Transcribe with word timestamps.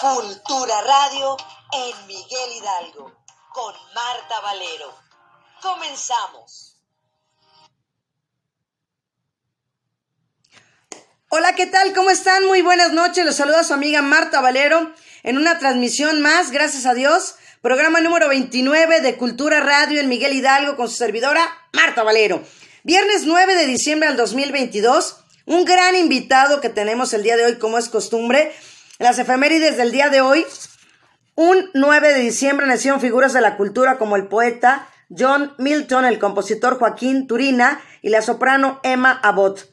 Cultura 0.00 0.74
Radio 0.82 1.36
en 1.72 2.06
Miguel 2.06 2.50
Hidalgo 2.58 3.12
con 3.52 3.74
Marta 3.94 4.40
Valero. 4.42 4.94
Comenzamos. 5.62 6.76
Hola, 11.30 11.54
¿qué 11.54 11.66
tal? 11.66 11.94
¿Cómo 11.94 12.10
están? 12.10 12.44
Muy 12.44 12.60
buenas 12.60 12.92
noches. 12.92 13.24
Los 13.24 13.36
saluda 13.36 13.64
su 13.64 13.72
amiga 13.72 14.02
Marta 14.02 14.42
Valero 14.42 14.92
en 15.22 15.38
una 15.38 15.58
transmisión 15.58 16.20
más, 16.20 16.50
gracias 16.50 16.84
a 16.84 16.92
Dios. 16.92 17.36
Programa 17.62 18.00
número 18.00 18.28
29 18.28 19.00
de 19.00 19.16
Cultura 19.16 19.60
Radio 19.60 20.00
en 20.00 20.08
Miguel 20.08 20.34
Hidalgo 20.34 20.76
con 20.76 20.90
su 20.90 20.96
servidora 20.96 21.40
Marta 21.72 22.02
Valero. 22.02 22.44
Viernes 22.84 23.22
9 23.24 23.54
de 23.54 23.66
diciembre 23.66 24.08
del 24.08 24.18
2022. 24.18 25.16
Un 25.46 25.64
gran 25.64 25.96
invitado 25.96 26.60
que 26.60 26.68
tenemos 26.68 27.14
el 27.14 27.22
día 27.22 27.36
de 27.36 27.46
hoy, 27.46 27.58
como 27.58 27.78
es 27.78 27.88
costumbre. 27.88 28.54
Las 28.98 29.18
efemérides 29.18 29.76
del 29.76 29.92
día 29.92 30.08
de 30.08 30.22
hoy. 30.22 30.46
Un 31.34 31.70
9 31.74 32.14
de 32.14 32.20
diciembre 32.20 32.66
nacieron 32.66 32.98
figuras 32.98 33.34
de 33.34 33.42
la 33.42 33.58
cultura 33.58 33.98
como 33.98 34.16
el 34.16 34.26
poeta 34.26 34.88
John 35.10 35.52
Milton, 35.58 36.06
el 36.06 36.18
compositor 36.18 36.78
Joaquín 36.78 37.26
Turina 37.26 37.78
y 38.00 38.08
la 38.08 38.22
soprano 38.22 38.80
Emma 38.82 39.20
Abbott. 39.22 39.70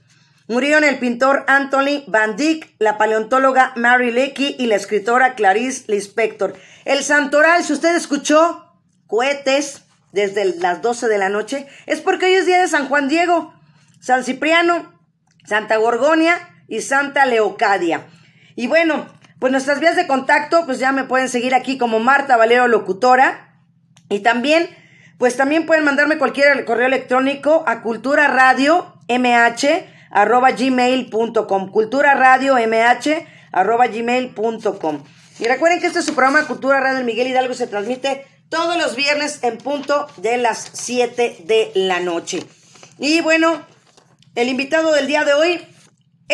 Murieron 0.50 0.84
el 0.84 1.00
pintor 1.00 1.46
Anthony 1.48 2.04
Van 2.08 2.36
Dyck, 2.36 2.76
la 2.80 2.98
paleontóloga 2.98 3.72
Mary 3.78 4.12
Leakey 4.12 4.58
y 4.60 4.66
la 4.66 4.76
escritora 4.76 5.36
Clarice 5.36 5.86
Lispector. 5.88 6.54
El 6.84 7.02
santoral, 7.02 7.64
si 7.64 7.72
usted 7.72 7.96
escuchó 7.96 8.74
cohetes 9.08 9.84
desde 10.12 10.44
las 10.60 10.82
12 10.82 11.08
de 11.08 11.18
la 11.18 11.30
noche, 11.30 11.66
es 11.86 12.02
porque 12.02 12.26
hoy 12.26 12.34
es 12.34 12.46
día 12.46 12.62
de 12.62 12.68
San 12.68 12.90
Juan 12.90 13.08
Diego, 13.08 13.54
San 14.02 14.26
Cipriano, 14.26 15.00
Santa 15.46 15.78
Gorgonia 15.78 16.50
y 16.68 16.82
Santa 16.82 17.26
Leocadia. 17.26 18.06
Y 18.56 18.68
bueno, 18.68 19.08
pues 19.44 19.52
nuestras 19.52 19.82
vías 19.82 19.98
de 19.98 20.08
contacto, 20.08 20.66
pues 20.66 20.80
ya 20.80 20.94
me 20.94 21.04
pueden 21.04 21.28
seguir 21.28 21.54
aquí 21.54 21.78
como 21.78 22.00
Marta 22.00 22.38
Valero 22.38 22.70
Locutora. 22.70 23.58
Y 24.08 24.20
también, 24.20 24.70
pues 25.18 25.36
también 25.36 25.66
pueden 25.66 25.84
mandarme 25.84 26.18
cualquier 26.18 26.64
correo 26.64 26.88
electrónico 26.88 27.66
a 27.68 27.82
cultura 27.82 28.30
radio 28.30 28.96
mh 29.10 29.66
arroba 30.12 30.52
gmail.com. 30.52 31.72
Cultura 31.72 32.14
radio 32.14 32.56
mh 32.56 33.10
arroba 33.52 33.88
gmail.com. 33.88 35.04
Y 35.40 35.44
recuerden 35.44 35.82
que 35.82 35.88
este 35.88 36.00
es 36.00 36.06
su 36.06 36.16
programa 36.16 36.48
Cultura 36.48 36.80
Radio 36.80 37.04
Miguel 37.04 37.28
Hidalgo 37.28 37.54
se 37.54 37.68
transmite 37.68 38.26
todos 38.48 38.78
los 38.78 38.96
viernes 38.96 39.40
en 39.44 39.58
punto 39.58 40.08
de 40.16 40.38
las 40.38 40.70
7 40.72 41.44
de 41.44 41.70
la 41.76 42.00
noche. 42.00 42.46
Y 42.98 43.20
bueno, 43.20 43.62
el 44.36 44.48
invitado 44.48 44.94
del 44.94 45.08
día 45.08 45.26
de 45.26 45.34
hoy 45.34 45.68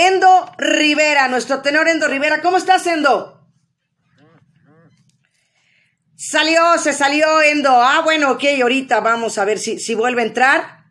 Endo 0.07 0.49
Rivera, 0.57 1.27
nuestro 1.27 1.61
tenor 1.61 1.89
Endo 1.89 2.07
Rivera. 2.07 2.41
¿Cómo 2.41 2.55
estás, 2.55 2.87
Endo? 2.87 3.45
Salió, 6.15 6.77
se 6.77 6.93
salió 6.93 7.41
Endo. 7.41 7.69
Ah, 7.69 8.01
bueno, 8.03 8.31
ok, 8.31 8.43
ahorita 8.61 9.01
vamos 9.01 9.37
a 9.37 9.45
ver 9.45 9.59
si, 9.59 9.79
si 9.79 9.95
vuelve 9.95 10.21
a 10.21 10.25
entrar. 10.25 10.85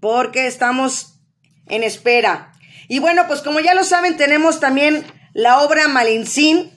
Porque 0.00 0.46
estamos 0.46 1.20
en 1.68 1.82
espera. 1.82 2.52
Y 2.88 2.98
bueno, 2.98 3.26
pues 3.26 3.40
como 3.40 3.60
ya 3.60 3.74
lo 3.74 3.84
saben, 3.84 4.16
tenemos 4.18 4.60
también 4.60 5.06
la 5.32 5.60
obra 5.60 5.88
Malincín, 5.88 6.70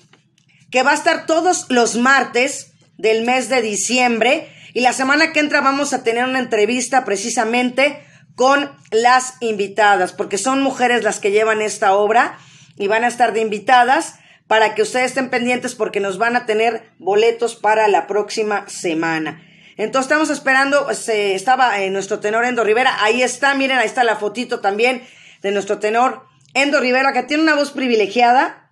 que 0.72 0.84
va 0.84 0.92
a 0.92 0.96
estar 0.96 1.26
todos 1.26 1.66
los 1.70 1.96
martes 1.96 2.72
del 2.98 3.26
mes 3.26 3.50
de 3.50 3.62
diciembre. 3.62 4.50
Y 4.74 4.80
la 4.80 4.94
semana 4.94 5.34
que 5.34 5.42
entra 5.42 5.60
vamos 5.60 5.92
a 5.92 6.04
tener 6.04 6.24
una 6.24 6.40
entrevista 6.40 7.04
precisamente 7.04 8.06
con 8.40 8.72
las 8.90 9.34
invitadas, 9.42 10.14
porque 10.14 10.38
son 10.38 10.62
mujeres 10.62 11.04
las 11.04 11.20
que 11.20 11.32
llevan 11.32 11.62
esta 11.62 11.94
obra 11.94 12.40
y 12.78 12.88
van 12.88 13.04
a 13.04 13.10
estar 13.10 13.34
de 13.34 13.42
invitadas 13.42 14.16
para 14.48 14.76
que 14.76 14.82
ustedes 14.82 15.08
estén 15.08 15.30
pendientes 15.30 15.76
porque 15.76 16.00
nos 16.00 16.18
van 16.18 16.38
a 16.38 16.46
tener 16.46 16.90
boletos 17.00 17.58
para 17.58 17.90
la 17.90 18.08
próxima 18.08 18.64
semana. 18.70 19.46
Entonces 19.76 20.10
estamos 20.10 20.30
esperando, 20.30 20.94
se 20.94 21.36
estaba 21.36 21.82
en 21.82 21.92
nuestro 21.92 22.22
tenor 22.22 22.46
Endo 22.46 22.64
Rivera, 22.64 23.04
ahí 23.04 23.24
está, 23.24 23.56
miren, 23.56 23.78
ahí 23.78 23.88
está 23.88 24.06
la 24.06 24.16
fotito 24.16 24.62
también 24.62 25.04
de 25.42 25.52
nuestro 25.52 25.80
tenor 25.80 26.24
Endo 26.54 26.80
Rivera, 26.80 27.12
que 27.12 27.24
tiene 27.24 27.44
una 27.44 27.56
voz 27.56 27.72
privilegiada. 27.72 28.72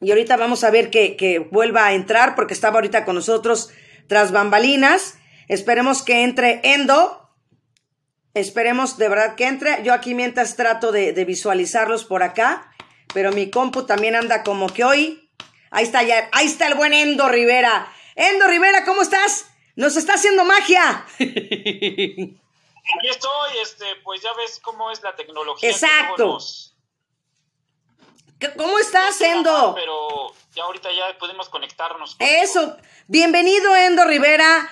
Y 0.00 0.10
ahorita 0.10 0.36
vamos 0.36 0.64
a 0.64 0.70
ver 0.72 0.90
que, 0.90 1.14
que 1.14 1.38
vuelva 1.38 1.86
a 1.86 1.92
entrar 1.92 2.34
porque 2.34 2.54
estaba 2.54 2.78
ahorita 2.78 3.04
con 3.04 3.14
nosotros 3.14 3.70
tras 4.08 4.32
bambalinas. 4.32 5.14
Esperemos 5.46 6.02
que 6.02 6.24
entre 6.24 6.60
Endo 6.64 7.20
Esperemos 8.34 8.96
de 8.96 9.08
verdad 9.08 9.34
que 9.34 9.46
entre. 9.46 9.82
Yo 9.82 9.92
aquí 9.92 10.14
mientras 10.14 10.56
trato 10.56 10.92
de, 10.92 11.12
visualizarlos 11.24 12.04
por 12.04 12.22
acá. 12.22 12.72
Pero 13.12 13.32
mi 13.32 13.50
compu 13.50 13.86
también 13.86 14.14
anda 14.14 14.44
como 14.44 14.68
que 14.68 14.84
hoy. 14.84 15.30
Ahí 15.70 15.84
está 15.84 16.02
ya. 16.02 16.28
Ahí 16.32 16.46
está 16.46 16.68
el 16.68 16.74
buen 16.74 16.92
Endo 16.92 17.28
Rivera. 17.28 17.92
Endo 18.14 18.46
Rivera, 18.46 18.84
¿cómo 18.84 19.02
estás? 19.02 19.50
Nos 19.74 19.96
está 19.96 20.14
haciendo 20.14 20.44
magia. 20.44 21.06
Aquí 22.98 23.08
estoy, 23.08 23.58
este, 23.62 23.84
pues 24.04 24.22
ya 24.22 24.32
ves 24.34 24.60
cómo 24.62 24.90
es 24.90 25.02
la 25.02 25.14
tecnología. 25.16 25.70
Exacto. 25.70 26.38
¿Cómo 28.56 28.78
estás, 28.78 29.20
Endo? 29.20 29.74
Pero 29.74 30.32
ya 30.54 30.64
ahorita 30.64 30.90
ya 30.92 31.18
podemos 31.18 31.48
conectarnos. 31.48 32.16
Eso. 32.18 32.76
Bienvenido, 33.06 33.76
Endo 33.76 34.04
Rivera. 34.04 34.70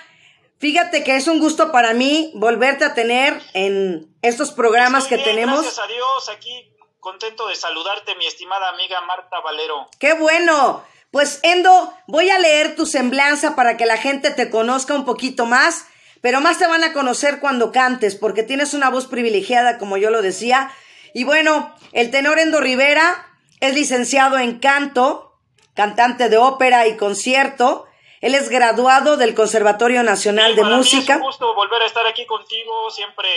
Fíjate 0.59 1.05
que 1.05 1.15
es 1.15 1.27
un 1.27 1.39
gusto 1.39 1.71
para 1.71 1.93
mí 1.93 2.31
volverte 2.35 2.83
a 2.83 2.93
tener 2.93 3.41
en 3.53 4.13
estos 4.21 4.51
programas 4.51 5.07
que 5.07 5.17
tenemos. 5.17 5.61
Gracias 5.61 5.79
a 5.79 5.87
Dios, 5.87 6.29
aquí 6.29 6.73
contento 6.99 7.47
de 7.47 7.55
saludarte, 7.55 8.13
mi 8.15 8.27
estimada 8.27 8.67
amiga 8.69 8.99
Marta 9.01 9.39
Valero. 9.39 9.87
¡Qué 9.99 10.13
bueno! 10.13 10.83
Pues 11.11 11.39
Endo, 11.43 11.93
voy 12.07 12.29
a 12.29 12.37
leer 12.39 12.75
tu 12.75 12.85
semblanza 12.85 13.55
para 13.55 13.77
que 13.77 13.85
la 13.85 13.97
gente 13.97 14.31
te 14.31 14.49
conozca 14.49 14.93
un 14.93 15.05
poquito 15.05 15.45
más, 15.45 15.85
pero 16.21 16.41
más 16.41 16.59
te 16.59 16.67
van 16.67 16.83
a 16.83 16.93
conocer 16.93 17.39
cuando 17.39 17.71
cantes, 17.71 18.15
porque 18.15 18.43
tienes 18.43 18.73
una 18.73 18.89
voz 18.89 19.07
privilegiada, 19.07 19.77
como 19.77 19.97
yo 19.97 20.11
lo 20.11 20.21
decía. 20.21 20.71
Y 21.13 21.23
bueno, 21.23 21.73
el 21.93 22.11
tenor 22.11 22.37
Endo 22.37 22.59
Rivera 22.59 23.27
es 23.61 23.73
licenciado 23.73 24.37
en 24.37 24.59
canto, 24.59 25.39
cantante 25.73 26.29
de 26.29 26.37
ópera 26.37 26.85
y 26.85 26.97
concierto, 26.97 27.87
él 28.21 28.35
es 28.35 28.49
graduado 28.49 29.17
del 29.17 29.33
Conservatorio 29.33 30.03
Nacional 30.03 30.55
de 30.55 30.63
Música. 30.63 31.13
es 31.13 31.19
un 31.19 31.25
gusto 31.25 31.55
volver 31.55 31.81
a 31.81 31.85
estar 31.85 32.05
aquí 32.05 32.25
contigo. 32.25 32.89
Siempre 32.91 33.29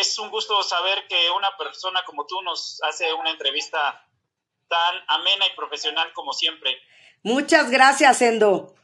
es 0.00 0.18
un 0.18 0.30
gusto 0.30 0.62
saber 0.62 1.06
que 1.08 1.30
una 1.36 1.56
persona 1.56 2.00
como 2.04 2.26
tú 2.26 2.40
nos 2.42 2.80
hace 2.82 3.12
una 3.14 3.30
entrevista 3.30 4.06
tan 4.68 4.96
amena 5.08 5.46
y 5.46 5.56
profesional 5.56 6.12
como 6.12 6.32
siempre. 6.32 6.76
Muchas 7.22 7.70
gracias, 7.70 8.20
Endo. 8.22 8.74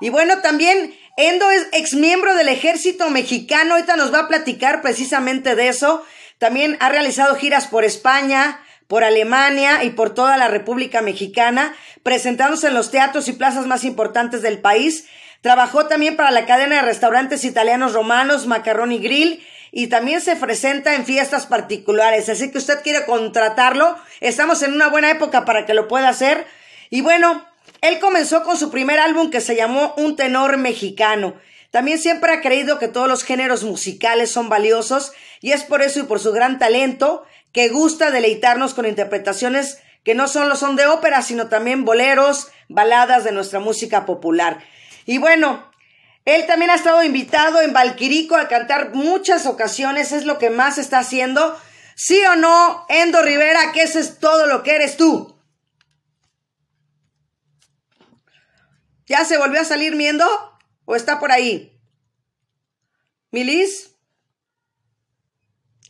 Y 0.00 0.08
bueno, 0.08 0.40
también 0.40 0.98
Endo 1.16 1.50
es 1.50 1.68
ex 1.72 1.94
miembro 1.94 2.34
del 2.34 2.48
ejército 2.48 3.10
mexicano. 3.10 3.74
Ahorita 3.74 3.96
nos 3.96 4.12
va 4.12 4.20
a 4.20 4.28
platicar 4.28 4.82
precisamente 4.82 5.54
de 5.54 5.68
eso. 5.68 6.04
También 6.38 6.76
ha 6.80 6.88
realizado 6.88 7.36
giras 7.36 7.68
por 7.68 7.84
España, 7.84 8.60
por 8.86 9.04
Alemania 9.04 9.84
y 9.84 9.90
por 9.90 10.14
toda 10.14 10.36
la 10.36 10.48
República 10.48 11.00
Mexicana, 11.02 11.74
presentándose 12.02 12.68
en 12.68 12.74
los 12.74 12.90
teatros 12.90 13.28
y 13.28 13.32
plazas 13.32 13.66
más 13.66 13.84
importantes 13.84 14.42
del 14.42 14.60
país. 14.60 15.06
Trabajó 15.40 15.86
también 15.86 16.16
para 16.16 16.30
la 16.30 16.46
cadena 16.46 16.76
de 16.76 16.82
restaurantes 16.82 17.44
italianos 17.44 17.92
romanos 17.92 18.46
Macaroni 18.46 18.98
Grill 18.98 19.44
y 19.72 19.88
también 19.88 20.20
se 20.20 20.36
presenta 20.36 20.94
en 20.94 21.04
fiestas 21.04 21.46
particulares. 21.46 22.28
Así 22.28 22.50
que 22.50 22.58
usted 22.58 22.82
quiere 22.82 23.04
contratarlo, 23.04 23.96
estamos 24.20 24.62
en 24.62 24.72
una 24.72 24.88
buena 24.88 25.10
época 25.10 25.44
para 25.44 25.66
que 25.66 25.74
lo 25.74 25.88
pueda 25.88 26.08
hacer. 26.08 26.46
Y 26.90 27.00
bueno, 27.00 27.44
él 27.80 27.98
comenzó 27.98 28.44
con 28.44 28.56
su 28.56 28.70
primer 28.70 29.00
álbum 29.00 29.30
que 29.30 29.40
se 29.40 29.56
llamó 29.56 29.92
Un 29.96 30.16
tenor 30.16 30.56
mexicano. 30.56 31.34
También 31.70 31.98
siempre 31.98 32.32
ha 32.32 32.40
creído 32.40 32.78
que 32.78 32.86
todos 32.86 33.08
los 33.08 33.24
géneros 33.24 33.64
musicales 33.64 34.30
son 34.30 34.48
valiosos 34.48 35.12
y 35.40 35.50
es 35.50 35.64
por 35.64 35.82
eso 35.82 35.98
y 35.98 36.04
por 36.04 36.20
su 36.20 36.32
gran 36.32 36.60
talento 36.60 37.24
que 37.54 37.68
gusta 37.68 38.10
deleitarnos 38.10 38.74
con 38.74 38.84
interpretaciones 38.84 39.78
que 40.02 40.14
no 40.14 40.28
solo 40.28 40.56
son 40.56 40.76
de 40.76 40.86
ópera, 40.86 41.22
sino 41.22 41.48
también 41.48 41.84
boleros, 41.84 42.48
baladas 42.68 43.24
de 43.24 43.32
nuestra 43.32 43.60
música 43.60 44.04
popular. 44.04 44.62
Y 45.06 45.18
bueno, 45.18 45.70
él 46.24 46.46
también 46.46 46.72
ha 46.72 46.74
estado 46.74 47.02
invitado 47.04 47.62
en 47.62 47.72
Valquirico 47.72 48.36
a 48.36 48.48
cantar 48.48 48.92
muchas 48.92 49.46
ocasiones, 49.46 50.10
es 50.12 50.24
lo 50.24 50.38
que 50.38 50.50
más 50.50 50.78
está 50.78 50.98
haciendo. 50.98 51.58
¿Sí 51.94 52.20
o 52.26 52.34
no, 52.34 52.84
Endo 52.88 53.22
Rivera, 53.22 53.70
que 53.72 53.82
eso 53.82 54.00
es 54.00 54.18
todo 54.18 54.46
lo 54.46 54.64
que 54.64 54.74
eres 54.74 54.96
tú? 54.96 55.38
¿Ya 59.06 59.24
se 59.24 59.38
volvió 59.38 59.60
a 59.60 59.64
salir 59.64 59.94
miendo? 59.94 60.26
¿O 60.86 60.96
está 60.96 61.20
por 61.20 61.30
ahí? 61.30 61.80
¿Milis? 63.30 63.93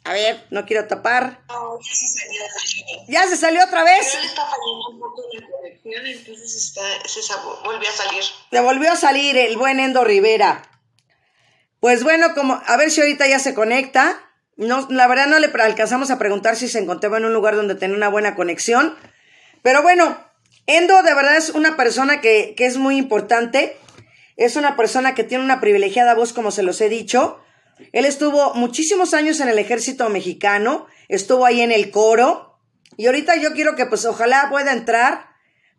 A 0.04 0.12
ver, 0.12 0.46
no 0.50 0.66
quiero 0.66 0.86
tapar. 0.86 1.40
No, 1.48 1.78
ya 1.80 1.94
se 1.94 2.06
salió. 2.06 2.42
¿Ya 3.08 3.26
se 3.26 3.36
salió 3.38 3.64
otra 3.64 3.84
vez? 3.84 4.10
Pero 4.12 4.24
está 4.26 4.42
fallando 4.42 4.88
un 4.90 5.00
poco 5.00 5.22
la 5.32 5.46
conexión, 5.48 6.06
entonces 6.06 6.54
está, 6.54 6.82
se 7.08 7.20
volvió 7.64 7.88
a 7.88 7.92
salir. 7.92 8.22
Se 8.50 8.60
volvió 8.60 8.92
a 8.92 8.96
salir 8.96 9.38
el 9.38 9.56
buen 9.56 9.80
Endo 9.80 10.04
Rivera. 10.04 10.70
Pues 11.80 12.04
bueno, 12.04 12.34
como 12.34 12.60
a 12.66 12.76
ver 12.76 12.90
si 12.90 13.00
ahorita 13.00 13.26
ya 13.26 13.38
se 13.38 13.54
conecta. 13.54 14.20
No, 14.56 14.86
la 14.90 15.06
verdad 15.06 15.26
no 15.26 15.38
le 15.38 15.46
alcanzamos 15.46 16.10
a 16.10 16.18
preguntar 16.18 16.56
si 16.56 16.68
se 16.68 16.78
encontraba 16.78 17.16
en 17.16 17.24
un 17.24 17.32
lugar 17.32 17.56
donde 17.56 17.74
tenía 17.74 17.96
una 17.96 18.08
buena 18.08 18.34
conexión. 18.34 18.96
Pero 19.62 19.82
bueno, 19.82 20.18
Endo 20.66 21.02
de 21.02 21.14
verdad 21.14 21.36
es 21.36 21.50
una 21.50 21.76
persona 21.76 22.20
que, 22.20 22.54
que 22.56 22.66
es 22.66 22.76
muy 22.76 22.98
importante. 22.98 23.78
Es 24.36 24.56
una 24.56 24.76
persona 24.76 25.14
que 25.14 25.24
tiene 25.24 25.44
una 25.44 25.60
privilegiada 25.60 26.14
voz, 26.14 26.34
como 26.34 26.50
se 26.50 26.62
los 26.62 26.80
he 26.82 26.90
dicho. 26.90 27.40
Él 27.92 28.04
estuvo 28.04 28.54
muchísimos 28.54 29.14
años 29.14 29.40
en 29.40 29.48
el 29.48 29.58
ejército 29.58 30.08
mexicano, 30.08 30.86
estuvo 31.08 31.44
ahí 31.44 31.60
en 31.60 31.72
el 31.72 31.90
coro. 31.90 32.60
Y 32.96 33.06
ahorita 33.06 33.36
yo 33.36 33.52
quiero 33.52 33.74
que 33.76 33.86
pues 33.86 34.04
ojalá 34.04 34.48
pueda 34.50 34.72
entrar 34.72 35.30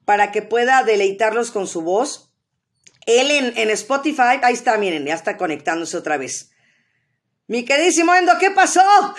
para 0.03 0.31
que 0.31 0.41
pueda 0.41 0.83
deleitarlos 0.83 1.51
con 1.51 1.67
su 1.67 1.81
voz. 1.81 2.33
Él 3.05 3.31
en, 3.31 3.57
en 3.57 3.69
Spotify, 3.69 4.39
ahí 4.41 4.53
está, 4.53 4.77
miren, 4.77 5.05
ya 5.05 5.13
está 5.13 5.37
conectándose 5.37 5.95
otra 5.97 6.17
vez. 6.17 6.51
Mi 7.47 7.63
queridísimo 7.63 8.13
Endo, 8.15 8.33
¿qué 8.39 8.51
pasó? 8.51 8.81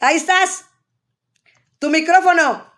ahí 0.00 0.16
estás. 0.16 0.64
Tu 1.78 1.88
micrófono. 1.88 2.73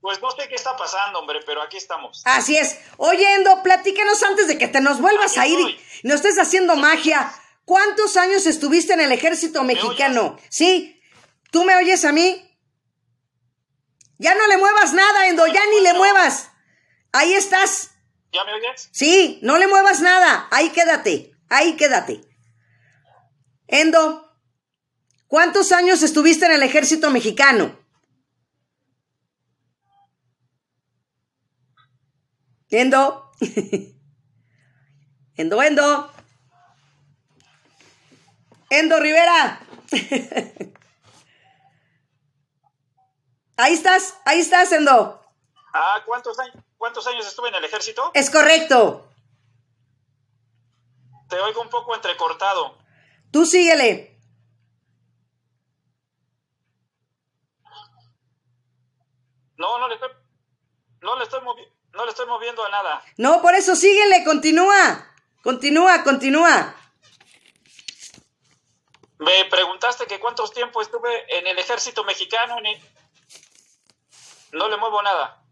Pues 0.00 0.20
no 0.22 0.30
sé 0.30 0.48
qué 0.48 0.54
está 0.54 0.76
pasando, 0.76 1.18
hombre, 1.18 1.40
pero 1.44 1.60
aquí 1.60 1.76
estamos. 1.76 2.22
Así 2.24 2.56
es. 2.56 2.78
Oye, 2.98 3.34
Endo, 3.34 3.62
platícanos 3.62 4.22
antes 4.22 4.46
de 4.46 4.56
que 4.56 4.68
te 4.68 4.80
nos 4.80 5.00
vuelvas 5.00 5.32
Aquí 5.32 5.40
a 5.40 5.46
ir 5.48 5.58
estoy. 5.58 5.80
y 6.02 6.06
nos 6.08 6.16
estés 6.16 6.38
haciendo 6.38 6.76
magia. 6.76 7.32
¿Cuántos 7.64 8.16
años 8.16 8.46
estuviste 8.46 8.92
en 8.94 9.00
el 9.00 9.12
ejército 9.12 9.62
mexicano? 9.64 10.38
Sí. 10.50 11.00
¿Tú 11.50 11.64
me 11.64 11.74
oyes 11.76 12.04
a 12.04 12.12
mí? 12.12 12.44
Ya 14.18 14.34
no 14.34 14.46
le 14.46 14.56
muevas 14.56 14.92
nada, 14.94 15.28
Endo, 15.28 15.46
ya 15.46 15.60
ni 15.70 15.80
le 15.80 15.94
muevas. 15.94 16.50
Ahí 17.12 17.34
estás. 17.34 17.90
¿Ya 18.32 18.44
me 18.44 18.54
oyes? 18.54 18.88
Sí, 18.92 19.38
no 19.42 19.58
le 19.58 19.66
muevas 19.66 20.00
nada. 20.00 20.48
Ahí 20.50 20.70
quédate. 20.70 21.32
Ahí 21.48 21.76
quédate. 21.76 22.20
Endo, 23.66 24.32
¿cuántos 25.26 25.72
años 25.72 26.02
estuviste 26.02 26.46
en 26.46 26.52
el 26.52 26.62
ejército 26.62 27.10
mexicano? 27.10 27.78
Endo. 32.70 33.30
Endo, 35.36 35.62
Endo. 35.62 36.12
Endo 38.70 39.00
Rivera. 39.00 39.60
Ahí 43.56 43.72
estás, 43.74 44.16
ahí 44.24 44.40
estás, 44.40 44.70
Endo. 44.72 45.24
Ah, 45.72 46.02
¿cuántos 46.06 46.38
años, 46.38 46.56
¿cuántos 46.76 47.06
años 47.06 47.26
estuve 47.26 47.48
en 47.48 47.54
el 47.56 47.64
ejército? 47.64 48.10
Es 48.14 48.30
correcto. 48.30 49.10
Te 51.28 51.38
oigo 51.40 51.60
un 51.62 51.68
poco 51.68 51.94
entrecortado. 51.94 52.78
Tú 53.30 53.44
síguele. 53.46 54.18
No, 59.56 59.78
no 59.78 59.88
le 59.88 59.94
estoy, 59.94 60.10
no 61.02 61.16
le 61.16 61.24
estoy, 61.24 61.40
movi- 61.40 61.68
no 61.98 62.04
le 62.04 62.10
estoy 62.12 62.26
moviendo 62.26 62.64
a 62.64 62.68
nada. 62.70 63.02
No, 63.16 63.42
por 63.42 63.54
eso 63.56 63.74
síguele, 63.74 64.22
continúa. 64.24 65.04
Continúa, 65.42 66.04
continúa. 66.04 66.74
Me 69.18 69.44
preguntaste 69.46 70.06
que 70.06 70.20
cuántos 70.20 70.52
tiempo 70.52 70.80
estuve 70.80 71.10
en 71.36 71.48
el 71.48 71.58
ejército 71.58 72.04
mexicano. 72.04 72.60
ni- 72.60 72.80
No 74.52 74.68
le 74.68 74.76
muevo 74.76 75.02
nada. 75.02 75.42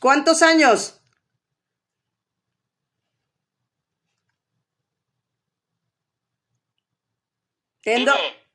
¿Cuántos 0.00 0.42
años? 0.42 1.00
Dime, 7.84 8.46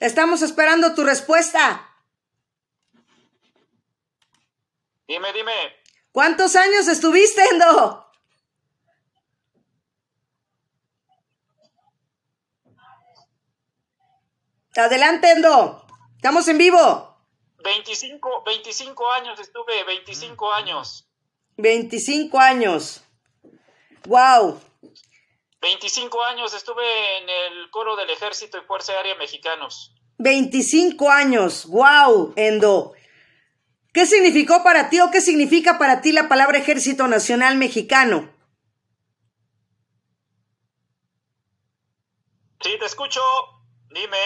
estamos 0.00 0.42
esperando 0.42 0.94
tu 0.94 1.04
respuesta. 1.04 1.88
Dime, 5.12 5.32
dime. 5.34 5.52
¿Cuántos 6.10 6.56
años 6.56 6.88
estuviste, 6.88 7.42
Endo? 7.50 8.06
Adelante, 14.74 15.30
Endo. 15.30 15.86
Estamos 16.16 16.48
en 16.48 16.56
vivo. 16.56 17.18
25, 17.62 18.42
25 18.44 19.10
años 19.12 19.38
estuve, 19.38 19.84
25 19.84 20.52
años. 20.52 21.06
25 21.58 22.38
años. 22.38 23.04
Wow. 24.06 24.60
25 25.60 26.24
años 26.24 26.54
estuve 26.54 27.18
en 27.18 27.28
el 27.28 27.70
coro 27.70 27.96
del 27.96 28.08
ejército 28.08 28.56
y 28.56 28.62
fuerza 28.62 28.94
aérea 28.94 29.14
mexicanos. 29.16 29.94
25 30.18 31.10
años. 31.10 31.66
Wow, 31.66 32.32
Endo. 32.36 32.94
¿Qué 33.92 34.06
significó 34.06 34.62
para 34.64 34.88
ti 34.88 35.00
o 35.00 35.10
qué 35.10 35.20
significa 35.20 35.78
para 35.78 36.00
ti 36.00 36.12
la 36.12 36.28
palabra 36.28 36.58
Ejército 36.58 37.08
Nacional 37.08 37.56
Mexicano? 37.56 38.30
Sí, 42.62 42.70
te 42.78 42.86
escucho. 42.86 43.20
Dime. 43.90 44.16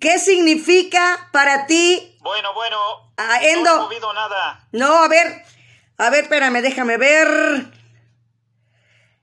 ¿Qué 0.00 0.18
significa 0.18 1.28
para 1.32 1.66
ti? 1.66 2.18
Bueno, 2.20 2.52
bueno. 2.52 2.76
Ah, 3.16 3.38
No 3.40 3.46
Endo. 3.48 3.74
he 3.74 3.78
movido 3.80 4.12
nada. 4.12 4.68
No, 4.72 5.02
a 5.04 5.08
ver. 5.08 5.42
A 5.96 6.10
ver, 6.10 6.24
espérame, 6.24 6.60
déjame 6.60 6.98
ver. 6.98 7.72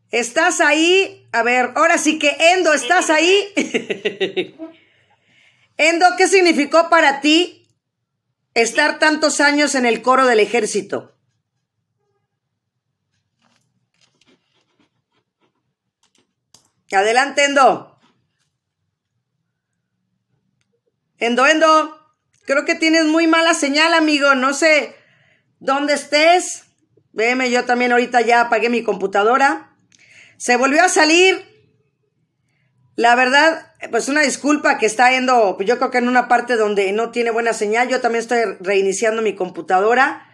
¿Estás 0.10 0.62
ahí? 0.62 1.28
A 1.32 1.44
ver, 1.44 1.72
ahora 1.76 1.98
sí 1.98 2.18
que 2.18 2.36
Endo, 2.54 2.74
¿estás 2.74 3.10
ahí? 3.10 3.54
Endo, 5.78 6.06
¿qué 6.18 6.28
significó 6.28 6.90
para 6.90 7.20
ti 7.22 7.63
estar 8.54 9.00
tantos 9.00 9.40
años 9.42 9.76
en 9.76 9.86
el 9.86 10.02
coro 10.02 10.26
del 10.26 10.40
ejército? 10.40 11.14
Adelante, 16.92 17.46
Endo. 17.46 18.00
Endo, 21.18 21.48
Endo. 21.48 22.00
Creo 22.46 22.66
que 22.66 22.76
tienes 22.76 23.06
muy 23.06 23.28
mala 23.28 23.54
señal, 23.54 23.94
amigo. 23.94 24.36
No 24.36 24.54
sé 24.54 24.96
dónde 25.60 25.94
estés. 25.94 26.66
Veme, 27.12 27.50
yo 27.50 27.66
también 27.66 27.92
ahorita 27.92 28.22
ya 28.22 28.42
apagué 28.42 28.70
mi 28.70 28.84
computadora. 28.84 29.76
Se 30.38 30.58
volvió 30.58 30.84
a 30.84 30.90
salir. 30.90 31.53
La 32.96 33.16
verdad, 33.16 33.74
pues 33.90 34.08
una 34.08 34.22
disculpa 34.22 34.78
que 34.78 34.86
está 34.86 35.10
yendo, 35.10 35.58
yo 35.62 35.78
creo 35.78 35.90
que 35.90 35.98
en 35.98 36.08
una 36.08 36.28
parte 36.28 36.56
donde 36.56 36.92
no 36.92 37.10
tiene 37.10 37.32
buena 37.32 37.54
señal. 37.54 37.88
Yo 37.90 38.02
también 38.02 38.22
estoy 38.22 38.40
reiniciando 38.60 39.22
mi 39.22 39.34
computadora. 39.34 40.28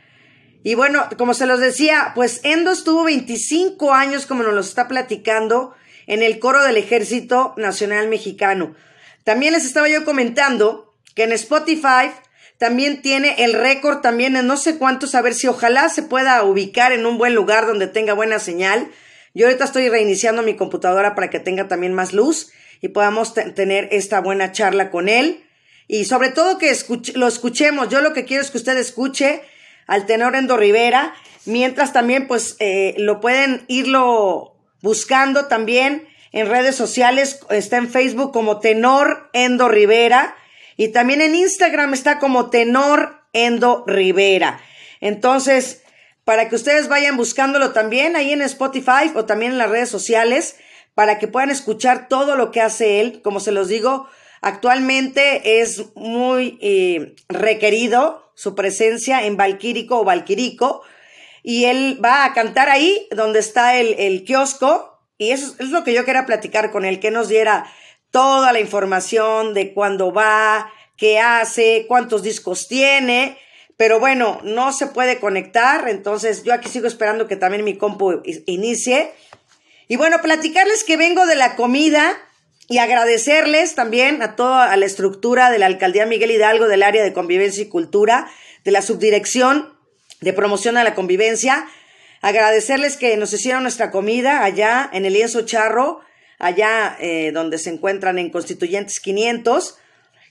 Y 0.61 0.75
bueno, 0.75 1.07
como 1.17 1.33
se 1.33 1.45
los 1.45 1.61
decía, 1.61 2.11
pues 2.15 2.41
Endo 2.43 2.71
estuvo 2.71 3.05
25 3.05 3.93
años, 3.93 4.25
como 4.25 4.43
nos 4.43 4.53
lo 4.53 4.59
está 4.59 4.89
platicando, 4.89 5.73
en 6.05 6.21
el 6.21 6.39
coro 6.39 6.61
del 6.63 6.75
Ejército 6.75 7.53
Nacional 7.55 8.09
Mexicano. 8.09 8.75
También 9.23 9.53
les 9.53 9.63
estaba 9.63 9.87
yo 9.87 10.03
comentando 10.03 10.95
que 11.15 11.23
en 11.23 11.31
Spotify 11.31 12.11
también 12.57 13.01
tiene 13.01 13.35
el 13.43 13.53
récord 13.53 14.01
también 14.01 14.35
en 14.35 14.47
no 14.47 14.57
sé 14.57 14.77
cuántos, 14.77 15.15
a 15.15 15.21
ver 15.21 15.33
si 15.33 15.47
ojalá 15.47 15.87
se 15.87 16.03
pueda 16.03 16.43
ubicar 16.43 16.91
en 16.91 17.05
un 17.05 17.17
buen 17.17 17.35
lugar 17.35 17.65
donde 17.65 17.87
tenga 17.87 18.13
buena 18.13 18.39
señal. 18.39 18.91
Yo 19.33 19.45
ahorita 19.47 19.63
estoy 19.65 19.89
reiniciando 19.89 20.41
mi 20.41 20.55
computadora 20.55 21.15
para 21.15 21.29
que 21.29 21.39
tenga 21.39 21.67
también 21.67 21.93
más 21.93 22.13
luz 22.13 22.51
y 22.81 22.89
podamos 22.89 23.33
te- 23.33 23.51
tener 23.51 23.89
esta 23.91 24.21
buena 24.21 24.51
charla 24.51 24.89
con 24.91 25.09
él. 25.09 25.43
Y 25.87 26.05
sobre 26.05 26.29
todo 26.29 26.57
que 26.57 26.75
lo 27.15 27.27
escuchemos. 27.27 27.89
Yo 27.89 28.01
lo 28.01 28.13
que 28.13 28.25
quiero 28.25 28.43
es 28.43 28.51
que 28.51 28.57
usted 28.57 28.77
escuche 28.77 29.41
al 29.87 30.05
tenor 30.05 30.35
Endo 30.35 30.55
Rivera, 30.57 31.13
mientras 31.45 31.93
también 31.93 32.27
pues 32.27 32.55
eh, 32.59 32.93
lo 32.97 33.19
pueden 33.21 33.65
irlo 33.67 34.55
buscando 34.81 35.45
también 35.45 36.07
en 36.31 36.47
redes 36.47 36.75
sociales, 36.75 37.39
está 37.49 37.77
en 37.77 37.89
Facebook 37.89 38.31
como 38.31 38.59
Tenor 38.59 39.29
Endo 39.33 39.67
Rivera 39.67 40.35
y 40.77 40.89
también 40.89 41.21
en 41.21 41.33
Instagram 41.33 41.93
está 41.95 42.19
como 42.19 42.51
Tenor 42.51 43.15
Endo 43.33 43.83
Rivera. 43.87 44.61
Entonces, 45.01 45.81
para 46.29 46.47
que 46.47 46.55
ustedes 46.55 46.89
vayan 46.89 47.17
buscándolo 47.17 47.71
también 47.71 48.15
ahí 48.15 48.31
en 48.33 48.43
Spotify 48.43 49.11
o 49.15 49.25
también 49.25 49.53
en 49.53 49.57
las 49.57 49.71
redes 49.71 49.89
sociales, 49.89 50.57
para 50.93 51.17
que 51.17 51.27
puedan 51.27 51.49
escuchar 51.49 52.07
todo 52.07 52.35
lo 52.35 52.51
que 52.51 52.61
hace 52.61 53.01
él. 53.01 53.23
Como 53.23 53.39
se 53.39 53.51
los 53.51 53.67
digo, 53.67 54.07
actualmente 54.39 55.59
es 55.59 55.85
muy 55.95 56.59
eh, 56.61 57.15
requerido 57.29 58.31
su 58.35 58.53
presencia 58.53 59.25
en 59.25 59.37
Valquírico 59.37 60.01
o 60.01 60.03
Valquirico. 60.03 60.83
Y 61.41 61.65
él 61.65 61.99
va 62.05 62.25
a 62.25 62.33
cantar 62.35 62.69
ahí 62.69 63.07
donde 63.09 63.39
está 63.39 63.79
el, 63.79 63.95
el 63.97 64.23
kiosco. 64.23 65.01
Y 65.17 65.31
eso 65.31 65.55
es 65.57 65.69
lo 65.69 65.83
que 65.83 65.95
yo 65.95 66.05
quería 66.05 66.27
platicar 66.27 66.69
con 66.69 66.85
él, 66.85 66.99
que 66.99 67.09
nos 67.09 67.27
diera 67.27 67.65
toda 68.11 68.53
la 68.53 68.59
información 68.59 69.55
de 69.55 69.73
cuándo 69.73 70.13
va, 70.13 70.71
qué 70.95 71.19
hace, 71.19 71.85
cuántos 71.87 72.21
discos 72.21 72.67
tiene. 72.67 73.39
Pero 73.79 73.97
bueno, 73.97 74.41
no 74.43 74.73
se 74.73 74.87
puede 74.87 75.21
conectar, 75.21 75.87
entonces 75.87 76.43
yo 76.43 76.53
aquí 76.53 76.67
sigo 76.67 76.85
esperando 76.85 77.29
que 77.29 77.37
también 77.37 77.63
mi 77.63 77.77
compu 77.77 78.21
inicie. 78.45 79.13
Y 79.87 79.95
bueno, 79.95 80.21
platicarles 80.21 80.83
que 80.83 80.97
vengo 80.97 81.25
de 81.25 81.37
la 81.37 81.55
comida 81.55 82.11
y 82.67 82.79
agradecerles 82.79 83.75
también 83.75 84.21
a 84.21 84.35
toda 84.35 84.75
la 84.75 84.85
estructura 84.85 85.49
de 85.49 85.59
la 85.59 85.67
Alcaldía 85.67 86.05
Miguel 86.05 86.31
Hidalgo 86.31 86.67
del 86.67 86.83
área 86.83 87.05
de 87.05 87.13
convivencia 87.13 87.63
y 87.63 87.69
cultura, 87.69 88.29
de 88.65 88.71
la 88.71 88.81
subdirección 88.81 89.73
de 90.19 90.33
promoción 90.33 90.75
a 90.75 90.83
la 90.83 90.93
convivencia. 90.93 91.65
Agradecerles 92.19 92.97
que 92.97 93.15
nos 93.15 93.31
hicieron 93.31 93.63
nuestra 93.63 93.91
comida 93.91 94.43
allá 94.43 94.89
en 94.91 95.05
el 95.05 95.13
lienzo 95.13 95.43
charro, 95.43 96.01
allá 96.37 96.97
eh, 96.99 97.31
donde 97.31 97.57
se 97.57 97.69
encuentran 97.69 98.19
en 98.19 98.29
Constituyentes 98.29 98.99
500. 98.99 99.77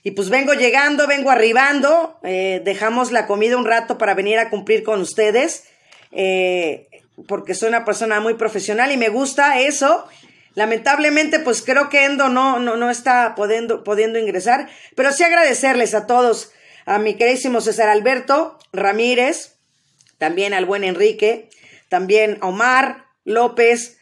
Y 0.03 0.11
pues 0.11 0.29
vengo 0.29 0.53
llegando, 0.53 1.07
vengo 1.07 1.29
arribando, 1.29 2.19
eh, 2.23 2.61
dejamos 2.63 3.11
la 3.11 3.27
comida 3.27 3.57
un 3.57 3.65
rato 3.65 3.97
para 3.97 4.13
venir 4.13 4.39
a 4.39 4.49
cumplir 4.49 4.83
con 4.83 5.01
ustedes, 5.01 5.65
eh, 6.11 6.87
porque 7.27 7.53
soy 7.53 7.69
una 7.69 7.83
persona 7.83 8.19
muy 8.21 8.35
profesional 8.35 8.91
y 8.91 8.97
me 8.97 9.09
gusta 9.09 9.59
eso. 9.59 10.07
Lamentablemente, 10.55 11.39
pues 11.39 11.61
creo 11.61 11.89
que 11.89 12.05
Endo 12.05 12.29
no, 12.29 12.59
no, 12.59 12.77
no 12.77 12.89
está 12.89 13.35
pudiendo, 13.35 13.83
pudiendo 13.83 14.19
ingresar, 14.19 14.69
pero 14.95 15.11
sí 15.11 15.23
agradecerles 15.23 15.93
a 15.93 16.07
todos, 16.07 16.51
a 16.85 16.97
mi 16.97 17.15
queridísimo 17.15 17.61
César 17.61 17.89
Alberto 17.89 18.57
Ramírez, 18.71 19.57
también 20.17 20.53
al 20.53 20.65
buen 20.65 20.83
Enrique, 20.83 21.49
también 21.89 22.37
a 22.41 22.47
Omar 22.47 23.05
López, 23.25 23.99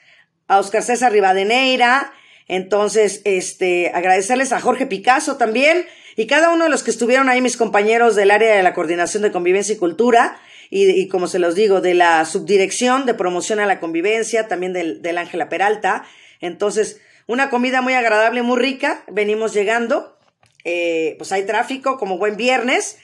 a 0.47 0.59
Oscar 0.59 0.83
César 0.83 1.11
Rivadeneira, 1.11 2.13
entonces, 2.47 3.21
este, 3.25 3.91
agradecerles 3.93 4.51
a 4.51 4.59
Jorge 4.59 4.85
Picasso 4.85 5.37
también 5.37 5.85
y 6.15 6.27
cada 6.27 6.49
uno 6.49 6.63
de 6.63 6.69
los 6.69 6.83
que 6.83 6.91
estuvieron 6.91 7.29
ahí, 7.29 7.41
mis 7.41 7.57
compañeros 7.57 8.15
del 8.15 8.31
área 8.31 8.55
de 8.55 8.63
la 8.63 8.73
coordinación 8.73 9.23
de 9.23 9.31
convivencia 9.31 9.75
y 9.75 9.77
cultura 9.77 10.39
y, 10.69 10.89
y 10.89 11.07
como 11.07 11.27
se 11.27 11.39
los 11.39 11.55
digo, 11.55 11.81
de 11.81 11.93
la 11.93 12.25
subdirección 12.25 13.05
de 13.05 13.13
promoción 13.13 13.59
a 13.59 13.65
la 13.65 13.79
convivencia, 13.79 14.47
también 14.47 14.73
del, 14.73 15.01
del 15.01 15.17
Ángela 15.17 15.49
Peralta. 15.49 16.05
Entonces, 16.41 16.99
una 17.27 17.49
comida 17.49 17.81
muy 17.81 17.93
agradable, 17.93 18.41
muy 18.41 18.57
rica. 18.57 19.03
Venimos 19.07 19.53
llegando. 19.53 20.17
Eh, 20.63 21.15
pues 21.17 21.31
hay 21.31 21.45
tráfico 21.45 21.97
como 21.97 22.17
buen 22.17 22.37
viernes. 22.37 22.97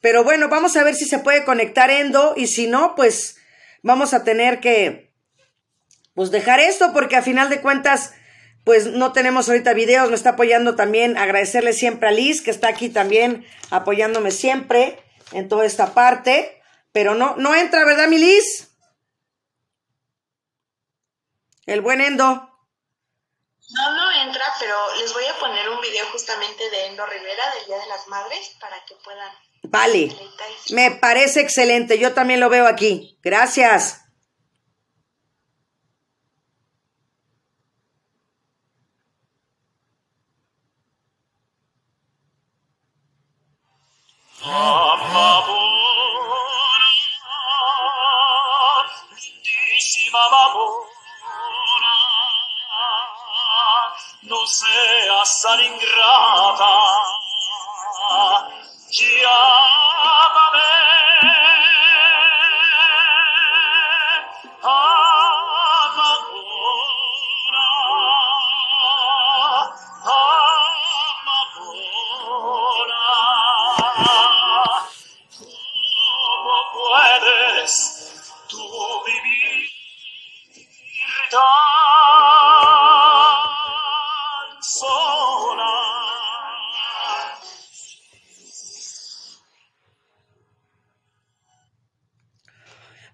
Pero 0.00 0.24
bueno, 0.24 0.48
vamos 0.48 0.76
a 0.76 0.84
ver 0.84 0.94
si 0.94 1.04
se 1.04 1.18
puede 1.18 1.44
conectar 1.44 1.90
Endo 1.90 2.34
y 2.36 2.46
si 2.46 2.66
no, 2.66 2.94
pues 2.94 3.36
vamos 3.82 4.14
a 4.14 4.24
tener 4.24 4.60
que 4.60 5.10
pues 6.14 6.30
dejar 6.30 6.60
esto 6.60 6.92
porque 6.92 7.16
a 7.16 7.22
final 7.22 7.48
de 7.48 7.60
cuentas 7.60 8.14
pues 8.70 8.86
no 8.86 9.12
tenemos 9.12 9.48
ahorita 9.48 9.72
videos, 9.72 10.10
me 10.10 10.14
está 10.14 10.30
apoyando 10.30 10.76
también, 10.76 11.18
agradecerle 11.18 11.72
siempre 11.72 12.08
a 12.08 12.12
Liz, 12.12 12.40
que 12.40 12.52
está 12.52 12.68
aquí 12.68 12.88
también 12.88 13.44
apoyándome 13.72 14.30
siempre 14.30 15.02
en 15.32 15.48
toda 15.48 15.66
esta 15.66 15.92
parte, 15.92 16.62
pero 16.92 17.16
no, 17.16 17.34
no 17.34 17.52
entra, 17.56 17.84
¿verdad, 17.84 18.06
mi 18.06 18.18
Liz? 18.18 18.70
El 21.66 21.80
buen 21.80 22.00
Endo. 22.00 22.24
No, 22.26 23.96
no 23.96 24.12
entra, 24.22 24.44
pero 24.60 24.76
les 25.00 25.12
voy 25.12 25.24
a 25.24 25.36
poner 25.40 25.68
un 25.68 25.80
video 25.80 26.06
justamente 26.12 26.70
de 26.70 26.86
Endo 26.86 27.04
Rivera 27.06 27.52
del 27.56 27.66
Día 27.66 27.78
de 27.78 27.88
las 27.88 28.06
Madres 28.06 28.52
para 28.60 28.76
que 28.86 28.94
puedan. 29.02 29.32
Vale, 29.64 30.16
me 30.70 30.92
parece 30.92 31.40
excelente, 31.40 31.98
yo 31.98 32.14
también 32.14 32.38
lo 32.38 32.48
veo 32.48 32.68
aquí. 32.68 33.18
Gracias. 33.20 34.04
No 54.22 54.46
seas 54.46 55.40
tan 55.42 55.60
ingrata, 55.60 56.72
llámame. 58.90 59.79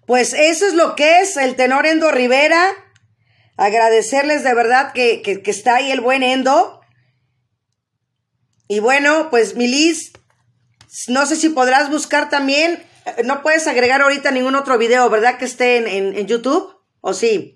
Pues 0.07 0.33
eso 0.33 0.65
es 0.65 0.73
lo 0.73 0.95
que 0.95 1.19
es 1.19 1.37
el 1.37 1.55
tenor 1.55 1.85
Endo 1.85 2.11
Rivera. 2.11 2.71
Agradecerles 3.57 4.43
de 4.43 4.53
verdad 4.55 4.93
que, 4.93 5.21
que, 5.21 5.43
que 5.43 5.51
está 5.51 5.75
ahí 5.75 5.91
el 5.91 6.01
buen 6.01 6.23
Endo. 6.23 6.81
Y 8.69 8.79
bueno, 8.79 9.29
pues 9.29 9.55
Milis, 9.55 10.13
no 11.07 11.25
sé 11.25 11.35
si 11.35 11.49
podrás 11.49 11.89
buscar 11.91 12.29
también. 12.29 12.83
eh, 13.05 13.23
No 13.25 13.41
puedes 13.41 13.67
agregar 13.67 14.01
ahorita 14.01 14.31
ningún 14.31 14.55
otro 14.55 14.77
video, 14.77 15.09
¿verdad? 15.09 15.37
Que 15.37 15.45
esté 15.45 15.77
en, 15.77 15.87
en, 15.87 16.17
en 16.17 16.25
YouTube. 16.25 16.73
¿O 17.01 17.13
sí? 17.13 17.53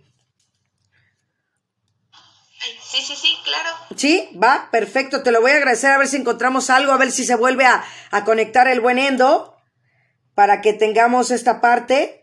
Sí, 2.84 3.01
sí, 3.01 3.15
sí, 3.15 3.38
claro. 3.46 3.70
Sí, 3.96 4.29
va, 4.41 4.67
perfecto. 4.72 5.24
Te 5.24 5.31
lo 5.31 5.39
voy 5.39 5.51
a 5.51 5.55
agradecer 5.55 5.91
a 5.91 5.98
ver 5.98 6.08
si 6.10 6.17
encontramos 6.17 6.70
algo, 6.70 6.91
a 6.91 6.98
ver 6.98 7.12
si 7.12 7.24
se 7.24 7.36
vuelve 7.36 7.65
a, 7.65 7.84
a 8.12 8.25
conectar 8.25 8.67
el 8.67 8.81
buen 8.81 9.00
Endo 9.00 9.55
para 10.36 10.60
que 10.60 10.74
tengamos 10.74 11.31
esta 11.31 11.62
parte. 11.62 12.21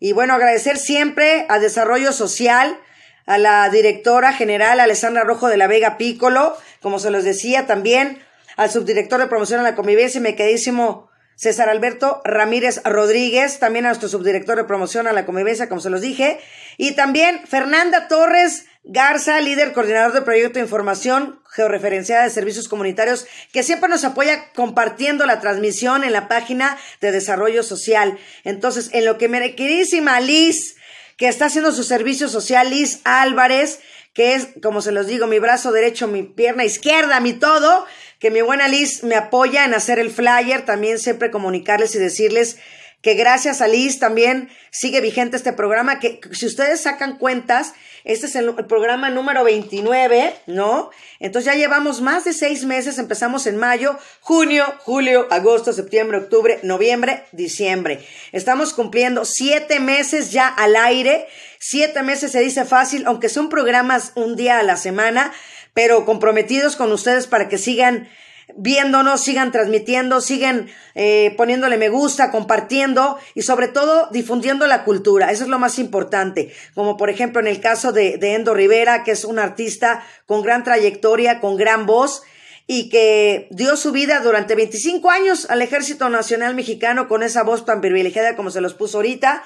Y 0.00 0.12
bueno, 0.12 0.34
agradecer 0.34 0.78
siempre 0.78 1.44
a 1.50 1.58
Desarrollo 1.58 2.12
Social, 2.12 2.80
a 3.26 3.36
la 3.36 3.68
directora 3.68 4.32
general 4.32 4.80
Alessandra 4.80 5.24
Rojo 5.24 5.48
de 5.48 5.58
la 5.58 5.66
Vega 5.66 5.98
Pícolo, 5.98 6.56
como 6.80 6.98
se 6.98 7.10
los 7.10 7.22
decía 7.22 7.66
también, 7.66 8.18
al 8.56 8.70
subdirector 8.70 9.20
de 9.20 9.26
promoción 9.26 9.60
a 9.60 9.62
la 9.62 9.74
convivencia 9.74 10.18
y 10.18 10.22
mi 10.22 10.34
queridísimo 10.34 11.10
César 11.36 11.68
Alberto 11.68 12.22
Ramírez 12.24 12.82
Rodríguez, 12.84 13.58
también 13.58 13.84
a 13.84 13.90
nuestro 13.90 14.08
subdirector 14.08 14.56
de 14.56 14.64
promoción 14.64 15.06
a 15.06 15.12
la 15.12 15.26
convivencia, 15.26 15.68
como 15.68 15.82
se 15.82 15.90
los 15.90 16.00
dije, 16.00 16.40
y 16.78 16.92
también 16.92 17.46
Fernanda 17.46 18.08
Torres 18.08 18.66
Garza, 18.82 19.40
líder 19.40 19.72
coordinador 19.72 20.12
del 20.12 20.24
proyecto 20.24 20.58
de 20.58 20.64
información 20.64 21.40
georreferenciada 21.54 22.24
de 22.24 22.30
servicios 22.30 22.68
comunitarios, 22.68 23.26
que 23.52 23.62
siempre 23.62 23.90
nos 23.90 24.04
apoya 24.04 24.52
compartiendo 24.54 25.26
la 25.26 25.40
transmisión 25.40 26.02
en 26.02 26.12
la 26.12 26.28
página 26.28 26.78
de 27.00 27.12
desarrollo 27.12 27.62
social. 27.62 28.18
Entonces, 28.44 28.90
en 28.92 29.04
lo 29.04 29.18
que 29.18 29.28
mi 29.28 29.54
queridísima 29.54 30.20
Liz, 30.20 30.76
que 31.18 31.28
está 31.28 31.46
haciendo 31.46 31.72
su 31.72 31.84
servicio 31.84 32.28
social, 32.28 32.70
Liz 32.70 33.00
Álvarez, 33.04 33.80
que 34.14 34.34
es, 34.34 34.48
como 34.62 34.80
se 34.80 34.92
los 34.92 35.06
digo, 35.06 35.26
mi 35.26 35.38
brazo 35.38 35.72
derecho, 35.72 36.08
mi 36.08 36.22
pierna 36.22 36.64
izquierda, 36.64 37.20
mi 37.20 37.34
todo, 37.34 37.86
que 38.18 38.30
mi 38.30 38.40
buena 38.40 38.68
Liz 38.68 39.04
me 39.04 39.14
apoya 39.14 39.64
en 39.64 39.74
hacer 39.74 39.98
el 39.98 40.10
flyer, 40.10 40.64
también 40.64 40.98
siempre 40.98 41.30
comunicarles 41.30 41.94
y 41.94 41.98
decirles 41.98 42.58
que 43.02 43.14
gracias 43.14 43.60
a 43.60 43.68
Liz 43.68 43.98
también 43.98 44.50
sigue 44.70 45.00
vigente 45.00 45.36
este 45.36 45.52
programa, 45.52 45.98
que 45.98 46.20
si 46.32 46.46
ustedes 46.46 46.82
sacan 46.82 47.16
cuentas, 47.16 47.72
este 48.04 48.26
es 48.26 48.34
el, 48.34 48.54
el, 48.56 48.66
programa 48.66 49.10
número 49.10 49.42
29, 49.44 50.34
¿no? 50.46 50.90
Entonces 51.18 51.52
ya 51.52 51.58
llevamos 51.58 52.00
más 52.02 52.24
de 52.24 52.32
seis 52.32 52.64
meses, 52.64 52.98
empezamos 52.98 53.46
en 53.46 53.56
mayo, 53.56 53.98
junio, 54.20 54.64
julio, 54.80 55.26
agosto, 55.30 55.72
septiembre, 55.72 56.18
octubre, 56.18 56.60
noviembre, 56.62 57.24
diciembre. 57.32 58.06
Estamos 58.32 58.74
cumpliendo 58.74 59.24
siete 59.24 59.80
meses 59.80 60.30
ya 60.30 60.48
al 60.48 60.76
aire, 60.76 61.26
siete 61.58 62.02
meses 62.02 62.32
se 62.32 62.40
dice 62.40 62.64
fácil, 62.64 63.04
aunque 63.06 63.28
son 63.28 63.48
programas 63.48 64.12
un 64.14 64.36
día 64.36 64.58
a 64.58 64.62
la 64.62 64.76
semana, 64.76 65.32
pero 65.72 66.04
comprometidos 66.04 66.76
con 66.76 66.92
ustedes 66.92 67.26
para 67.26 67.48
que 67.48 67.58
sigan 67.58 68.08
viéndonos, 68.56 69.22
sigan 69.22 69.52
transmitiendo, 69.52 70.20
sigan 70.20 70.68
eh, 70.94 71.34
poniéndole 71.36 71.78
me 71.78 71.88
gusta, 71.88 72.30
compartiendo 72.30 73.18
y 73.34 73.42
sobre 73.42 73.68
todo 73.68 74.08
difundiendo 74.12 74.66
la 74.66 74.84
cultura. 74.84 75.30
Eso 75.30 75.44
es 75.44 75.50
lo 75.50 75.58
más 75.58 75.78
importante. 75.78 76.52
Como 76.74 76.96
por 76.96 77.10
ejemplo 77.10 77.40
en 77.40 77.46
el 77.46 77.60
caso 77.60 77.92
de, 77.92 78.18
de 78.18 78.34
Endo 78.34 78.54
Rivera, 78.54 79.04
que 79.04 79.12
es 79.12 79.24
un 79.24 79.38
artista 79.38 80.04
con 80.26 80.42
gran 80.42 80.64
trayectoria, 80.64 81.40
con 81.40 81.56
gran 81.56 81.86
voz 81.86 82.22
y 82.66 82.88
que 82.88 83.48
dio 83.50 83.76
su 83.76 83.90
vida 83.90 84.20
durante 84.20 84.54
25 84.54 85.10
años 85.10 85.50
al 85.50 85.60
Ejército 85.60 86.08
Nacional 86.08 86.54
Mexicano 86.54 87.08
con 87.08 87.24
esa 87.24 87.42
voz 87.42 87.64
tan 87.64 87.80
privilegiada 87.80 88.36
como 88.36 88.50
se 88.50 88.60
los 88.60 88.74
puso 88.74 88.98
ahorita. 88.98 89.42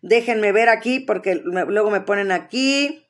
Déjenme 0.00 0.50
ver 0.52 0.70
aquí 0.70 1.00
porque 1.00 1.34
luego 1.34 1.90
me 1.90 2.00
ponen 2.00 2.32
aquí. 2.32 3.06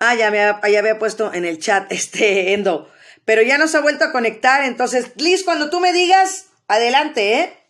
Ah, 0.00 0.14
ya, 0.14 0.30
me, 0.30 0.36
ya 0.36 0.78
había 0.78 0.98
puesto 0.98 1.32
en 1.32 1.46
el 1.46 1.58
chat 1.58 1.86
este 1.92 2.52
Endo 2.52 2.90
pero 3.24 3.42
ya 3.42 3.58
nos 3.58 3.74
ha 3.74 3.80
vuelto 3.80 4.04
a 4.04 4.12
conectar. 4.12 4.64
Entonces, 4.64 5.12
Liz, 5.16 5.44
cuando 5.44 5.70
tú 5.70 5.80
me 5.80 5.92
digas, 5.92 6.46
adelante, 6.68 7.40
¿eh? 7.40 7.60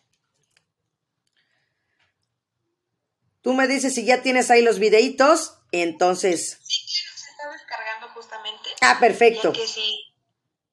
Tú 3.42 3.52
me 3.52 3.66
dices 3.68 3.94
si 3.94 4.04
ya 4.04 4.22
tienes 4.22 4.50
ahí 4.50 4.62
los 4.62 4.78
videitos, 4.78 5.58
entonces. 5.70 6.58
Sí, 6.62 6.80
claro, 6.86 7.18
se 7.18 7.30
está 7.30 7.50
descargando 7.52 8.08
justamente. 8.08 8.70
Ah, 8.80 8.96
perfecto. 8.98 9.52
Que 9.52 9.66
sí, 9.66 10.14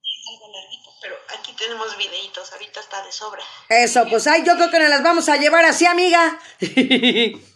es 0.00 0.28
algo 0.32 0.50
larguito, 0.50 0.90
pero 1.02 1.16
aquí 1.38 1.52
tenemos 1.52 1.96
videitos, 1.98 2.50
ahorita 2.50 2.80
está 2.80 3.04
de 3.04 3.12
sobra. 3.12 3.42
Eso, 3.68 4.06
pues 4.08 4.26
ay, 4.26 4.42
yo 4.46 4.54
creo 4.56 4.70
que 4.70 4.78
nos 4.78 4.88
las 4.88 5.02
vamos 5.02 5.28
a 5.28 5.36
llevar 5.36 5.66
así, 5.66 5.84
amiga. 5.84 6.40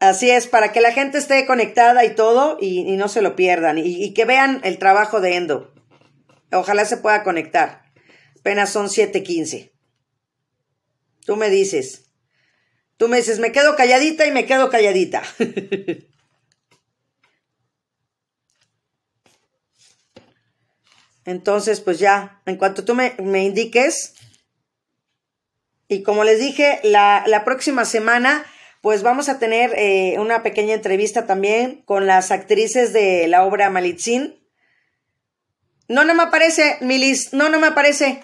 Así 0.00 0.30
es, 0.30 0.46
para 0.46 0.72
que 0.72 0.80
la 0.80 0.92
gente 0.92 1.18
esté 1.18 1.44
conectada 1.46 2.04
y 2.04 2.14
todo 2.14 2.56
y, 2.60 2.84
no 2.96 3.08
se 3.08 3.22
lo 3.22 3.34
pierdan 3.34 3.78
y, 3.78 4.04
y 4.04 4.14
que 4.14 4.24
vean 4.24 4.60
el 4.62 4.78
trabajo 4.78 5.20
de 5.20 5.36
Endo. 5.36 5.74
Ojalá 6.52 6.84
se 6.84 6.96
pueda 6.98 7.24
conectar. 7.24 7.82
Apenas 8.38 8.70
son 8.70 8.86
7:15. 8.86 9.72
Tú 11.26 11.36
me 11.36 11.50
dices. 11.50 12.04
Tú 12.96 13.08
me 13.08 13.18
dices, 13.18 13.38
me 13.38 13.52
quedo 13.52 13.76
calladita 13.76 14.26
y 14.26 14.32
me 14.32 14.46
quedo 14.46 14.70
calladita. 14.70 15.22
Entonces, 21.24 21.80
pues 21.80 21.98
ya, 21.98 22.40
en 22.46 22.56
cuanto 22.56 22.84
tú 22.86 22.94
me, 22.94 23.14
me 23.22 23.44
indiques, 23.44 24.14
y 25.86 26.02
como 26.02 26.24
les 26.24 26.40
dije, 26.40 26.80
la, 26.82 27.22
la 27.26 27.44
próxima 27.44 27.84
semana, 27.84 28.46
pues 28.82 29.02
vamos 29.02 29.28
a 29.28 29.38
tener 29.38 29.72
eh, 29.76 30.16
una 30.18 30.42
pequeña 30.42 30.74
entrevista 30.74 31.26
también 31.26 31.82
con 31.84 32.06
las 32.06 32.30
actrices 32.30 32.92
de 32.92 33.26
la 33.28 33.44
obra 33.44 33.70
Malitzin. 33.70 34.38
No, 35.88 36.04
no 36.04 36.14
me 36.14 36.22
aparece, 36.24 36.76
Milis, 36.80 37.32
no, 37.32 37.48
no 37.48 37.58
me 37.58 37.66
aparece. 37.68 38.22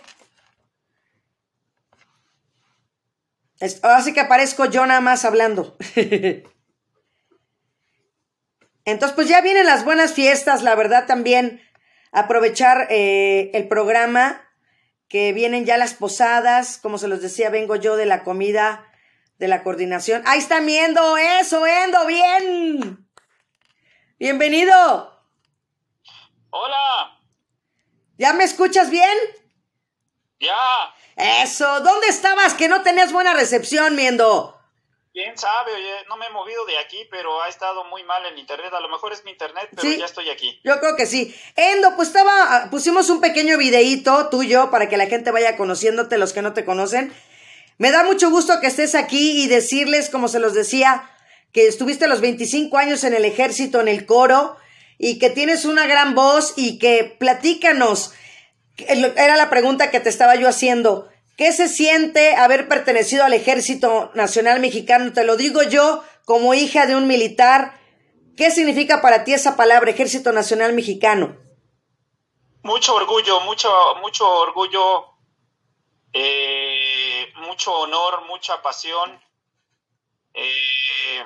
Es- 3.61 3.83
Ahora 3.83 4.03
sí 4.03 4.13
que 4.13 4.21
aparezco 4.21 4.67
yo 4.67 4.85
nada 4.87 5.01
más 5.01 5.25
hablando. 5.25 5.77
Entonces, 8.85 9.15
pues 9.15 9.29
ya 9.29 9.41
vienen 9.41 9.65
las 9.67 9.85
buenas 9.85 10.13
fiestas, 10.13 10.63
la 10.63 10.75
verdad 10.75 11.07
también 11.07 11.63
aprovechar 12.13 12.87
eh, 12.91 13.51
el 13.55 13.67
programa, 13.67 14.43
que 15.09 15.33
vienen 15.33 15.65
ya 15.65 15.79
las 15.79 15.95
posadas, 15.95 16.79
como 16.79 16.99
se 16.99 17.09
los 17.09 17.23
decía, 17.23 17.49
vengo 17.51 17.77
yo 17.77 17.97
de 17.97 18.05
la 18.07 18.23
comida, 18.25 18.85
de 19.39 19.49
la 19.49 19.63
coordinación. 19.63 20.23
Ahí 20.27 20.39
está 20.39 20.61
mi 20.61 20.77
Endo, 20.77 21.17
eso, 21.17 21.67
Endo, 21.67 22.07
bien. 22.07 23.07
Bienvenido. 24.19 25.13
Hola, 26.51 27.19
¿Ya 28.17 28.33
me 28.33 28.45
escuchas 28.45 28.91
bien? 28.91 29.19
ya, 30.39 30.95
Eso, 31.43 31.81
¿dónde 31.81 32.07
estabas 32.09 32.55
que 32.55 32.69
no 32.69 32.83
tenías 32.83 33.13
buena 33.13 33.35
recepción, 33.35 33.97
Miendo? 33.97 34.53
quién 35.13 35.39
sabe, 35.39 35.73
oye, 35.73 35.95
no 36.09 36.17
me 36.17 36.27
he 36.27 36.31
movido 36.31 36.65
de 36.67 36.77
aquí, 36.79 37.07
pero 37.09 37.41
ha 37.43 37.49
estado 37.49 37.85
muy 37.85 38.03
mal 38.03 38.27
el 38.27 38.37
internet. 38.37 38.73
A 38.75 38.81
lo 38.81 38.89
mejor 38.89 39.13
es 39.13 39.25
mi 39.25 39.31
internet, 39.31 39.69
pero 39.71 39.83
Sí. 39.83 39.97
ya 39.97 40.07
estoy 40.07 40.29
aquí. 40.29 40.61
Yo 40.65 40.79
creo 40.81 40.97
que 40.97 41.07
sí. 41.07 41.33
Endo, 41.55 41.95
pues 41.95 42.09
estaba, 42.09 42.67
pusimos 42.69 43.09
un 43.11 43.21
pequeño 43.21 43.57
videíto 43.57 44.29
tuyo 44.29 44.73
para 44.73 44.89
que 44.89 44.97
la 44.97 45.07
gente 45.07 45.31
vaya 45.31 45.57
conociéndote, 45.57 46.19
los 46.19 46.33
que 46.33 46.43
no 46.43 46.53
te 46.53 46.65
conocen. 46.65 47.15
Me 47.79 47.91
da 47.91 48.05
mucho 48.05 48.31
gusto 48.31 48.61
que 48.61 48.69
estés 48.69 48.95
aquí 48.95 49.43
y 49.43 49.49
decirles, 49.49 50.11
como 50.11 50.29
se 50.29 50.39
los 50.39 50.55
decía, 50.55 51.11
que 51.53 51.67
estuviste 51.67 52.09
los 52.09 52.21
25 52.21 52.77
años 52.79 53.05
en 53.05 53.15
el 53.15 53.25
ejército, 53.25 53.81
en 53.81 53.89
el 53.89 54.07
coro, 54.07 54.57
y 54.99 55.19
que 55.19 55.31
tienes 55.31 55.65
una 55.65 55.87
gran 55.87 56.15
voz 56.15 56.55
y 56.57 56.79
que 56.79 57.17
platícanos. 57.19 58.13
Era 58.77 59.37
la 59.37 59.51
pregunta 59.51 59.91
que 59.91 60.01
te 60.01 60.09
estaba 60.09 60.35
yo 60.37 60.49
haciendo. 60.49 61.09
¿Qué 61.37 61.53
se 61.53 61.69
siente 61.69 62.37
haber 62.37 62.69
pertenecido 62.69 63.25
al 63.25 63.33
Ejército 63.33 64.13
Nacional 64.15 64.61
Mexicano? 64.61 65.13
Te 65.13 65.25
lo 65.25 65.37
digo 65.37 65.63
yo 65.63 66.05
como 66.25 66.55
hija 66.55 66.87
de 66.87 66.95
un 66.95 67.09
militar. 67.09 67.79
¿Qué 68.37 68.51
significa 68.51 69.01
para 69.03 69.25
ti 69.25 69.35
esa 69.35 69.57
palabra, 69.57 69.91
Ejército 69.91 70.33
Nacional 70.33 70.73
Mexicano? 70.75 71.37
Mucho 72.63 72.95
orgullo, 72.95 73.41
mucho, 73.41 73.71
mucho 74.01 74.29
orgullo, 74.29 75.07
eh, 76.13 76.84
mucho 77.37 77.73
honor, 77.73 78.25
mucha 78.27 78.63
pasión, 78.63 79.21
eh, 80.35 81.25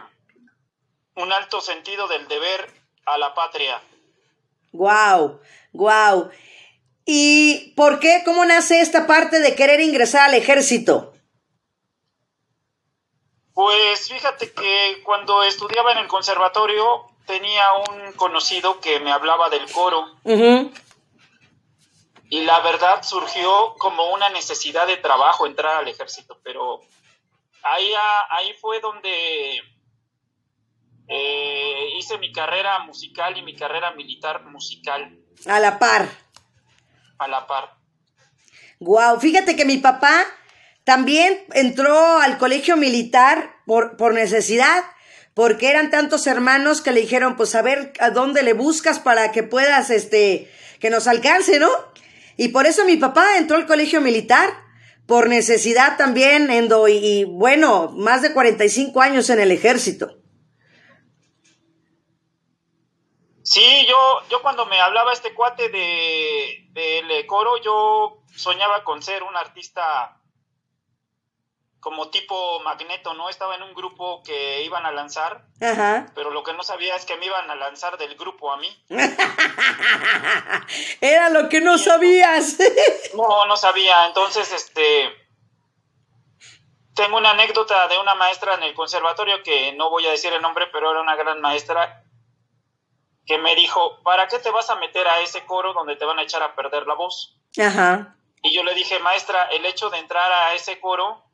un 1.15 1.33
alto 1.33 1.61
sentido 1.61 2.07
del 2.09 2.27
deber 2.29 2.71
a 3.07 3.19
la 3.19 3.35
patria. 3.35 3.81
Guau, 4.73 5.41
guau. 5.73 6.31
¿Y 7.05 7.73
por 7.75 8.01
qué? 8.01 8.23
¿Cómo 8.25 8.45
nace 8.45 8.81
esta 8.81 9.07
parte 9.07 9.41
de 9.41 9.55
querer 9.55 9.81
ingresar 9.81 10.29
al 10.29 10.35
ejército? 10.35 11.15
Pues 13.55 14.09
fíjate 14.09 14.53
que 14.53 15.03
cuando 15.05 15.43
estudiaba 15.43 15.93
en 15.93 15.99
el 15.99 16.07
conservatorio 16.07 17.07
tenía 17.27 17.65
un 17.91 18.13
conocido 18.13 18.79
que 18.81 19.01
me 19.01 19.11
hablaba 19.11 19.49
del 19.51 19.71
coro. 19.73 20.07
Y 22.31 22.45
la 22.45 22.61
verdad 22.61 23.03
surgió 23.03 23.75
como 23.79 24.13
una 24.13 24.29
necesidad 24.31 24.87
de 24.87 24.97
trabajo 24.99 25.47
entrar 25.47 25.77
al 25.77 25.89
ejército, 25.89 26.39
pero 26.45 26.81
ahí, 27.63 27.93
a- 27.95 28.37
ahí 28.37 28.53
fue 28.61 28.81
donde 28.81 29.61
eh, 31.09 31.89
hice 31.99 32.19
mi 32.19 32.33
carrera 32.33 32.81
musical 32.81 33.37
y 33.37 33.43
mi 33.43 33.55
carrera 33.57 33.93
militar 33.93 34.45
musical 34.45 35.19
A 35.47 35.59
la 35.61 35.79
par. 35.79 36.09
a 37.19 37.29
la 37.29 37.47
par. 37.47 37.75
Guau, 38.81 39.19
fíjate 39.19 39.57
que 39.57 39.65
mi 39.65 39.79
papá 39.79 40.25
también 40.85 41.45
entró 41.55 42.19
al 42.19 42.39
colegio 42.39 42.77
militar 42.77 43.57
por, 43.67 43.97
por 43.97 44.15
necesidad, 44.15 44.85
porque 45.35 45.71
eran 45.71 45.91
tantos 45.91 46.27
hermanos 46.27 46.81
que 46.81 46.93
le 46.93 47.01
dijeron, 47.01 47.37
pues 47.37 47.55
a 47.55 47.63
ver 47.63 47.93
a 48.01 48.11
dónde 48.11 48.43
le 48.43 48.53
buscas 48.53 48.99
para 48.99 49.33
que 49.33 49.43
puedas, 49.43 49.91
este, 49.91 50.53
que 50.81 50.91
nos 50.91 51.07
alcance, 51.07 51.59
¿no? 51.59 51.69
Y 52.39 52.49
por 52.51 52.67
eso 52.67 52.85
mi 52.85 52.97
papá 52.97 53.37
entró 53.37 53.57
al 53.57 53.67
colegio 53.67 54.01
militar, 54.01 54.49
por 55.09 55.29
necesidad 55.29 55.97
también, 55.97 56.51
Endo, 56.51 56.87
y, 56.87 57.25
bueno, 57.25 57.91
más 57.97 58.23
de 58.23 58.33
45 58.33 59.01
años 59.03 59.29
en 59.29 59.41
el 59.41 59.51
ejército. 59.51 60.15
Sí, 63.43 63.87
yo, 63.89 64.29
yo 64.31 64.41
cuando 64.41 64.67
me 64.67 64.81
hablaba 64.81 65.13
este 65.13 65.35
cuate 65.35 65.69
de 65.69 66.69
del 66.71 67.27
coro, 67.27 67.61
yo 67.61 68.23
soñaba 68.37 68.85
con 68.85 69.03
ser 69.03 69.25
un 69.25 69.37
artista 69.37 70.18
como 71.81 72.11
tipo 72.11 72.61
Magneto, 72.61 73.15
¿no? 73.15 73.29
Estaba 73.29 73.55
en 73.55 73.63
un 73.63 73.73
grupo 73.73 74.23
que 74.25 74.63
iban 74.63 74.85
a 74.85 74.93
lanzar, 74.93 75.45
Ajá. 75.61 76.07
pero 76.15 76.31
lo 76.31 76.43
que 76.43 76.53
no 76.53 76.63
sabía 76.63 76.97
es 76.97 77.05
que 77.05 77.17
me 77.17 77.27
iban 77.27 77.51
a 77.51 77.55
lanzar 77.55 77.97
del 77.99 78.17
grupo 78.17 78.53
a 78.53 78.57
mí. 78.57 78.85
Era 81.01 81.31
lo 81.31 81.49
que 81.49 81.61
no 81.61 81.79
sabías. 81.79 82.59
No, 83.15 83.47
no 83.47 83.57
sabía. 83.57 84.07
Entonces, 84.07 84.53
este, 84.53 85.11
tengo 86.95 87.17
una 87.17 87.31
anécdota 87.31 87.89
de 87.89 87.99
una 87.99 88.15
maestra 88.15 88.55
en 88.55 88.65
el 88.65 88.75
conservatorio 88.75 89.43
que 89.43 89.73
no 89.73 89.91
voy 89.91 90.07
a 90.07 90.11
decir 90.11 90.33
el 90.33 90.43
nombre, 90.43 90.67
pero 90.73 90.91
era 90.91 91.01
una 91.01 91.17
gran 91.17 91.41
maestra 91.41 92.05
que 93.25 93.39
me 93.39 93.55
dijo, 93.55 94.03
¿para 94.03 94.29
qué 94.29 94.39
te 94.39 94.51
vas 94.51 94.69
a 94.71 94.77
meter 94.77 95.07
a 95.07 95.21
ese 95.21 95.45
coro 95.47 95.73
donde 95.73 95.97
te 95.97 96.05
van 96.05 96.19
a 96.19 96.23
echar 96.23 96.43
a 96.43 96.55
perder 96.55 96.87
la 96.87 96.95
voz? 96.95 97.39
Ajá. 97.59 98.17
Y 98.43 98.55
yo 98.55 98.63
le 98.63 98.75
dije, 98.75 98.99
maestra, 98.99 99.49
el 99.53 99.65
hecho 99.67 99.91
de 99.91 99.99
entrar 99.99 100.31
a 100.31 100.55
ese 100.55 100.81
coro 100.81 101.28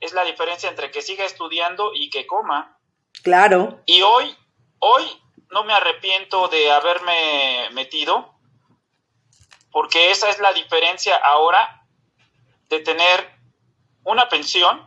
es 0.00 0.12
la 0.12 0.24
diferencia 0.24 0.68
entre 0.68 0.90
que 0.90 1.02
siga 1.02 1.24
estudiando 1.24 1.92
y 1.94 2.10
que 2.10 2.26
coma. 2.26 2.78
Claro. 3.22 3.82
Y 3.86 4.02
hoy, 4.02 4.36
hoy 4.78 5.04
no 5.50 5.64
me 5.64 5.72
arrepiento 5.72 6.48
de 6.48 6.70
haberme 6.70 7.70
metido, 7.72 8.34
porque 9.70 10.10
esa 10.10 10.28
es 10.30 10.38
la 10.38 10.52
diferencia 10.52 11.16
ahora 11.16 11.86
de 12.68 12.80
tener 12.80 13.30
una 14.04 14.28
pensión 14.28 14.86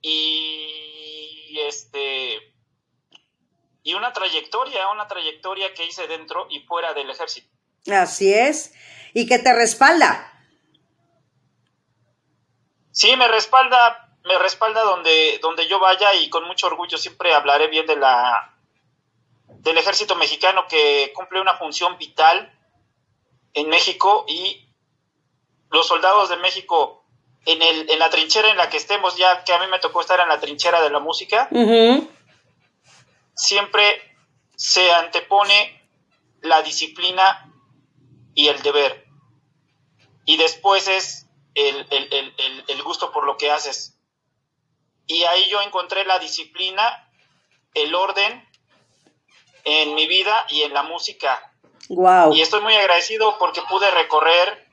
y 0.00 1.58
este 1.66 2.54
y 3.82 3.94
una 3.94 4.12
trayectoria, 4.12 4.90
una 4.90 5.08
trayectoria 5.08 5.72
que 5.74 5.86
hice 5.86 6.06
dentro 6.06 6.46
y 6.50 6.60
fuera 6.60 6.92
del 6.92 7.08
ejército. 7.10 7.48
Así 7.90 8.32
es. 8.32 8.74
Y 9.14 9.26
que 9.26 9.38
te 9.38 9.54
respalda. 9.54 10.37
Sí, 12.98 13.14
me 13.14 13.28
respalda, 13.28 14.10
me 14.24 14.36
respalda 14.40 14.82
donde, 14.82 15.38
donde 15.40 15.68
yo 15.68 15.78
vaya 15.78 16.12
y 16.14 16.28
con 16.30 16.44
mucho 16.48 16.66
orgullo 16.66 16.98
siempre 16.98 17.32
hablaré 17.32 17.68
bien 17.68 17.86
de 17.86 17.94
la 17.94 18.56
del 19.46 19.78
ejército 19.78 20.16
mexicano 20.16 20.66
que 20.68 21.12
cumple 21.14 21.40
una 21.40 21.56
función 21.58 21.96
vital 21.96 22.52
en 23.54 23.68
México 23.68 24.24
y 24.26 24.68
los 25.70 25.86
soldados 25.86 26.28
de 26.28 26.38
México 26.38 27.04
en, 27.46 27.62
el, 27.62 27.88
en 27.88 28.00
la 28.00 28.10
trinchera 28.10 28.50
en 28.50 28.56
la 28.56 28.68
que 28.68 28.78
estemos, 28.78 29.16
ya 29.16 29.44
que 29.44 29.52
a 29.52 29.60
mí 29.60 29.68
me 29.68 29.78
tocó 29.78 30.00
estar 30.00 30.18
en 30.18 30.28
la 30.28 30.40
trinchera 30.40 30.82
de 30.82 30.90
la 30.90 30.98
música, 30.98 31.48
siempre 33.36 34.16
se 34.56 34.90
antepone 34.90 35.88
la 36.40 36.62
disciplina 36.62 37.48
y 38.34 38.48
el 38.48 38.60
deber. 38.60 39.06
Y 40.24 40.36
después 40.36 40.88
es 40.88 41.27
el, 41.66 41.86
el- 41.90 42.34
el- 42.38 42.64
el- 42.68 42.82
gusto 42.82 43.10
por 43.12 43.24
lo 43.26 43.36
que 43.36 43.50
haces. 43.50 43.94
Y 45.06 45.22
ahí 45.24 45.48
yo 45.50 45.60
encontré 45.62 46.04
la 46.04 46.18
disciplina, 46.18 47.10
el 47.74 47.94
orden, 47.94 48.46
en 49.64 49.94
mi 49.94 50.06
vida 50.06 50.46
y 50.50 50.62
en 50.62 50.72
la 50.72 50.82
música. 50.82 51.52
Wow. 51.88 52.34
Y 52.34 52.42
estoy 52.42 52.60
muy 52.60 52.74
agradecido 52.74 53.36
porque 53.38 53.62
pude 53.68 53.90
recorrer 53.90 54.66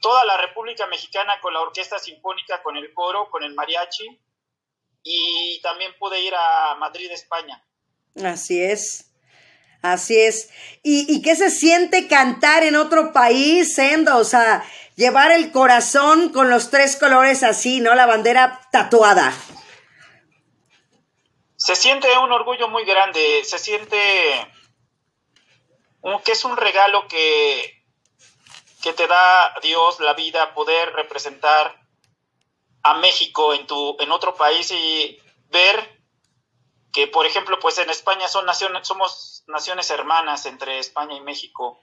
toda 0.00 0.24
la 0.24 0.36
República 0.36 0.86
Mexicana 0.86 1.40
con 1.40 1.52
la 1.54 1.60
Orquesta 1.60 1.98
Sinfónica, 1.98 2.62
con 2.62 2.76
el 2.76 2.92
coro, 2.94 3.28
con 3.30 3.42
el 3.42 3.54
mariachi 3.54 4.20
y 5.02 5.60
también 5.62 5.92
pude 5.98 6.20
ir 6.20 6.34
a 6.34 6.74
Madrid, 6.76 7.10
España. 7.10 7.64
Así 8.24 8.62
es. 8.62 9.12
Así 9.80 10.18
es. 10.20 10.50
¿Y, 10.82 11.06
¿Y 11.12 11.22
qué 11.22 11.36
se 11.36 11.50
siente 11.50 12.08
cantar 12.08 12.64
en 12.64 12.74
otro 12.76 13.12
país, 13.12 13.74
Sendo? 13.74 14.16
O 14.18 14.24
sea, 14.24 14.64
llevar 14.98 15.30
el 15.30 15.52
corazón 15.52 16.30
con 16.30 16.50
los 16.50 16.70
tres 16.70 16.96
colores 16.96 17.44
así, 17.44 17.80
¿no? 17.80 17.94
La 17.94 18.04
bandera 18.06 18.60
tatuada. 18.72 19.32
Se 21.54 21.76
siente 21.76 22.08
un 22.18 22.32
orgullo 22.32 22.68
muy 22.68 22.84
grande, 22.84 23.42
se 23.44 23.60
siente 23.60 23.96
un- 26.02 26.20
que 26.22 26.32
es 26.32 26.44
un 26.44 26.56
regalo 26.56 27.06
que, 27.06 27.84
que 28.82 28.92
te 28.92 29.06
da 29.06 29.54
Dios 29.62 30.00
la 30.00 30.14
vida, 30.14 30.52
poder 30.52 30.92
representar 30.92 31.80
a 32.82 32.94
México 32.94 33.54
en, 33.54 33.68
tu, 33.68 33.96
en 34.00 34.10
otro 34.10 34.34
país 34.34 34.68
y 34.72 35.16
ver 35.50 36.00
que, 36.92 37.06
por 37.06 37.24
ejemplo, 37.24 37.60
pues 37.60 37.78
en 37.78 37.90
España 37.90 38.26
son 38.26 38.46
naciones, 38.46 38.86
somos 38.86 39.44
naciones 39.46 39.90
hermanas 39.90 40.44
entre 40.46 40.80
España 40.80 41.14
y 41.14 41.20
México. 41.20 41.80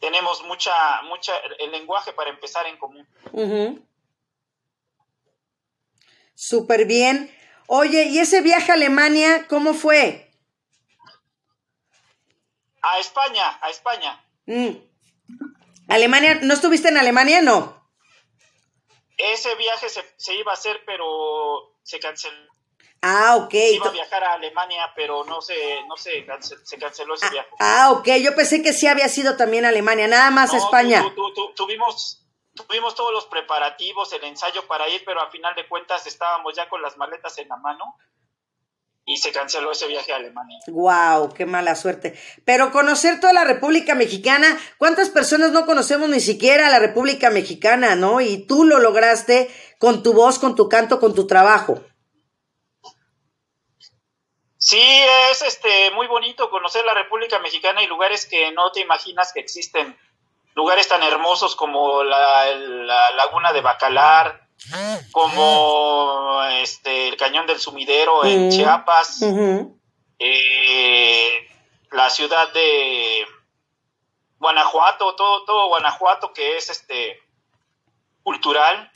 Tenemos 0.00 0.42
mucha, 0.44 1.02
mucha, 1.02 1.36
el 1.58 1.72
lenguaje 1.72 2.12
para 2.12 2.30
empezar 2.30 2.66
en 2.66 2.76
común. 2.78 3.06
Ujú. 3.32 3.84
Súper 6.34 6.86
bien. 6.86 7.34
Oye, 7.66 8.04
¿y 8.04 8.20
ese 8.20 8.40
viaje 8.40 8.70
a 8.70 8.74
Alemania, 8.74 9.46
cómo 9.48 9.74
fue? 9.74 10.30
A 12.80 12.98
España, 12.98 13.58
a 13.60 13.70
España. 13.70 14.24
Mm. 14.46 14.76
Alemania, 15.88 16.38
¿no 16.42 16.54
estuviste 16.54 16.88
en 16.88 16.96
Alemania? 16.96 17.42
No. 17.42 17.76
Ese 19.16 19.54
viaje 19.56 19.88
se, 19.88 20.04
se 20.16 20.34
iba 20.36 20.52
a 20.52 20.54
hacer, 20.54 20.80
pero 20.86 21.74
se 21.82 21.98
canceló. 21.98 22.57
Ah, 23.02 23.36
ok. 23.36 23.54
Iba 23.54 23.88
a 23.88 23.92
viajar 23.92 24.24
a 24.24 24.32
Alemania, 24.34 24.92
pero 24.96 25.24
no 25.24 25.40
se, 25.40 25.54
no 25.86 25.96
se, 25.96 26.26
se 26.64 26.78
canceló 26.78 27.14
ese 27.14 27.30
viaje. 27.30 27.48
Ah, 27.60 27.92
ok. 27.92 28.08
Yo 28.22 28.34
pensé 28.34 28.62
que 28.62 28.72
sí 28.72 28.86
había 28.86 29.08
sido 29.08 29.36
también 29.36 29.64
Alemania, 29.64 30.08
nada 30.08 30.30
más 30.30 30.52
No, 30.52 30.58
España. 30.58 31.02
tu- 31.02 31.10
tu- 31.14 31.32
tu- 31.34 31.54
tuvimos, 31.54 32.26
tuvimos 32.54 32.94
todos 32.96 33.12
los 33.12 33.26
preparativos, 33.26 34.12
el 34.12 34.24
ensayo 34.24 34.66
para 34.66 34.88
ir, 34.88 35.02
pero 35.06 35.20
a 35.20 35.30
final 35.30 35.54
de 35.54 35.68
cuentas 35.68 36.06
estábamos 36.06 36.56
ya 36.56 36.68
con 36.68 36.82
las 36.82 36.96
maletas 36.96 37.38
en 37.38 37.48
la 37.48 37.56
mano 37.56 37.84
y 39.04 39.16
se 39.16 39.32
canceló 39.32 39.70
ese 39.72 39.86
viaje 39.86 40.12
a 40.12 40.16
Alemania. 40.16 40.58
Wow, 40.66 41.32
qué 41.32 41.46
mala 41.46 41.76
suerte. 41.76 42.18
Pero 42.44 42.72
conocer 42.72 43.20
toda 43.20 43.32
la 43.32 43.44
República 43.44 43.94
Mexicana, 43.94 44.58
¿cuántas 44.76 45.08
personas 45.08 45.52
no 45.52 45.64
conocemos 45.66 46.08
ni 46.10 46.20
siquiera 46.20 46.68
la 46.68 46.78
República 46.78 47.30
Mexicana, 47.30 47.94
no? 47.94 48.20
Y 48.20 48.44
tú 48.46 48.64
lo 48.64 48.80
lograste 48.80 49.50
con 49.78 50.02
tu 50.02 50.12
voz, 50.12 50.38
con 50.38 50.54
tu 50.56 50.68
canto, 50.68 51.00
con 51.00 51.14
tu 51.14 51.26
trabajo. 51.26 51.80
Sí, 54.68 55.02
es 55.30 55.40
este 55.40 55.90
muy 55.92 56.06
bonito 56.08 56.50
conocer 56.50 56.84
la 56.84 56.92
República 56.92 57.38
Mexicana 57.38 57.82
y 57.82 57.86
lugares 57.86 58.26
que 58.26 58.52
no 58.52 58.70
te 58.70 58.80
imaginas 58.80 59.32
que 59.32 59.40
existen. 59.40 59.98
Lugares 60.54 60.86
tan 60.86 61.02
hermosos 61.02 61.56
como 61.56 62.04
la, 62.04 62.54
la 62.54 63.10
laguna 63.12 63.54
de 63.54 63.62
Bacalar, 63.62 64.46
como 65.10 66.42
este 66.60 67.08
el 67.08 67.16
cañón 67.16 67.46
del 67.46 67.58
Sumidero 67.58 68.26
en. 68.26 68.50
Chiapas, 68.50 69.22
eh, 70.18 71.48
la 71.90 72.10
ciudad 72.10 72.52
de 72.52 73.26
Guanajuato, 74.38 75.16
todo, 75.16 75.46
todo 75.46 75.68
Guanajuato 75.68 76.34
que 76.34 76.58
es 76.58 76.68
este 76.68 77.22
cultural 78.22 78.92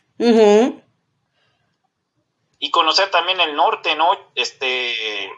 y 2.58 2.70
conocer 2.70 3.10
también 3.10 3.40
el 3.40 3.56
norte, 3.56 3.96
¿no? 3.96 4.10
Este 4.34 5.32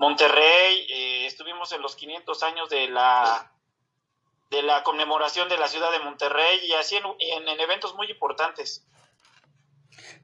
Monterrey, 0.00 0.86
eh, 0.88 1.26
estuvimos 1.26 1.70
en 1.72 1.82
los 1.82 1.94
500 1.94 2.42
años 2.42 2.70
de 2.70 2.88
la 2.88 3.52
de 4.50 4.62
la 4.62 4.82
conmemoración 4.82 5.48
de 5.50 5.58
la 5.58 5.68
ciudad 5.68 5.92
de 5.92 5.98
Monterrey 6.00 6.58
y 6.64 6.72
así 6.72 6.96
en, 6.96 7.04
en- 7.18 7.46
en 7.48 7.60
eventos 7.60 7.94
muy 7.94 8.10
importantes. 8.10 8.82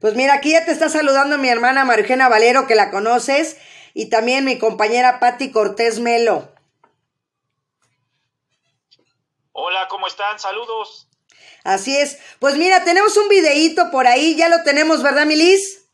Pues 0.01 0.15
mira, 0.15 0.33
aquí 0.33 0.51
ya 0.51 0.65
te 0.65 0.71
está 0.71 0.89
saludando 0.89 1.37
mi 1.37 1.47
hermana 1.47 1.85
Marijena 1.85 2.27
Valero, 2.27 2.65
que 2.65 2.73
la 2.75 2.89
conoces, 2.89 3.57
y 3.93 4.09
también 4.09 4.43
mi 4.45 4.57
compañera 4.57 5.19
Patti 5.19 5.51
Cortés 5.51 5.99
Melo. 5.99 6.51
Hola, 9.53 9.87
¿cómo 9.89 10.07
están? 10.07 10.39
Saludos. 10.39 11.07
Así 11.63 11.95
es. 11.95 12.17
Pues 12.39 12.55
mira, 12.57 12.83
tenemos 12.83 13.15
un 13.15 13.29
videíto 13.29 13.91
por 13.91 14.07
ahí, 14.07 14.35
ya 14.35 14.49
lo 14.49 14.63
tenemos, 14.63 15.03
¿verdad, 15.03 15.25
Milis? 15.27 15.85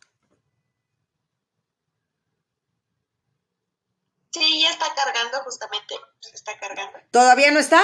Sí, 4.32 4.62
ya 4.64 4.72
está 4.72 4.88
cargando 4.96 5.38
justamente. 5.44 5.94
Se 6.20 6.36
está 6.36 6.58
cargando. 6.58 6.98
¿Todavía 7.14 7.52
no 7.52 7.60
está? 7.60 7.80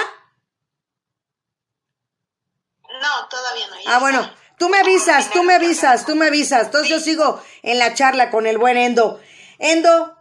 No, 3.00 3.28
todavía 3.28 3.66
no. 3.68 3.74
Ah, 3.86 3.98
bueno, 4.00 4.28
tú 4.58 4.68
me 4.68 4.78
avisas, 4.78 5.30
tú 5.30 5.44
me 5.44 5.54
avisas, 5.54 6.04
tú 6.04 6.16
me 6.16 6.26
avisas. 6.26 6.64
Entonces 6.66 6.90
yo 6.90 6.98
sigo 6.98 7.40
en 7.62 7.78
la 7.78 7.94
charla 7.94 8.30
con 8.32 8.48
el 8.48 8.58
buen 8.58 8.76
Endo. 8.76 9.20
Endo, 9.60 10.16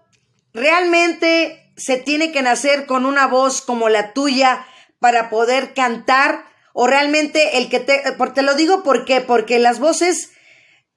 ¿realmente 0.53 1.71
se 1.75 1.97
tiene 1.97 2.31
que 2.31 2.43
nacer 2.43 2.85
con 2.85 3.07
una 3.07 3.25
voz 3.25 3.63
como 3.63 3.89
la 3.89 4.13
tuya 4.13 4.67
para 4.99 5.31
poder 5.31 5.73
cantar? 5.73 6.45
¿O 6.73 6.85
realmente 6.85 7.57
el 7.57 7.67
que 7.67 7.79
te... 7.79 8.11
por- 8.13 8.35
Te 8.35 8.43
lo 8.43 8.53
digo 8.53 8.83
por 8.83 9.05
qué, 9.05 9.21
porque 9.21 9.57
las 9.57 9.79
voces, 9.79 10.33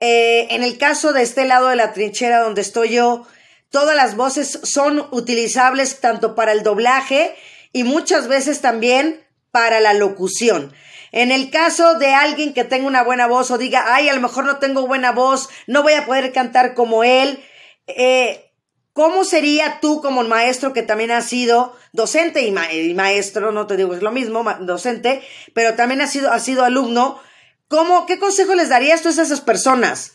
eh, 0.00 0.48
en 0.50 0.62
el 0.64 0.76
caso 0.76 1.14
de 1.14 1.22
este 1.22 1.46
lado 1.46 1.68
de 1.68 1.76
la 1.76 1.94
trinchera 1.94 2.40
donde 2.40 2.60
estoy 2.60 2.90
yo, 2.90 3.26
todas 3.70 3.96
las 3.96 4.16
voces 4.16 4.60
son 4.64 5.08
utilizables 5.12 6.00
tanto 6.00 6.34
para 6.34 6.52
el 6.52 6.62
doblaje 6.62 7.34
y 7.72 7.84
muchas 7.84 8.28
veces 8.28 8.60
también 8.60 9.24
para 9.50 9.80
la 9.80 9.94
locución. 9.94 10.72
En 11.12 11.30
el 11.30 11.50
caso 11.50 11.98
de 11.98 12.14
alguien 12.14 12.54
que 12.54 12.64
tenga 12.64 12.86
una 12.86 13.02
buena 13.02 13.26
voz 13.26 13.50
o 13.50 13.58
diga, 13.58 13.94
ay, 13.94 14.08
a 14.08 14.14
lo 14.14 14.20
mejor 14.20 14.46
no 14.46 14.58
tengo 14.58 14.86
buena 14.86 15.12
voz, 15.12 15.50
no 15.66 15.82
voy 15.82 15.92
a 15.92 16.06
poder 16.06 16.32
cantar 16.32 16.74
como 16.74 17.04
él, 17.04 17.44
eh, 17.86 18.50
¿cómo 18.94 19.24
sería 19.24 19.78
tú 19.80 20.00
como 20.00 20.22
maestro 20.24 20.72
que 20.72 20.82
también 20.82 21.10
has 21.10 21.26
sido 21.26 21.76
docente 21.92 22.42
y, 22.42 22.48
y 22.48 22.94
maestro, 22.94 23.52
no 23.52 23.66
te 23.66 23.76
digo 23.76 23.94
es 23.94 24.02
lo 24.02 24.10
mismo, 24.10 24.42
docente, 24.60 25.22
pero 25.52 25.74
también 25.74 26.00
has 26.00 26.10
sido, 26.10 26.32
has 26.32 26.44
sido 26.44 26.64
alumno? 26.64 27.20
¿Cómo, 27.68 28.06
¿Qué 28.06 28.18
consejo 28.18 28.54
les 28.54 28.70
darías 28.70 29.04
a 29.04 29.10
esas 29.10 29.40
personas? 29.42 30.12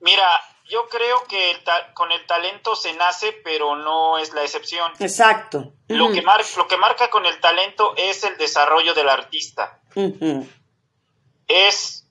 Mira, 0.00 0.22
yo 0.68 0.88
creo 0.88 1.24
que 1.24 1.50
el 1.52 1.64
ta- 1.64 1.92
con 1.94 2.12
el 2.12 2.24
talento 2.26 2.76
se 2.76 2.92
nace, 2.94 3.32
pero 3.44 3.76
no 3.76 4.18
es 4.18 4.32
la 4.34 4.42
excepción. 4.42 4.92
Exacto. 4.98 5.72
Lo 5.88 6.10
que, 6.12 6.22
mar- 6.22 6.44
lo 6.56 6.68
que 6.68 6.76
marca 6.76 7.08
con 7.10 7.24
el 7.26 7.40
talento 7.40 7.94
es 7.96 8.22
el 8.24 8.36
desarrollo 8.36 8.94
del 8.94 9.08
artista. 9.08 9.80
Es 11.46 12.06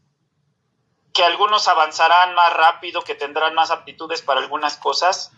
que 1.14 1.24
algunos 1.24 1.68
avanzarán 1.68 2.36
más 2.36 2.54
rápido, 2.54 3.02
que 3.04 3.16
tendrán 3.16 3.54
más 3.56 3.72
aptitudes 3.72 4.22
para 4.22 4.40
algunas 4.40 4.78
cosas, 4.78 5.32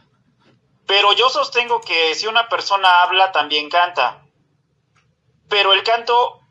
pero 0.86 1.13
yo 1.13 1.29
sostengo 1.29 1.82
que 1.82 2.15
si 2.15 2.27
una 2.27 2.49
persona 2.49 3.01
habla, 3.03 3.32
también 3.32 3.69
canta. 3.69 4.21
Pero 5.47 5.73
el 5.73 5.84
canto, 5.84 6.41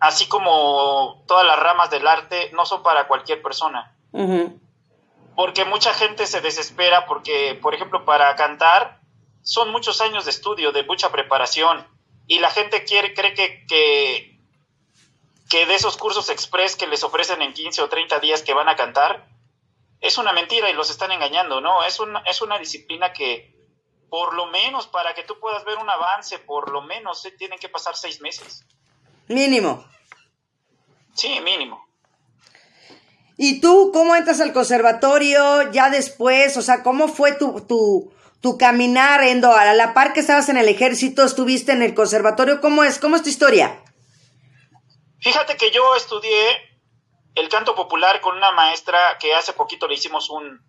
así 0.00 0.28
como 0.28 1.24
todas 1.26 1.44
las 1.46 1.58
ramas 1.58 1.90
del 1.90 2.06
arte, 2.06 2.50
no 2.52 2.64
son 2.66 2.82
para 2.82 3.06
cualquier 3.06 3.42
persona. 3.42 3.94
Ujú. 4.12 4.58
Porque 5.38 5.64
mucha 5.64 5.94
gente 5.94 6.26
se 6.26 6.40
desespera 6.40 7.06
porque, 7.06 7.56
por 7.62 7.72
ejemplo, 7.72 8.04
para 8.04 8.34
cantar 8.34 9.00
son 9.40 9.70
muchos 9.70 10.00
años 10.00 10.24
de 10.24 10.32
estudio, 10.32 10.72
de 10.72 10.82
mucha 10.82 11.12
preparación, 11.12 11.86
y 12.26 12.40
la 12.40 12.50
gente 12.50 12.82
quiere, 12.82 13.14
cree 13.14 13.34
que, 13.34 13.64
que, 13.68 14.36
que 15.48 15.64
de 15.66 15.76
esos 15.76 15.96
cursos 15.96 16.28
express 16.28 16.74
que 16.74 16.88
les 16.88 17.04
ofrecen 17.04 17.40
en 17.40 17.52
15 17.52 17.82
o 17.82 17.88
30 17.88 18.18
días 18.18 18.42
que 18.42 18.52
van 18.52 18.68
a 18.68 18.74
cantar, 18.74 19.28
es 20.00 20.18
una 20.18 20.32
mentira 20.32 20.70
y 20.70 20.72
los 20.72 20.90
están 20.90 21.12
engañando, 21.12 21.60
¿no? 21.60 21.84
Es 21.84 22.00
una, 22.00 22.18
es 22.26 22.42
una 22.42 22.58
disciplina 22.58 23.12
que, 23.12 23.54
por 24.10 24.34
lo 24.34 24.46
menos, 24.46 24.88
para 24.88 25.14
que 25.14 25.22
tú 25.22 25.38
puedas 25.38 25.64
ver 25.64 25.78
un 25.78 25.88
avance, 25.88 26.40
por 26.40 26.72
lo 26.72 26.82
menos, 26.82 27.22
se 27.22 27.30
tienen 27.30 27.60
que 27.60 27.68
pasar 27.68 27.96
seis 27.96 28.20
meses. 28.20 28.66
Mínimo. 29.28 29.86
Sí, 31.14 31.40
mínimo. 31.40 31.87
¿Y 33.40 33.60
tú 33.60 33.90
cómo 33.94 34.16
entras 34.16 34.40
al 34.40 34.52
conservatorio 34.52 35.70
ya 35.70 35.88
después? 35.90 36.56
O 36.56 36.62
sea, 36.62 36.82
¿cómo 36.82 37.06
fue 37.08 37.32
tu, 37.36 37.60
tu, 37.66 38.12
tu 38.42 38.58
caminar, 38.58 39.22
Endo? 39.22 39.52
A 39.52 39.72
la 39.74 39.94
par 39.94 40.12
que 40.12 40.20
estabas 40.20 40.48
en 40.48 40.56
el 40.58 40.68
ejército, 40.68 41.24
estuviste 41.24 41.70
en 41.72 41.82
el 41.82 41.94
conservatorio. 41.94 42.60
¿Cómo 42.60 42.82
es? 42.82 42.98
¿Cómo 42.98 43.14
es 43.16 43.22
tu 43.22 43.28
historia? 43.28 43.80
Fíjate 45.20 45.56
que 45.56 45.70
yo 45.70 45.94
estudié 45.96 46.32
el 47.36 47.48
canto 47.48 47.74
popular 47.74 48.20
con 48.20 48.36
una 48.36 48.50
maestra 48.52 48.98
que 49.20 49.34
hace 49.34 49.52
poquito 49.52 49.86
le 49.86 49.94
hicimos 49.94 50.30
un, 50.30 50.60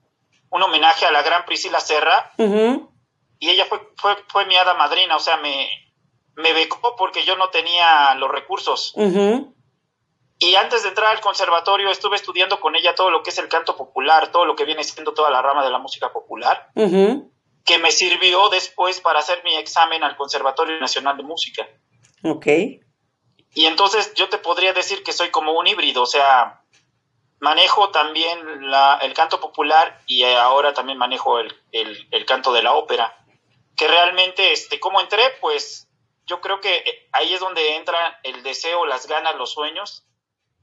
un 0.49 0.63
homenaje 0.63 1.05
a 1.05 1.11
la 1.11 1.23
gran 1.23 1.45
Priscila 1.45 1.79
Serra. 1.79 2.31
Ujú. 2.37 2.91
y 3.39 3.49
ella 3.49 3.65
fue, 3.67 3.79
fue, 3.97 4.15
fue 4.27 4.45
mi 4.45 4.55
hada 4.57 4.73
madrina, 4.75 5.15
o 5.15 5.19
sea, 5.19 5.37
me, 5.37 5.69
me 6.35 6.53
becó 6.53 6.95
porque 6.97 7.23
yo 7.25 7.35
no 7.37 7.49
tenía 7.49 8.13
los 8.15 8.29
recursos. 8.29 8.91
Ujú. 8.95 9.55
Y 10.39 10.55
antes 10.55 10.83
de 10.83 10.89
entrar 10.89 11.11
al 11.11 11.19
conservatorio 11.19 11.89
estuve 11.91 12.15
estudiando 12.15 12.59
con 12.61 12.75
ella 12.75 12.95
todo 12.95 13.09
lo 13.11 13.21
que 13.23 13.29
es 13.29 13.37
el 13.39 13.49
canto 13.49 13.75
popular, 13.75 14.31
todo 14.31 14.45
lo 14.45 14.55
que 14.55 14.63
viene 14.65 14.83
siendo 14.85 15.13
toda 15.13 15.29
la 15.29 15.41
rama 15.41 15.63
de 15.65 15.69
la 15.69 15.79
música 15.79 16.13
popular, 16.13 16.69
que 17.65 17.77
me 17.77 17.91
sirvió 17.91 18.47
después 18.49 19.01
para 19.01 19.19
hacer 19.19 19.43
mi 19.43 19.55
examen 19.57 20.01
al 20.03 20.15
Conservatorio 20.15 20.79
Nacional 20.79 21.17
de 21.17 21.23
Música. 21.23 21.67
Ok. 22.23 22.45
Y 23.53 23.65
entonces 23.65 24.13
yo 24.15 24.29
te 24.29 24.37
podría 24.37 24.71
decir 24.73 25.03
que 25.03 25.11
soy 25.11 25.29
como 25.29 25.51
un 25.53 25.67
híbrido, 25.67 26.03
o 26.03 26.07
sea, 26.07 26.61
manejo 27.39 27.89
también 27.89 28.69
la- 28.71 28.97
el 29.01 29.13
canto 29.13 29.39
popular 29.39 29.99
y 30.07 30.23
ahora 30.23 30.73
también 30.73 30.97
manejo 30.97 31.39
el, 31.39 31.53
el- 31.71 32.07
el 32.11 32.25
canto 32.25 32.53
de 32.53 32.63
la 32.63 32.73
ópera. 32.73 33.15
Que 33.75 33.87
realmente, 33.87 34.51
este, 34.53 34.79
¿cómo 34.79 34.99
entré? 35.01 35.21
Pues 35.41 35.87
yo 36.25 36.41
creo 36.41 36.59
que 36.59 36.75
eh, 36.77 37.09
ahí 37.11 37.33
es 37.33 37.39
donde 37.39 37.75
entra 37.75 38.19
el 38.23 38.43
deseo, 38.43 38.85
las 38.85 39.07
ganas, 39.07 39.35
los 39.35 39.51
sueños 39.51 40.05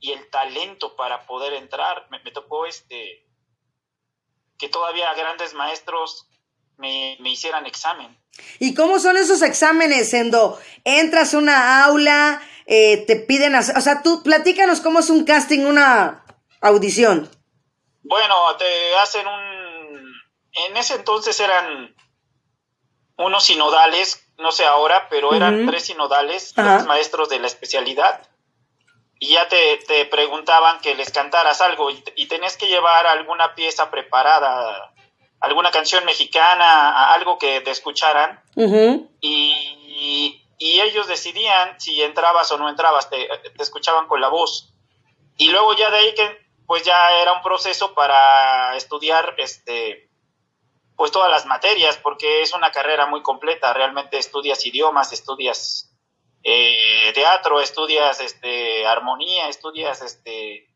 y 0.01 0.13
el 0.13 0.29
talento 0.31 0.97
para 0.97 1.27
poder 1.27 1.55
entrar. 1.55 2.07
Me, 2.11 2.21
me 2.21 2.31
tocó 2.31 2.67
este 2.67 3.27
que 4.59 4.69
todavía 4.69 5.13
grandes 5.15 5.55
maestros 5.55 6.29
me, 6.79 7.17
me 7.21 7.31
hicieran 7.31 7.67
examen. 7.67 8.17
¿Y 8.59 8.75
cómo 8.75 8.99
son 8.99 9.17
esos 9.17 9.43
exámenes, 9.43 10.13
Endo? 10.15 10.59
Entras 10.85 11.35
a 11.35 11.39
una 11.39 11.85
aula, 11.85 12.43
eh, 12.67 13.05
te 13.07 13.17
piden 13.17 13.55
hacer, 13.55 13.77
o 13.77 13.81
sea, 13.81 14.03
tú 14.03 14.23
platícanos 14.23 14.81
cómo 14.81 15.01
es 15.01 15.11
un 15.11 15.25
casting, 15.25 15.61
una 15.61 16.25
audición. 16.61 17.31
Bueno, 18.03 18.35
te 18.57 18.97
hacen 18.97 19.27
un... 19.27 20.15
En 20.69 20.77
ese 20.77 20.95
entonces 20.95 21.39
eran 21.41 21.95
unos 23.17 23.45
sinodales, 23.45 24.27
no 24.39 24.53
sé 24.53 24.65
ahora, 24.65 25.09
pero 25.09 25.35
eran 25.35 25.67
tres 25.67 25.85
sinodales, 25.87 26.55
los 26.57 26.87
maestros 26.87 27.29
de 27.29 27.41
la 27.41 27.47
especialidad. 27.47 28.27
Y 29.19 29.33
ya 29.33 29.49
te, 29.49 29.79
te 29.79 30.05
preguntaban 30.07 30.81
que 30.81 30.95
les 30.95 31.11
cantaras 31.11 31.61
algo 31.61 31.91
y, 31.91 32.05
y 32.17 32.27
tenías 32.27 32.57
que 32.57 32.67
llevar 32.67 33.07
alguna 33.07 33.55
pieza 33.55 33.91
preparada, 33.91 34.93
alguna 35.41 35.71
canción 35.71 36.05
mexicana, 36.05 37.13
algo 37.15 37.39
que 37.39 37.61
te 37.63 37.71
escucharan 37.71 38.43
y, 39.21 40.43
y 40.59 40.81
ellos 40.81 41.07
decidían 41.07 41.81
si 41.81 42.03
entrabas 42.03 42.51
o 42.53 42.59
no 42.59 42.69
entrabas, 42.69 43.09
te, 43.11 43.29
te 43.57 43.63
escuchaban 43.63 44.07
con 44.07 44.21
la 44.21 44.29
voz. 44.29 44.73
Y 45.37 45.51
luego 45.51 45.75
ya 45.75 45.91
de 45.91 45.97
ahí 45.99 46.15
que 46.15 46.47
pues 46.67 46.83
ya 46.83 47.21
era 47.21 47.33
un 47.33 47.43
proceso 47.43 47.95
para 47.95 48.77
estudiar 48.77 49.35
este 49.39 50.11
pues 50.97 51.13
todas 51.13 51.31
las 51.31 51.45
materias, 51.45 51.99
porque 51.99 52.41
es 52.41 52.55
una 52.55 52.73
carrera 52.73 53.05
muy 53.07 53.23
completa, 53.23 53.75
realmente 53.75 54.17
estudias 54.17 54.65
idiomas, 54.65 55.13
estudias 55.13 55.93
eh, 56.49 57.11
teatro, 57.13 57.61
estudias 57.61 58.21
este 58.21 58.87
armonía, 58.87 59.49
estudias 59.49 60.01
este 60.01 60.69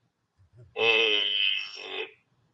eh, 0.75 1.23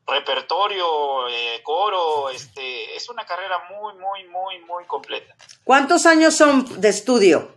repertorio, 0.07 1.27
eh, 1.29 1.61
coro, 1.63 2.29
este 2.29 2.95
es 2.95 3.09
una 3.09 3.25
carrera 3.25 3.59
muy 3.71 3.95
muy 3.95 4.25
muy 4.29 4.59
muy 4.61 4.85
completa. 4.87 5.35
¿Cuántos 5.65 6.05
años 6.05 6.37
son 6.37 6.81
de 6.81 6.89
estudio? 6.91 7.57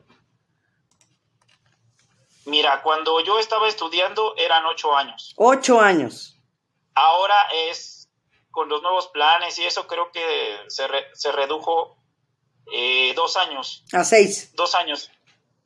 Mira, 2.45 2.81
cuando 2.81 3.19
yo 3.19 3.37
estaba 3.37 3.67
estudiando 3.67 4.35
eran 4.37 4.65
ocho 4.65 4.95
años. 4.95 5.33
Ocho 5.35 5.79
años. 5.79 6.35
Ahora 6.95 7.35
es 7.69 8.09
con 8.51 8.67
los 8.69 8.81
nuevos 8.81 9.07
planes 9.09 9.59
y 9.59 9.65
eso 9.65 9.85
creo 9.87 10.11
que 10.11 10.57
se, 10.67 10.87
re- 10.87 11.07
se 11.13 11.31
redujo 11.31 11.97
eh, 12.73 13.13
dos 13.15 13.37
años. 13.37 13.83
A 13.93 14.03
seis. 14.03 14.51
Dos 14.55 14.73
años. 14.73 15.11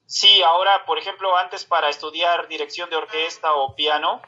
Sí, 0.05 0.41
ahora, 0.43 0.85
por 0.85 0.97
ejemplo, 0.99 1.35
antes 1.37 1.65
para 1.65 1.89
estudiar 1.89 2.47
dirección 2.47 2.89
de 2.89 2.95
orquesta 2.97 3.53
o 3.53 3.75
piano 3.75 4.21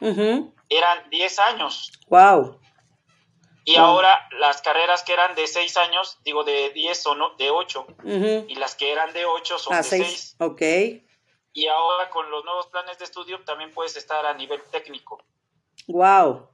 eran 0.68 1.10
10 1.10 1.38
años. 1.38 1.92
Wow. 2.08 2.58
Y 3.64 3.74
Wow. 3.76 3.84
ahora 3.84 4.28
las 4.38 4.62
carreras 4.62 5.02
que 5.02 5.12
eran 5.12 5.34
de 5.34 5.46
6 5.46 5.76
años, 5.76 6.18
digo 6.24 6.44
de 6.44 6.70
10 6.70 7.02
son 7.02 7.18
no- 7.18 7.34
de 7.36 7.50
8. 7.50 7.86
Ujú. 8.02 8.44
Y 8.48 8.54
las 8.56 8.74
que 8.76 8.90
eran 8.92 9.12
de 9.12 9.26
8 9.26 9.58
son 9.58 9.74
A 9.74 9.78
de 9.78 9.82
seis. 9.82 10.06
6. 10.08 10.36
Ok. 10.38 10.62
Y 11.52 11.66
ahora 11.68 12.10
con 12.10 12.30
los 12.30 12.44
nuevos 12.44 12.66
planes 12.68 12.98
de 12.98 13.04
estudio 13.04 13.42
también 13.44 13.72
puedes 13.72 13.96
estar 13.96 14.24
a 14.26 14.34
nivel 14.34 14.62
técnico. 14.70 15.22
Wow. 15.88 16.48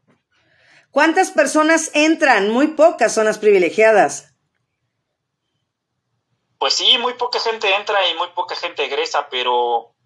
¿Cuántas 0.90 1.30
personas 1.30 1.90
entran? 1.94 2.50
Muy 2.50 2.68
pocas 2.68 3.14
son 3.14 3.24
las 3.24 3.38
privilegiadas. 3.38 4.31
Pues 6.62 6.74
sí, 6.74 6.96
muy 6.96 7.14
poca 7.14 7.40
gente 7.40 7.74
entra 7.74 8.08
y 8.08 8.14
muy 8.14 8.28
poca 8.36 8.54
gente 8.54 8.84
egresa, 8.84 9.28
pero 9.28 9.96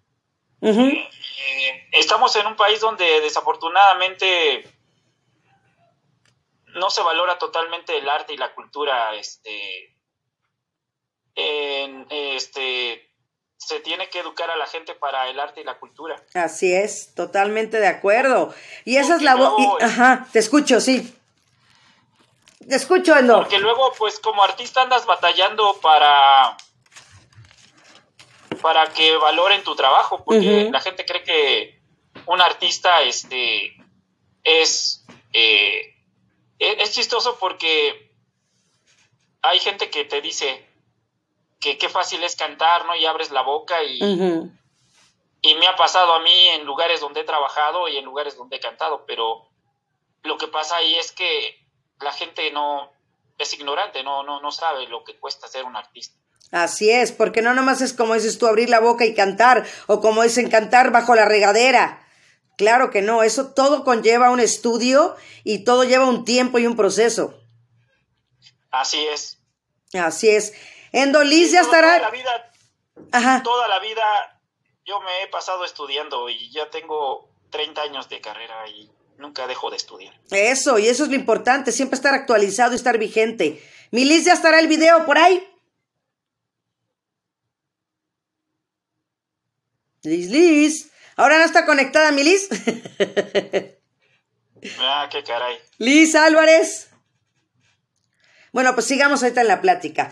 eh, 0.59 1.87
estamos 1.91 2.35
en 2.35 2.47
un 2.47 2.55
país 2.55 2.79
donde 2.79 3.21
desafortunadamente 3.21 4.67
no 6.73 6.89
se 6.89 7.03
valora 7.03 7.37
totalmente 7.37 7.95
el 7.95 8.09
arte 8.09 8.33
y 8.33 8.37
la 8.37 8.55
cultura. 8.55 9.13
Este, 9.13 9.95
en- 11.35 12.07
este, 12.09 13.07
se 13.57 13.79
tiene 13.81 14.09
que 14.09 14.17
educar 14.21 14.49
a 14.49 14.55
la 14.55 14.65
gente 14.65 14.95
para 14.95 15.29
el 15.29 15.39
arte 15.39 15.61
y 15.61 15.63
la 15.63 15.77
cultura. 15.77 16.15
Así 16.33 16.73
es, 16.73 17.13
totalmente 17.13 17.79
de 17.79 17.85
acuerdo. 17.87 18.51
Y 18.83 18.97
esa 18.97 19.15
es 19.17 19.21
la 19.21 19.35
voz. 19.35 19.83
Ajá, 19.83 20.27
te 20.33 20.39
escucho, 20.39 20.81
sí. 20.81 21.13
Te 22.67 22.75
escucho, 22.75 23.15
Endo. 23.15 23.37
Porque 23.37 23.59
luego, 23.59 23.93
pues 23.97 24.19
como 24.19 24.43
artista 24.43 24.81
andas 24.81 25.05
batallando 25.05 25.79
para 25.81 26.57
para 28.61 28.91
que 28.91 29.15
valoren 29.17 29.63
tu 29.63 29.75
trabajo, 29.75 30.23
porque 30.23 30.69
la 30.71 30.81
gente 30.81 31.05
cree 31.05 31.23
que 31.23 31.81
un 32.25 32.41
artista 32.41 33.01
este 33.03 33.77
es 34.43 35.05
eh, 35.31 35.95
es, 36.59 36.77
es 36.79 36.93
chistoso 36.93 37.37
porque 37.39 38.11
hay 39.41 39.59
gente 39.59 39.89
que 39.89 40.05
te 40.05 40.21
dice 40.21 40.67
que 41.59 41.77
qué 41.77 41.87
fácil 41.87 42.23
es 42.23 42.35
cantar, 42.35 42.85
¿no? 42.85 42.95
Y 42.95 43.05
abres 43.05 43.31
la 43.31 43.41
boca 43.41 43.81
y, 43.83 43.99
y 45.41 45.55
me 45.55 45.67
ha 45.67 45.75
pasado 45.75 46.13
a 46.13 46.19
mí 46.19 46.47
en 46.49 46.65
lugares 46.65 46.99
donde 46.99 47.21
he 47.21 47.25
trabajado 47.25 47.87
y 47.87 47.97
en 47.97 48.05
lugares 48.05 48.35
donde 48.35 48.57
he 48.57 48.59
cantado, 48.59 49.05
pero 49.05 49.47
lo 50.23 50.37
que 50.37 50.47
pasa 50.47 50.77
ahí 50.77 50.95
es 50.95 51.11
que 51.11 51.66
la 52.01 52.11
gente 52.11 52.51
no 52.51 52.91
es 53.37 53.53
ignorante, 53.53 54.03
no, 54.03 54.23
no, 54.23 54.41
no 54.41 54.51
sabe 54.51 54.87
lo 54.87 55.03
que 55.03 55.17
cuesta 55.19 55.47
ser 55.47 55.65
un 55.65 55.75
artista. 55.75 56.17
Así 56.51 56.89
es, 56.89 57.11
porque 57.11 57.41
no 57.41 57.53
nomás 57.53 57.81
es 57.81 57.93
como 57.93 58.13
dices 58.13 58.37
tú, 58.37 58.47
abrir 58.47 58.69
la 58.69 58.79
boca 58.79 59.05
y 59.05 59.13
cantar, 59.13 59.65
o 59.87 59.99
como 59.99 60.23
dicen 60.23 60.49
cantar 60.49 60.91
bajo 60.91 61.13
la 61.15 61.25
regadera. 61.25 62.03
Claro 62.57 62.89
que 62.89 63.01
no, 63.01 63.21
eso 63.21 63.53
todo 63.53 63.83
conlleva 63.83 64.31
un 64.31 64.39
estudio 64.39 65.15
y 65.43 65.63
todo 65.63 65.83
lleva 65.83 66.05
un 66.07 66.25
tiempo 66.25 66.57
y 66.57 66.65
un 66.65 66.75
proceso. 66.75 67.39
Así 68.71 69.05
es. 69.07 69.37
Así 69.93 70.29
es. 70.29 70.53
Endoliz 70.91 71.51
ya 71.51 71.61
Toda- 71.61 71.71
Toda 71.71 71.81
la 71.81 71.95
estará. 71.97 72.09
vida, 72.11 72.51
Ajá. 73.11 73.43
toda 73.43 73.67
la 73.67 73.79
vida 73.79 74.03
yo 74.85 74.99
me 75.01 75.23
he 75.23 75.27
pasado 75.27 75.65
estudiando 75.65 76.29
y 76.29 76.49
ya 76.51 76.69
tengo 76.69 77.29
30 77.49 77.81
años 77.81 78.09
de 78.09 78.21
carrera 78.21 78.67
y 78.69 78.89
nunca 79.17 79.47
dejo 79.47 79.69
de 79.69 79.77
estudiar. 79.77 80.13
Eso, 80.31 80.79
y 80.79 80.87
eso 80.87 81.03
es 81.03 81.09
lo 81.09 81.15
importante, 81.15 81.71
siempre 81.71 81.95
estar 81.95 82.13
actualizado 82.13 82.73
y 82.73 82.75
estar 82.75 82.97
vigente. 82.97 83.61
Mi 83.91 84.05
Liz, 84.05 84.25
ya 84.25 84.33
estará 84.33 84.59
el 84.59 84.67
video 84.67 85.05
por 85.05 85.17
ahí. 85.17 85.47
Liz, 90.03 90.29
Liz. 90.29 90.91
Ahora 91.15 91.39
no 91.39 91.45
está 91.45 91.65
conectada 91.65 92.11
mi 92.11 92.23
Liz. 92.23 92.47
Ah, 94.79 95.07
qué 95.11 95.23
caray. 95.23 95.55
Liz 95.77 96.15
Álvarez. 96.15 96.89
Bueno, 98.51 98.73
pues 98.73 98.87
sigamos 98.87 99.21
ahorita 99.21 99.41
en 99.41 99.47
la 99.47 99.61
plática. 99.61 100.11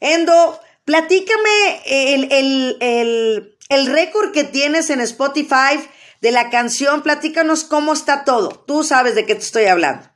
Endo, 0.00 0.60
platícame 0.84 1.82
el, 1.86 2.30
el, 2.30 2.76
el, 2.80 3.58
el 3.70 3.86
récord 3.86 4.32
que 4.32 4.44
tienes 4.44 4.90
en 4.90 5.00
Spotify 5.00 5.80
de 6.20 6.32
la 6.32 6.50
canción. 6.50 7.02
Platícanos 7.02 7.64
cómo 7.64 7.92
está 7.92 8.24
todo. 8.24 8.48
Tú 8.66 8.84
sabes 8.84 9.14
de 9.14 9.26
qué 9.26 9.34
te 9.34 9.42
estoy 9.42 9.66
hablando. 9.66 10.08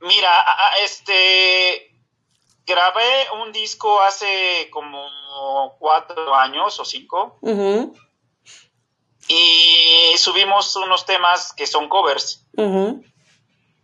Mira, 0.00 0.30
este 0.82 1.94
grabé 2.64 3.30
un 3.42 3.52
disco 3.52 4.00
hace 4.00 4.68
como 4.70 5.76
cuatro 5.78 6.34
años 6.34 6.78
o 6.78 6.84
cinco 6.84 7.38
y 9.28 10.16
subimos 10.16 10.74
unos 10.76 11.04
temas 11.06 11.52
que 11.52 11.66
son 11.66 11.88
covers. 11.88 12.46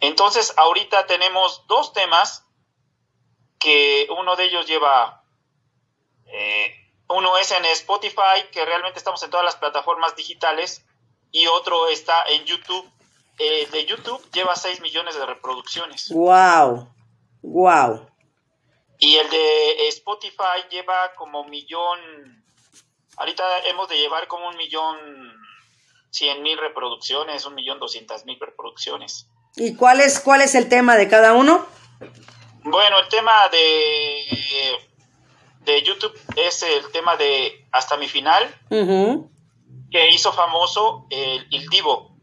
Entonces, 0.00 0.52
ahorita 0.56 1.06
tenemos 1.06 1.66
dos 1.68 1.92
temas 1.92 2.44
que 3.58 4.08
uno 4.18 4.36
de 4.36 4.44
ellos 4.44 4.66
lleva, 4.66 5.24
eh, 6.26 6.85
uno 7.08 7.36
es 7.38 7.50
en 7.52 7.64
Spotify, 7.66 8.48
que 8.52 8.64
realmente 8.64 8.98
estamos 8.98 9.22
en 9.22 9.30
todas 9.30 9.44
las 9.44 9.56
plataformas 9.56 10.16
digitales, 10.16 10.84
y 11.30 11.46
otro 11.46 11.88
está 11.88 12.22
en 12.28 12.44
YouTube. 12.44 12.88
El 13.38 13.70
de 13.70 13.84
YouTube 13.84 14.22
lleva 14.32 14.56
6 14.56 14.80
millones 14.80 15.14
de 15.14 15.26
reproducciones. 15.26 16.08
Wow. 16.10 16.88
Wow. 17.42 18.06
Y 18.98 19.16
el 19.16 19.28
de 19.28 19.88
Spotify 19.88 20.64
lleva 20.70 21.12
como 21.16 21.44
millón, 21.44 22.44
ahorita 23.16 23.60
hemos 23.66 23.88
de 23.88 23.98
llevar 23.98 24.26
como 24.26 24.48
un 24.48 24.56
millón 24.56 24.96
cien 26.10 26.42
mil 26.42 26.58
reproducciones, 26.58 27.44
un 27.44 27.54
millón 27.54 27.78
doscientas 27.78 28.24
mil 28.24 28.38
reproducciones. 28.40 29.28
¿Y 29.54 29.76
cuál 29.76 30.00
es, 30.00 30.18
cuál 30.20 30.40
es 30.40 30.54
el 30.54 30.68
tema 30.68 30.96
de 30.96 31.08
cada 31.08 31.34
uno? 31.34 31.66
Bueno, 32.62 32.98
el 32.98 33.08
tema 33.08 33.48
de, 33.50 34.78
de 35.66 35.82
YouTube 35.82 36.14
es 36.36 36.62
el 36.62 36.90
tema 36.92 37.16
de 37.16 37.66
Hasta 37.72 37.96
mi 37.98 38.08
final, 38.08 38.42
que 39.90 40.10
hizo 40.10 40.32
famoso 40.32 41.06
el, 41.10 41.46
el 41.52 41.66
Divo. 41.68 42.16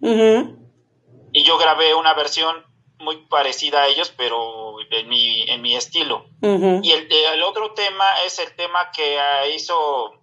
Y 1.36 1.44
yo 1.44 1.58
grabé 1.58 1.94
una 1.96 2.14
versión 2.14 2.56
muy 3.00 3.18
parecida 3.28 3.84
a 3.84 3.88
ellos, 3.88 4.14
pero 4.18 4.76
en 4.92 5.10
mi, 5.10 5.42
en 5.50 5.62
mi 5.62 5.76
estilo. 5.76 6.26
Y 6.42 6.92
el, 6.92 7.08
el 7.12 7.44
otro 7.44 7.74
tema 7.74 8.06
es 8.26 8.40
el 8.40 8.56
tema 8.56 8.92
que 8.96 9.18
hizo 9.56 10.14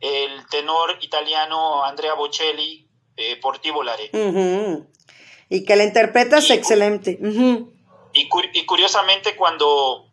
el 0.00 0.46
tenor 0.50 0.96
italiano 1.02 1.84
Andrea 1.84 2.14
Bocelli 2.14 2.88
eh, 3.16 3.36
por 3.40 3.58
Ti 3.58 3.70
Volare. 3.70 4.10
Ujú. 4.12 4.86
Y 5.50 5.64
que 5.64 5.76
la 5.76 5.84
interpretas 5.84 6.48
Y- 6.48 6.52
excelente. 6.54 7.18
Y, 8.12 8.28
cu- 8.28 8.42
y 8.52 8.64
curiosamente 8.64 9.36
cuando, 9.36 10.09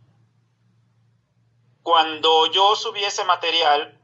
cuando 1.87 2.51
yo 2.51 2.75
subí 2.75 3.01
ese 3.01 3.23
material, 3.23 3.97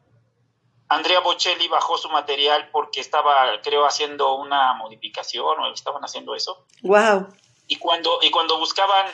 Andrea 0.87 1.19
Bocelli 1.19 1.67
bajó 1.67 1.97
su 1.97 2.07
material 2.07 2.69
porque 2.71 3.01
estaba, 3.01 3.59
creo, 3.61 3.85
haciendo 3.85 4.35
una 4.35 4.73
modificación 4.75 5.59
o 5.59 5.73
estaban 5.73 6.01
haciendo 6.01 6.33
eso. 6.33 6.65
Wow. 6.81 7.27
Y 7.67 7.75
cuando, 7.75 8.19
y 8.21 8.31
cuando 8.31 8.57
buscaban 8.57 9.05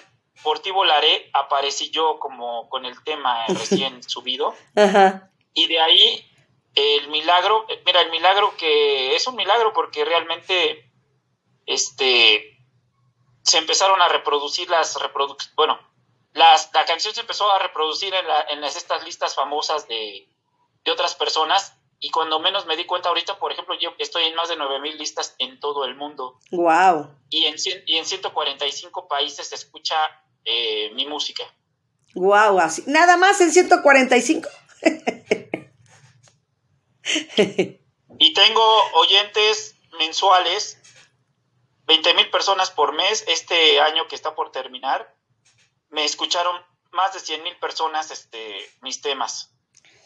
por 0.43 0.59
ti 0.59 0.69
volaré, 0.69 1.31
aparecí 1.33 1.89
yo 1.89 2.19
como 2.19 2.69
con 2.69 2.85
el 2.85 3.03
tema 3.03 3.43
recién 3.47 4.03
subido. 4.03 4.53
Ajá. 4.75 5.31
Y 5.55 5.65
de 5.65 5.79
ahí 5.79 6.31
el 6.75 7.07
milagro, 7.07 7.65
mira, 7.87 8.01
el 8.01 8.11
milagro 8.11 8.53
que 8.55 9.15
es 9.15 9.25
un 9.25 9.35
milagro 9.35 9.73
porque 9.73 10.05
realmente 10.05 10.93
este 11.65 12.55
se 13.41 13.57
empezaron 13.57 13.99
a 13.99 14.09
reproducir 14.09 14.69
las 14.69 15.01
reproduc 15.01 15.41
bueno, 15.55 15.79
las, 16.33 16.69
la 16.73 16.85
canción 16.85 17.13
se 17.13 17.21
empezó 17.21 17.49
a 17.51 17.59
reproducir 17.59 18.13
en, 18.13 18.27
la- 18.27 18.45
en 18.49 18.61
las, 18.61 18.75
estas 18.75 19.03
listas 19.03 19.35
famosas 19.35 19.87
de, 19.87 20.29
de 20.83 20.91
otras 20.91 21.15
personas 21.15 21.73
y 21.99 22.11
cuando 22.11 22.39
menos 22.39 22.65
me 22.65 22.77
di 22.77 22.85
cuenta 22.85 23.09
ahorita, 23.09 23.39
por 23.39 23.51
ejemplo, 23.51 23.75
yo 23.79 23.93
estoy 23.97 24.23
en 24.23 24.35
más 24.35 24.47
de 24.49 24.55
9000 24.55 24.97
listas 24.97 25.35
en 25.37 25.59
todo 25.59 25.83
el 25.85 25.95
mundo 25.95 26.39
Wow. 26.51 27.13
y 27.29 27.45
en, 27.45 27.55
y 27.85 27.97
en 27.97 28.05
145 28.05 29.07
países 29.07 29.49
se 29.49 29.55
escucha 29.55 29.95
eh, 30.45 30.91
mi 30.93 31.05
música. 31.05 31.43
Wow. 32.15 32.59
Así. 32.59 32.83
Nada 32.87 33.17
más 33.17 33.39
en 33.41 33.51
145. 33.51 34.49
Y 38.19 38.33
tengo 38.33 38.83
oyentes 38.95 39.75
mensuales, 39.99 40.77
20 41.85 42.13
mil 42.13 42.29
personas 42.29 42.71
por 42.71 42.93
mes. 42.93 43.23
Este 43.27 43.79
año 43.81 44.07
que 44.07 44.15
está 44.15 44.35
por 44.35 44.51
terminar, 44.51 45.13
me 45.89 46.05
escucharon 46.05 46.55
más 46.91 47.13
de 47.13 47.19
100 47.19 47.43
mil 47.43 47.55
personas 47.57 48.11
este, 48.11 48.69
mis 48.81 49.01
temas. 49.01 49.51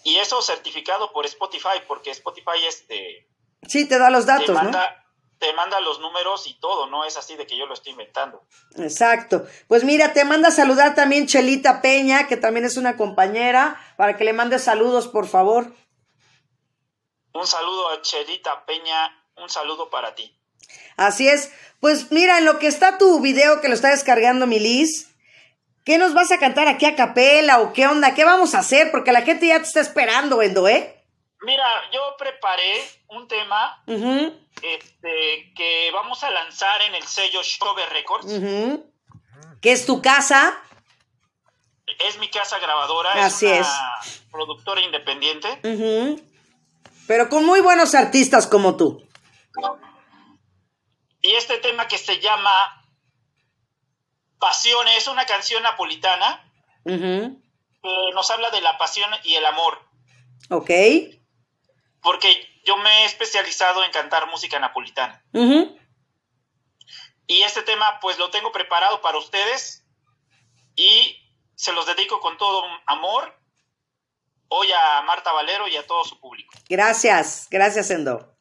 Y 0.03 0.17
eso 0.17 0.41
certificado 0.41 1.13
por 1.13 1.25
Spotify, 1.25 1.81
porque 1.87 2.11
Spotify 2.11 2.65
este, 2.67 3.27
Sí, 3.67 3.87
te 3.87 3.97
da 3.97 4.09
los 4.09 4.25
te, 4.25 4.31
datos, 4.33 4.49
¿no? 4.49 4.55
manda, 4.55 5.05
te 5.39 5.53
manda 5.53 5.79
los 5.79 5.99
números 5.99 6.47
y 6.47 6.55
todo, 6.55 6.87
no 6.87 7.05
es 7.05 7.17
así 7.17 7.35
de 7.35 7.47
que 7.47 7.57
yo 7.57 7.65
lo 7.65 7.73
estoy 7.73 7.91
inventando. 7.91 8.45
Exacto. 8.77 9.45
Pues 9.67 9.83
mira, 9.83 10.13
te 10.13 10.25
manda 10.25 10.49
a 10.49 10.51
saludar 10.51 10.95
también 10.95 11.27
Chelita 11.27 11.81
Peña, 11.81 12.27
que 12.27 12.37
también 12.37 12.65
es 12.65 12.77
una 12.77 12.97
compañera, 12.97 13.79
para 13.97 14.17
que 14.17 14.23
le 14.23 14.33
mandes 14.33 14.63
saludos, 14.63 15.07
por 15.07 15.27
favor. 15.27 15.73
Un 17.33 17.47
saludo 17.47 17.89
a 17.89 18.01
Chelita 18.01 18.65
Peña, 18.65 19.25
un 19.37 19.49
saludo 19.49 19.89
para 19.89 20.13
ti. 20.15 20.37
Así 20.97 21.27
es. 21.27 21.51
Pues 21.79 22.11
mira, 22.11 22.37
en 22.37 22.45
lo 22.45 22.59
que 22.59 22.67
está 22.67 22.97
tu 22.97 23.19
video 23.19 23.59
que 23.59 23.67
lo 23.67 23.73
está 23.73 23.89
descargando 23.89 24.47
mi 24.47 24.59
Liz, 24.59 25.12
¿qué 25.85 25.97
nos 25.97 26.13
vas 26.13 26.31
a 26.31 26.39
cantar 26.39 26.67
aquí 26.67 26.85
a 26.85 26.95
capela 26.95 27.59
o 27.59 27.73
qué 27.73 27.87
onda? 27.87 28.13
¿Qué 28.13 28.25
vamos 28.25 28.55
a 28.55 28.59
hacer? 28.59 28.91
Porque 28.91 29.11
la 29.11 29.21
gente 29.21 29.47
ya 29.47 29.57
te 29.57 29.65
está 29.65 29.81
esperando, 29.81 30.41
Endo, 30.41 30.67
¿eh? 30.67 31.03
Mira, 31.41 31.65
yo 31.91 31.99
preparé 32.17 32.83
un 33.07 33.27
tema 33.27 33.83
este, 33.85 35.53
que 35.55 35.91
vamos 35.91 36.23
a 36.23 36.31
lanzar 36.31 36.81
en 36.83 36.95
el 36.95 37.03
sello 37.03 37.41
Shove 37.43 37.89
Records. 37.91 38.25
ujú. 38.25 38.89
¿Qué 39.61 39.71
es 39.71 39.85
tu 39.85 40.01
casa? 40.01 40.57
Es 41.99 42.17
mi 42.17 42.29
casa 42.29 42.59
grabadora, 42.59 43.25
Así 43.25 43.47
es 43.47 43.67
una 43.67 44.29
productora 44.31 44.81
independiente. 44.81 45.47
Ujú. 45.63 46.21
Pero 47.07 47.29
con 47.29 47.45
muy 47.45 47.61
buenos 47.61 47.95
artistas 47.95 48.47
como 48.47 48.75
tú. 48.77 49.05
Y 51.21 51.35
este 51.35 51.57
tema 51.59 51.87
que 51.87 51.97
se 51.97 52.19
llama 52.19 52.82
Pasión 54.43 54.85
es 54.89 55.07
una 55.07 55.25
canción 55.25 55.63
napolitana 55.63 56.43
que 56.83 58.11
nos 58.13 58.29
habla 58.29 58.49
de 58.49 58.59
la 58.59 58.77
pasión 58.77 59.09
y 59.23 59.35
el 59.35 59.45
amor. 59.45 59.79
Ok. 60.49 60.69
Porque 62.01 62.61
yo 62.65 62.75
me 62.75 62.89
he 62.89 63.05
especializado 63.05 63.85
en 63.85 63.91
cantar 63.91 64.29
música 64.29 64.59
napolitana. 64.59 65.23
Y 67.25 67.41
este 67.43 67.61
tema 67.61 68.01
pues 68.01 68.17
lo 68.17 68.31
tengo 68.31 68.51
preparado 68.51 68.99
para 68.99 69.17
ustedes 69.17 69.85
y 70.75 71.25
se 71.55 71.71
los 71.71 71.85
dedico 71.85 72.19
con 72.19 72.37
todo 72.37 72.65
amor 72.85 73.33
hoy 74.49 74.67
a 74.73 75.03
Marta 75.03 75.31
Valero 75.31 75.69
y 75.69 75.77
a 75.77 75.87
todo 75.87 76.03
su 76.03 76.19
público. 76.19 76.53
Gracias, 76.67 77.47
gracias, 77.49 77.89
Endo. 77.91 78.35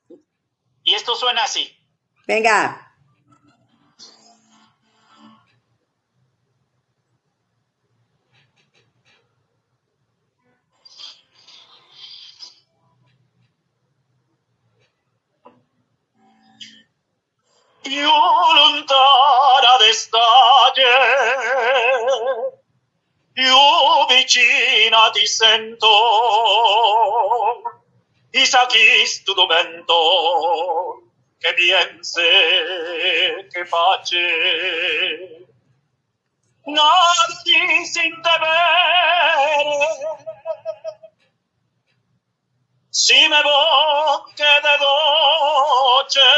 Y 0.83 0.95
esto 0.95 1.15
suena 1.15 1.45
así. 1.45 1.79
Venga. 2.27 2.92
Io 17.85 18.53
lontana 18.55 19.77
d'estate, 19.79 20.91
io 23.35 24.07
vicina 24.07 25.11
ti 25.11 25.27
sento, 25.27 25.93
y 28.33 28.47
saquis 28.47 29.25
tu 29.25 29.35
momento, 29.35 31.03
che 31.39 31.53
piense, 31.55 33.47
che 33.51 33.65
pace. 33.67 35.47
Nada 36.65 37.43
di 37.45 37.85
sin 37.85 38.23
temere, 38.23 39.89
si 42.91 43.29
me 43.29 43.43
bocche 43.43 44.61
de 44.63 44.77
doce, 44.79 46.31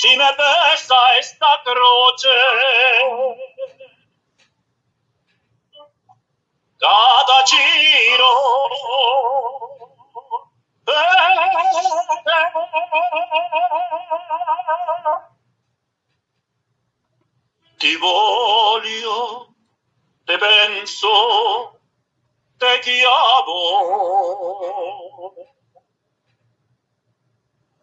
si 0.00 0.16
me 0.16 0.32
besa 0.32 1.18
esta 1.18 1.60
croce, 1.64 2.36
cada 6.78 7.38
giro. 7.50 8.34
Ti 17.78 17.96
voglio, 17.96 19.48
te 20.24 20.38
penso, 20.38 21.80
te 22.58 22.80
chiamo. 22.80 23.58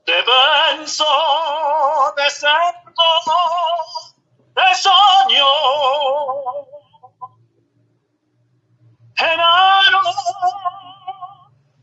Te 0.06 0.14
penso 0.24 1.04
de 2.16 2.30
ser 2.30 2.76
como 2.84 3.38
te 4.54 4.76
soño. 4.76 5.48
Enano 9.18 10.02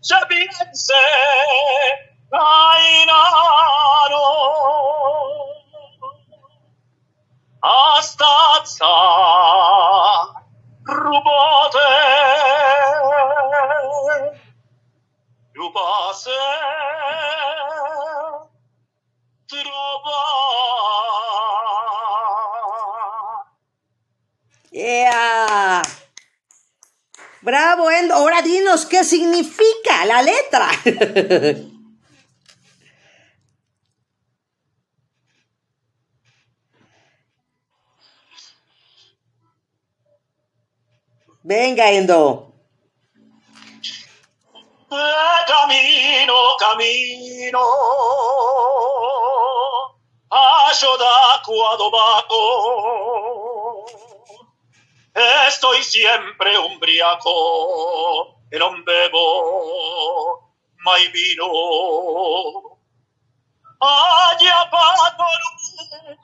se 0.00 0.16
piense, 0.28 0.94
ay, 2.30 3.06
nano. 3.06 4.24
Astazza 7.62 8.86
rubote. 10.84 11.78
Bravo, 27.42 27.90
Endo. 27.90 28.14
Ahora 28.14 28.40
dinos 28.40 28.86
qué 28.86 29.04
significa 29.04 30.06
la 30.06 30.22
letra. 30.22 30.68
Venga, 41.42 41.90
Endo. 41.90 42.51
Camino, 44.92 46.56
camino, 46.58 47.64
hallo 50.28 50.96
d'acqua 50.98 51.76
dobaco, 51.76 52.42
estoy 55.48 55.82
siempre 55.82 56.56
umbriaco. 56.58 58.36
E 58.50 58.58
non 58.58 58.82
bevo 58.82 60.52
mai 60.84 61.08
vino. 61.08 61.48
Allá 63.80 64.66
pago 64.66 65.24
e 65.24 66.16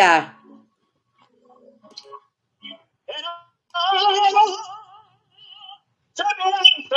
Venga. 0.00 0.34
Se 6.14 6.24
piense 6.36 6.90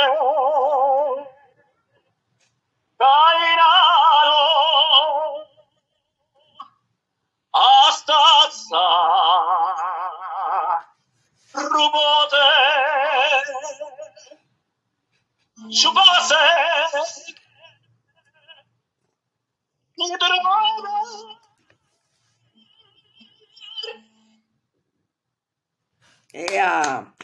Ea. 26.34 27.14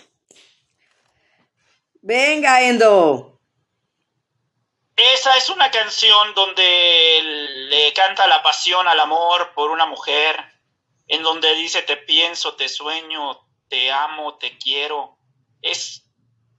Venga, 2.01 2.63
Endo. 2.63 3.41
esa 4.97 5.37
es 5.37 5.51
una 5.51 5.71
canción 5.71 6.33
donde 6.35 7.21
le 7.71 7.93
canta 7.93 8.29
la 8.29 8.41
pasión 8.43 8.87
al 8.87 9.01
amor 9.01 9.53
por 9.55 9.71
una 9.71 9.87
mujer, 9.87 10.37
en 11.09 11.23
donde 11.25 11.53
dice 11.57 11.83
te 11.83 11.97
pienso, 11.97 12.55
te 12.55 12.69
sueño, 12.69 13.41
te 13.69 13.91
amo, 13.91 14.39
te 14.39 14.57
quiero. 14.59 15.19
Es 15.61 16.05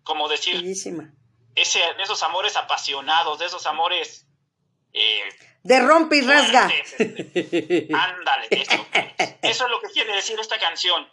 como 0.04 0.28
decir 0.28 0.56
Bellísima. 0.56 1.14
ese, 1.56 1.80
de 1.80 2.04
esos 2.04 2.22
amores 2.22 2.58
apasionados, 2.58 3.40
de 3.40 3.46
esos 3.46 3.66
amores 3.66 4.28
eh, 4.94 5.24
De 5.64 5.80
rompe 5.80 6.18
y 6.18 6.22
rasga. 6.22 6.64
Ándale, 7.94 8.48
eso. 8.50 8.86
Eso 9.42 9.66
es 9.66 9.72
lo 9.72 9.80
que 9.80 9.88
quiere 9.94 10.14
decir 10.14 10.38
esta 10.40 10.60
canción. 10.60 11.10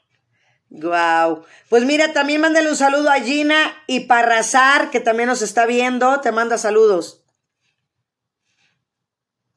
Guau. 0.70 1.44
Pues 1.68 1.84
mira, 1.84 2.12
también 2.12 2.40
mándale 2.40 2.68
un 2.68 2.76
saludo 2.76 3.10
a 3.10 3.20
Gina 3.20 3.82
y 3.86 4.00
Parrazar, 4.00 4.90
que 4.90 5.00
también 5.00 5.28
nos 5.28 5.42
está 5.42 5.66
viendo. 5.66 6.20
Te 6.20 6.32
manda 6.32 6.58
saludos. 6.58 7.22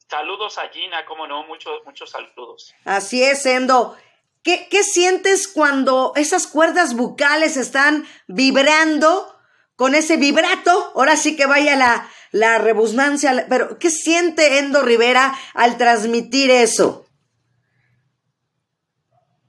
Saludos 0.08 0.58
a 0.58 0.68
Gina, 0.68 1.04
cómo 1.06 1.26
no, 1.26 1.44
muchos, 1.46 1.72
muchos 1.84 2.10
saludos. 2.10 2.74
Así 2.84 3.22
es, 3.22 3.44
Endo. 3.46 3.96
¿Qué, 4.42 4.68
¿Qué 4.70 4.82
sientes 4.82 5.48
cuando 5.48 6.12
esas 6.16 6.46
cuerdas 6.46 6.94
bucales 6.94 7.56
están 7.56 8.06
vibrando 8.26 9.34
con 9.76 9.94
ese 9.94 10.16
vibrato? 10.16 10.92
Ahora 10.94 11.16
sí 11.16 11.36
que 11.36 11.46
vaya 11.46 11.76
la, 11.76 12.10
la 12.32 12.58
rebusnancia, 12.58 13.46
pero 13.48 13.78
¿qué 13.78 13.90
siente 13.90 14.58
Endo 14.58 14.82
Rivera 14.82 15.38
al 15.54 15.78
transmitir 15.78 16.50
eso? 16.50 17.06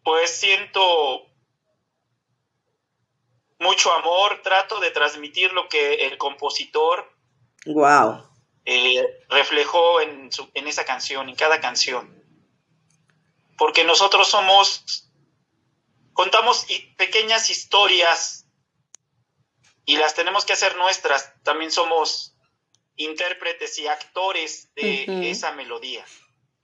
Pues 0.04 0.30
siento 0.32 1.33
mucho 3.64 3.92
amor, 3.94 4.42
trato 4.44 4.80
de 4.80 4.92
transmitir 4.92 5.52
lo 5.54 5.68
que 5.70 6.06
el 6.06 6.18
compositor 6.18 7.12
Wow. 7.66 8.30
eh, 8.66 9.04
reflejó 9.30 10.02
en, 10.02 10.32
su- 10.32 10.50
en 10.54 10.68
esa 10.68 10.86
canción, 10.86 11.30
en 11.30 11.36
cada 11.36 11.60
canción. 11.60 12.22
Porque 13.58 13.84
nosotros 13.84 14.28
somos, 14.30 15.10
contamos 16.14 16.66
pequeñas 16.98 17.50
historias 17.50 18.46
y 19.86 19.98
las 19.98 20.14
tenemos 20.16 20.46
que 20.46 20.54
hacer 20.54 20.76
nuestras. 20.78 21.34
También 21.44 21.72
somos 21.72 22.36
intérpretes 22.96 23.80
y 23.80 23.88
actores 23.88 24.74
de 24.76 25.30
esa 25.32 25.52
melodía. 25.54 26.06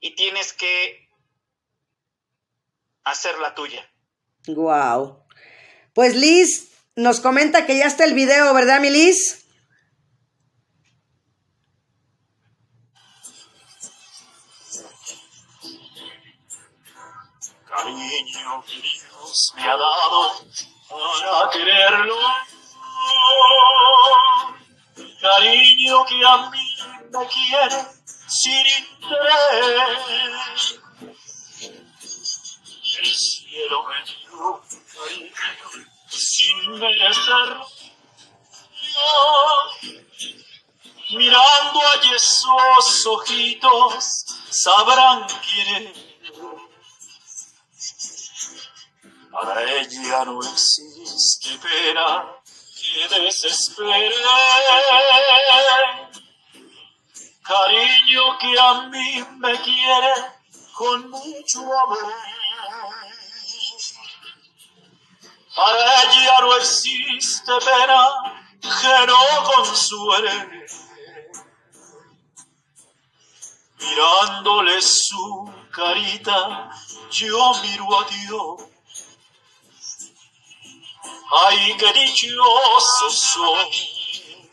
Y 0.00 0.14
tienes 0.14 0.52
que 0.52 1.08
hacer 3.04 3.38
la 3.38 3.54
tuya. 3.54 3.88
Wow. 4.46 5.24
Pues 5.94 6.14
Liz 6.14 6.70
nos 6.96 7.20
comenta 7.20 7.66
que 7.66 7.78
ya 7.78 7.86
está 7.86 8.04
el 8.04 8.14
video, 8.14 8.52
¿verdad, 8.54 8.80
mi 8.80 8.90
Liz? 8.90 9.46
Cariño 17.66 18.64
que 18.66 18.82
Dios 18.82 19.52
me 19.56 19.62
ha 19.62 19.76
dado 19.76 20.44
para 20.88 21.50
quererlo. 21.50 22.16
Cariño 25.20 26.04
que 26.06 26.26
a 26.26 26.50
mí 26.50 26.76
me 27.10 27.26
quiere 27.28 27.86
sin 28.26 28.66
interés. 28.66 30.00
El 32.98 33.06
cielo 33.06 33.84
me 33.88 34.04
dio 34.04 34.62
cariño 34.92 35.89
sin. 36.40 36.80
Mirando 41.12 41.80
allí 41.92 42.14
esos 42.14 43.06
ojitos, 43.06 44.24
sabrán 44.50 45.26
quién 45.42 45.86
es. 45.88 46.10
Para 49.32 49.62
ella 49.62 50.24
no 50.26 50.40
existe 50.40 51.58
pena 51.58 52.26
que 52.76 53.20
desesperé. 53.20 54.14
Cariño 57.42 58.38
que 58.38 58.60
a 58.60 58.74
mí 58.88 59.24
me 59.38 59.60
quiere 59.62 60.14
con 60.74 61.10
mucho 61.10 61.60
amor. 61.60 62.39
Para 65.54 66.02
ella 66.04 66.40
no 66.40 66.56
existe 66.56 67.52
pena 67.64 68.08
que 68.60 69.06
no 69.06 69.44
consuele. 69.44 70.66
Mirándole 73.78 74.80
su 74.80 75.52
carita, 75.72 76.70
yo 77.10 77.54
miro 77.62 77.98
a 77.98 78.04
Dios. 78.04 78.62
Ay, 81.46 81.76
qué 81.78 81.92
dichoso 81.92 83.10
soy 83.10 84.50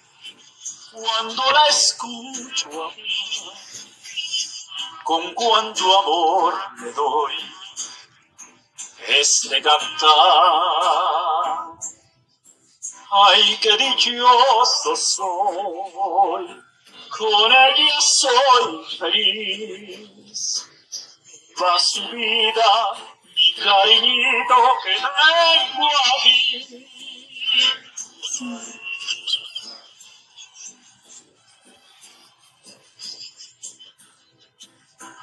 cuando 0.92 1.52
la 1.52 1.66
escucho. 1.66 2.94
Con 5.04 5.34
cuánto 5.34 6.00
amor 6.00 6.54
le 6.82 6.92
doy 6.92 7.57
este 9.08 9.62
cantar. 9.62 10.18
Ay, 13.10 13.58
qué 13.62 13.78
dichoso 13.78 14.96
soy, 14.96 16.64
con 17.10 17.52
ella 17.52 18.00
soy 18.02 18.86
feliz. 19.00 20.68
Va 21.62 21.80
su 21.80 22.02
vida, 22.10 22.72
mi 23.34 23.54
cariñito 23.64 24.56
que 24.84 24.96
tengo 24.96 25.90
aquí. 26.18 26.86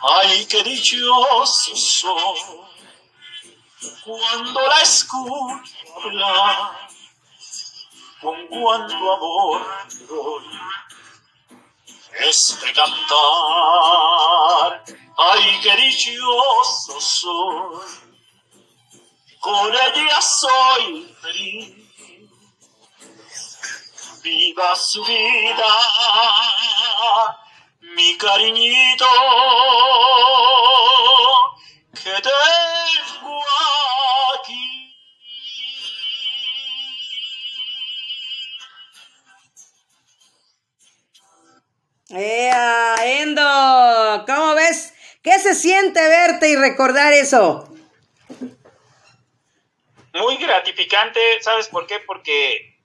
Ay, 0.03 0.47
qué 0.47 0.63
dichoso 0.65 1.77
soy 1.77 2.64
cuando 4.05 4.61
la 4.61 4.81
escucho 4.83 5.63
hablar, 6.05 6.89
con 8.21 8.47
cuánto 8.49 9.13
amor 9.13 9.87
le 9.89 10.07
doy 10.07 10.61
este 12.21 12.73
cantar. 12.73 13.05
Ay, 15.17 15.61
qué 15.63 15.77
dichoso 15.77 17.01
soy, 17.01 17.81
con 19.41 19.73
ella 19.73 20.21
soy 20.21 21.17
feliz. 21.21 21.81
Viva 24.23 24.75
su 24.75 25.05
vida, 25.05 25.67
mi 27.81 28.17
cariñito, 28.17 29.07
que 31.93 32.11
tengo 32.23 32.74
¡Ea, 42.17 42.95
Endo! 43.03 44.25
¿Cómo 44.25 44.55
ves? 44.55 44.95
¿Qué 45.21 45.37
se 45.41 45.53
siente 45.53 46.01
verte 46.09 46.49
y 46.49 46.55
recordar 46.55 47.13
eso? 47.13 47.69
Muy 50.13 50.37
gratificante, 50.37 51.21
¿sabes 51.41 51.67
por 51.67 51.89
qué? 51.89 51.99
Porque 51.99 52.79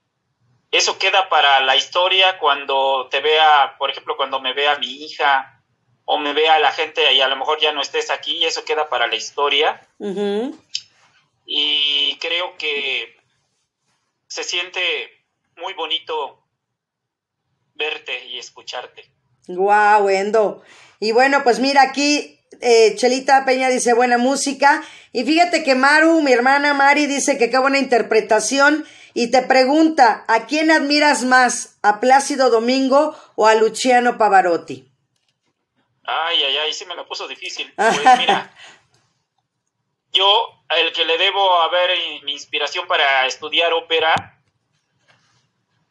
eso 0.72 0.98
queda 0.98 1.30
para 1.30 1.60
la 1.60 1.76
historia 1.76 2.40
cuando 2.40 3.08
te 3.12 3.22
vea, 3.22 3.76
por 3.78 3.92
ejemplo, 3.92 4.18
cuando 4.18 4.42
me 4.42 4.54
vea 4.54 4.80
mi 4.80 5.04
hija 5.04 5.62
o 6.06 6.18
me 6.18 6.34
vea 6.34 6.58
la 6.58 6.72
gente 6.72 7.14
y 7.14 7.22
a 7.22 7.28
lo 7.28 7.36
mejor 7.36 7.60
ya 7.60 7.72
no 7.72 7.84
estés 7.84 8.10
aquí, 8.10 8.44
eso 8.44 8.66
queda 8.66 8.90
para 8.90 9.06
la 9.06 9.16
historia. 9.16 9.80
Ujú. 10.00 10.60
Y 11.46 12.18
creo 12.18 12.58
que 12.58 13.16
se 14.28 14.44
siente 14.44 15.24
muy 15.56 15.74
bonito 15.74 16.44
verte 17.76 18.26
y 18.26 18.40
escucharte. 18.40 19.19
Guau, 19.50 20.10
Endo. 20.10 20.62
Y 21.00 21.12
bueno, 21.12 21.44
pues 21.44 21.60
mira, 21.60 21.82
aquí 21.82 22.40
eh, 22.62 22.96
Chelita 22.96 23.46
Peña 23.46 23.70
dice 23.70 23.94
buena 23.94 24.18
música. 24.18 24.84
Y 25.12 25.24
fíjate 25.24 25.64
que 25.64 25.74
Maru, 25.76 26.22
mi 26.22 26.32
hermana 26.32 26.74
Mari, 26.74 27.08
dice 27.08 27.38
que 27.38 27.50
qué 27.50 27.58
buena 27.58 27.80
interpretación. 27.80 28.86
Y 29.16 29.32
te 29.32 29.42
pregunta, 29.42 30.24
¿a 30.28 30.46
quién 30.46 30.70
admiras 30.70 31.24
más? 31.24 31.78
¿A 31.82 32.00
Plácido 32.00 32.52
Domingo 32.52 33.16
o 33.36 33.48
a 33.48 33.56
Luciano 33.56 34.18
Pavarotti? 34.20 34.88
Ay, 36.04 36.44
ay, 36.44 36.58
ay, 36.58 36.74
sí 36.74 36.86
me 36.86 36.96
lo 36.96 37.08
puso 37.08 37.28
difícil. 37.28 37.74
Pues 37.76 38.20
mira, 38.20 38.54
yo, 40.14 40.64
el 40.70 40.94
que 40.94 41.06
le 41.06 41.18
debo 41.18 41.62
haber 41.62 41.90
eh, 41.90 42.22
mi 42.24 42.34
inspiración 42.34 42.88
para 42.88 43.26
estudiar 43.26 43.74
ópera 43.74 44.40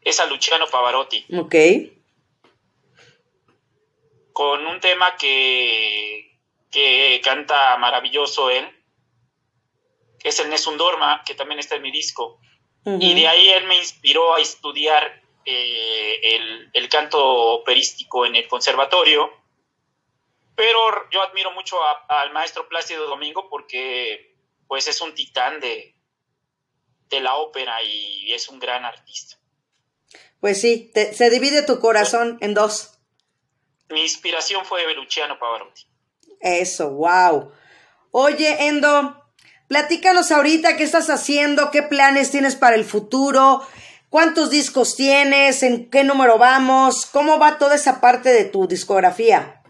es 0.01 0.21
a 0.21 0.27
Luciano 0.27 0.67
Pavarotti, 0.69 1.27
Ok. 1.37 1.55
Con 4.39 4.65
un 4.69 4.79
tema 4.79 5.17
que, 5.17 6.39
que 6.71 7.21
canta 7.25 7.77
maravilloso 7.79 8.51
él, 8.51 8.65
que 10.21 10.29
es 10.29 10.39
el 10.39 10.49
Nessun 10.49 10.77
Dorma, 10.79 11.25
que 11.27 11.35
también 11.35 11.59
está 11.59 11.75
en 11.75 11.83
mi 11.83 11.91
disco. 11.91 12.39
Y 13.01 13.15
de 13.15 13.27
ahí 13.27 13.49
él 13.49 13.65
me 13.67 13.77
inspiró 13.79 14.37
a 14.37 14.41
estudiar 14.41 15.21
eh, 15.45 16.21
el, 16.23 16.71
el 16.73 16.89
canto 16.89 17.19
operístico 17.21 18.27
en 18.27 18.37
el 18.37 18.47
conservatorio. 18.47 19.29
Pero 20.55 20.79
yo 21.11 21.21
admiro 21.21 21.51
mucho 21.51 21.83
a- 21.83 22.05
al 22.23 22.33
maestro 22.33 22.69
Plácido 22.69 23.09
Domingo 23.09 23.49
porque 23.51 24.37
pues 24.69 24.87
es 24.87 25.01
un 25.01 25.15
titán 25.17 25.59
de, 25.59 25.97
de 27.09 27.21
la 27.21 27.35
ópera 27.35 27.83
y 27.83 28.33
es 28.33 28.49
un 28.49 28.61
gran 28.61 28.85
artista. 28.85 29.37
Pues 30.41 30.61
sí, 30.61 30.93
te- 30.95 31.13
se 31.13 31.29
divide 31.29 31.65
tu 31.65 31.81
corazón 31.81 32.39
en 32.41 32.55
dos. 32.55 32.98
Mi 33.91 34.03
inspiración 34.03 34.65
fue 34.65 34.93
Luciano 34.95 35.39
Pavarotti. 35.39 35.87
Eso, 36.41 36.91
wow. 36.91 37.53
Oye, 38.11 38.67
Endo, 38.67 39.25
platícanos 39.67 40.31
ahorita 40.31 40.77
qué 40.77 40.85
estás 40.85 41.11
haciendo, 41.11 41.71
qué 41.71 41.83
planes 41.83 42.31
tienes 42.31 42.57
para 42.57 42.77
el 42.77 42.85
futuro, 42.85 43.67
cuántos 44.09 44.51
discos 44.51 44.97
tienes, 44.97 45.63
en 45.63 45.91
qué 45.91 46.05
número 46.05 46.39
vamos, 46.39 47.07
cómo 47.07 47.39
va 47.39 47.59
toda 47.59 47.75
esa 47.75 48.01
parte 48.01 48.31
de 48.31 48.45
tu 48.45 48.67
discografía. 48.67 49.63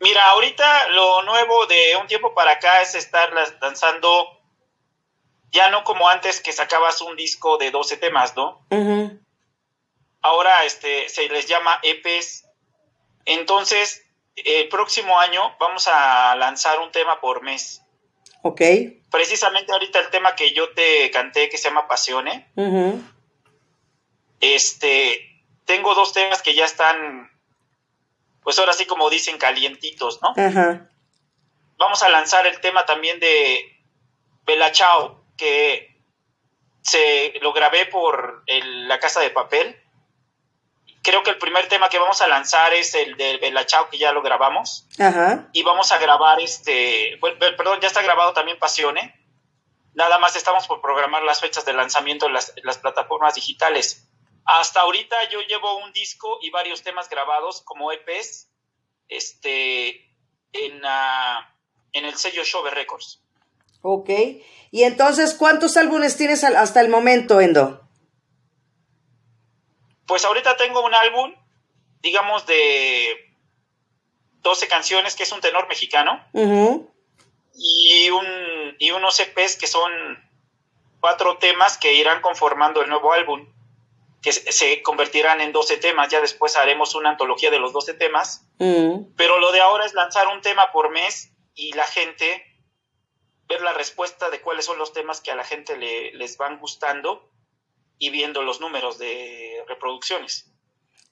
Mira, 0.00 0.24
ahorita 0.30 0.88
lo 0.90 1.22
nuevo 1.22 1.66
de 1.66 1.96
un 2.00 2.06
tiempo 2.06 2.32
para 2.34 2.52
acá 2.52 2.82
es 2.82 2.94
estar 2.94 3.32
lanzando, 3.60 4.40
ya 5.50 5.70
no 5.70 5.82
como 5.82 6.08
antes 6.08 6.40
que 6.40 6.52
sacabas 6.52 7.00
un 7.00 7.16
disco 7.16 7.58
de 7.58 7.70
12 7.70 7.96
temas, 7.96 8.36
¿no? 8.36 8.64
Ahora 10.22 10.64
este, 10.64 11.08
se 11.08 11.28
les 11.28 11.46
llama 11.46 11.80
EPs. 11.82 12.47
Entonces, 13.28 14.02
el 14.36 14.68
próximo 14.68 15.18
año 15.20 15.54
vamos 15.60 15.86
a 15.86 16.34
lanzar 16.36 16.78
un 16.80 16.90
tema 16.90 17.20
por 17.20 17.42
mes. 17.42 17.82
Ok. 18.42 18.62
Precisamente 19.10 19.70
ahorita 19.72 20.00
el 20.00 20.10
tema 20.10 20.34
que 20.34 20.52
yo 20.52 20.72
te 20.72 21.10
canté, 21.10 21.48
que 21.48 21.58
se 21.58 21.68
llama 21.68 21.86
Pasione, 21.88 22.50
Ujú. 22.56 23.02
este, 24.40 25.42
tengo 25.64 25.94
dos 25.94 26.12
temas 26.12 26.40
que 26.42 26.54
ya 26.54 26.64
están, 26.64 27.30
pues 28.42 28.58
ahora 28.58 28.72
sí 28.72 28.86
como 28.86 29.10
dicen, 29.10 29.38
calientitos, 29.38 30.20
¿no? 30.22 30.32
Ajá. 30.36 30.88
Vamos 31.76 32.02
a 32.02 32.08
lanzar 32.08 32.46
el 32.46 32.60
tema 32.60 32.86
también 32.86 33.20
de 33.20 33.60
Bella 34.44 34.72
Chao, 34.72 35.24
que 35.36 35.96
se 36.82 37.34
lo 37.42 37.52
grabé 37.52 37.86
por 37.86 38.42
el- 38.46 38.88
la 38.88 38.98
casa 38.98 39.20
de 39.20 39.30
papel. 39.30 39.77
Creo 41.08 41.22
que 41.22 41.30
el 41.30 41.38
primer 41.38 41.66
tema 41.68 41.88
que 41.88 41.98
vamos 41.98 42.20
a 42.20 42.28
lanzar 42.28 42.74
es 42.74 42.94
el 42.94 43.16
de 43.16 43.38
Bella 43.38 43.64
Chao, 43.64 43.88
que 43.88 43.96
ya 43.96 44.12
lo 44.12 44.20
grabamos. 44.20 44.86
Ajá. 44.98 45.48
Y 45.54 45.62
vamos 45.62 45.90
a 45.90 45.96
grabar 45.96 46.38
este, 46.38 47.18
perdón, 47.56 47.80
ya 47.80 47.88
está 47.88 48.02
grabado 48.02 48.34
también 48.34 48.58
Pasione. 48.58 49.18
Nada 49.94 50.18
más 50.18 50.36
estamos 50.36 50.66
por 50.66 50.82
programar 50.82 51.22
las 51.22 51.40
fechas 51.40 51.64
de 51.64 51.72
lanzamiento 51.72 52.26
en 52.26 52.34
las, 52.34 52.52
en 52.54 52.62
las 52.62 52.76
plataformas 52.76 53.36
digitales. 53.36 54.06
Hasta 54.44 54.80
ahorita 54.80 55.16
yo 55.30 55.40
llevo 55.40 55.78
un 55.78 55.94
disco 55.94 56.40
y 56.42 56.50
varios 56.50 56.82
temas 56.82 57.08
grabados 57.08 57.62
como 57.62 57.90
EPs 57.90 58.50
este, 59.08 60.12
en, 60.52 60.82
ah, 60.84 61.56
en 61.92 62.04
el 62.04 62.18
sello 62.18 62.44
Shove 62.44 62.70
Records. 62.70 63.22
Ok. 63.80 64.10
Y 64.70 64.82
entonces, 64.82 65.32
¿cuántos 65.32 65.78
álbumes 65.78 66.18
tienes 66.18 66.44
hasta 66.44 66.82
el 66.82 66.90
momento, 66.90 67.40
Endo? 67.40 67.87
Pues 70.08 70.24
ahorita 70.24 70.56
tengo 70.56 70.82
un 70.82 70.94
álbum, 70.94 71.34
digamos, 72.00 72.46
de 72.46 73.36
12 74.40 74.66
canciones, 74.66 75.14
que 75.14 75.24
es 75.24 75.32
un 75.32 75.42
tenor 75.42 75.68
mexicano, 75.68 76.24
y, 77.54 78.08
un, 78.08 78.26
y 78.78 78.90
unos 78.90 79.20
EPs 79.20 79.56
que 79.56 79.66
son 79.66 79.92
cuatro 80.98 81.36
temas 81.36 81.76
que 81.76 81.92
irán 81.92 82.22
conformando 82.22 82.80
el 82.80 82.88
nuevo 82.88 83.12
álbum, 83.12 83.52
que 84.22 84.32
se 84.32 84.82
convertirán 84.82 85.42
en 85.42 85.52
12 85.52 85.76
temas. 85.76 86.08
Ya 86.08 86.22
después 86.22 86.56
haremos 86.56 86.94
una 86.94 87.10
antología 87.10 87.50
de 87.50 87.58
los 87.58 87.74
12 87.74 87.92
temas. 87.92 88.46
Mm. 88.58 89.14
Pero 89.14 89.38
lo 89.38 89.52
de 89.52 89.60
ahora 89.60 89.84
es 89.84 89.92
lanzar 89.92 90.26
un 90.28 90.40
tema 90.40 90.72
por 90.72 90.90
mes 90.90 91.32
y 91.54 91.72
la 91.74 91.86
gente 91.86 92.44
ver 93.46 93.60
la 93.60 93.74
respuesta 93.74 94.30
de 94.30 94.40
cuáles 94.40 94.64
son 94.64 94.78
los 94.78 94.94
temas 94.94 95.20
que 95.20 95.30
a 95.30 95.36
la 95.36 95.44
gente 95.44 95.76
le, 95.76 96.12
les 96.12 96.38
van 96.38 96.58
gustando 96.58 97.28
y 97.98 98.10
viendo 98.10 98.42
los 98.42 98.60
números 98.60 98.98
de 98.98 99.64
reproducciones. 99.68 100.50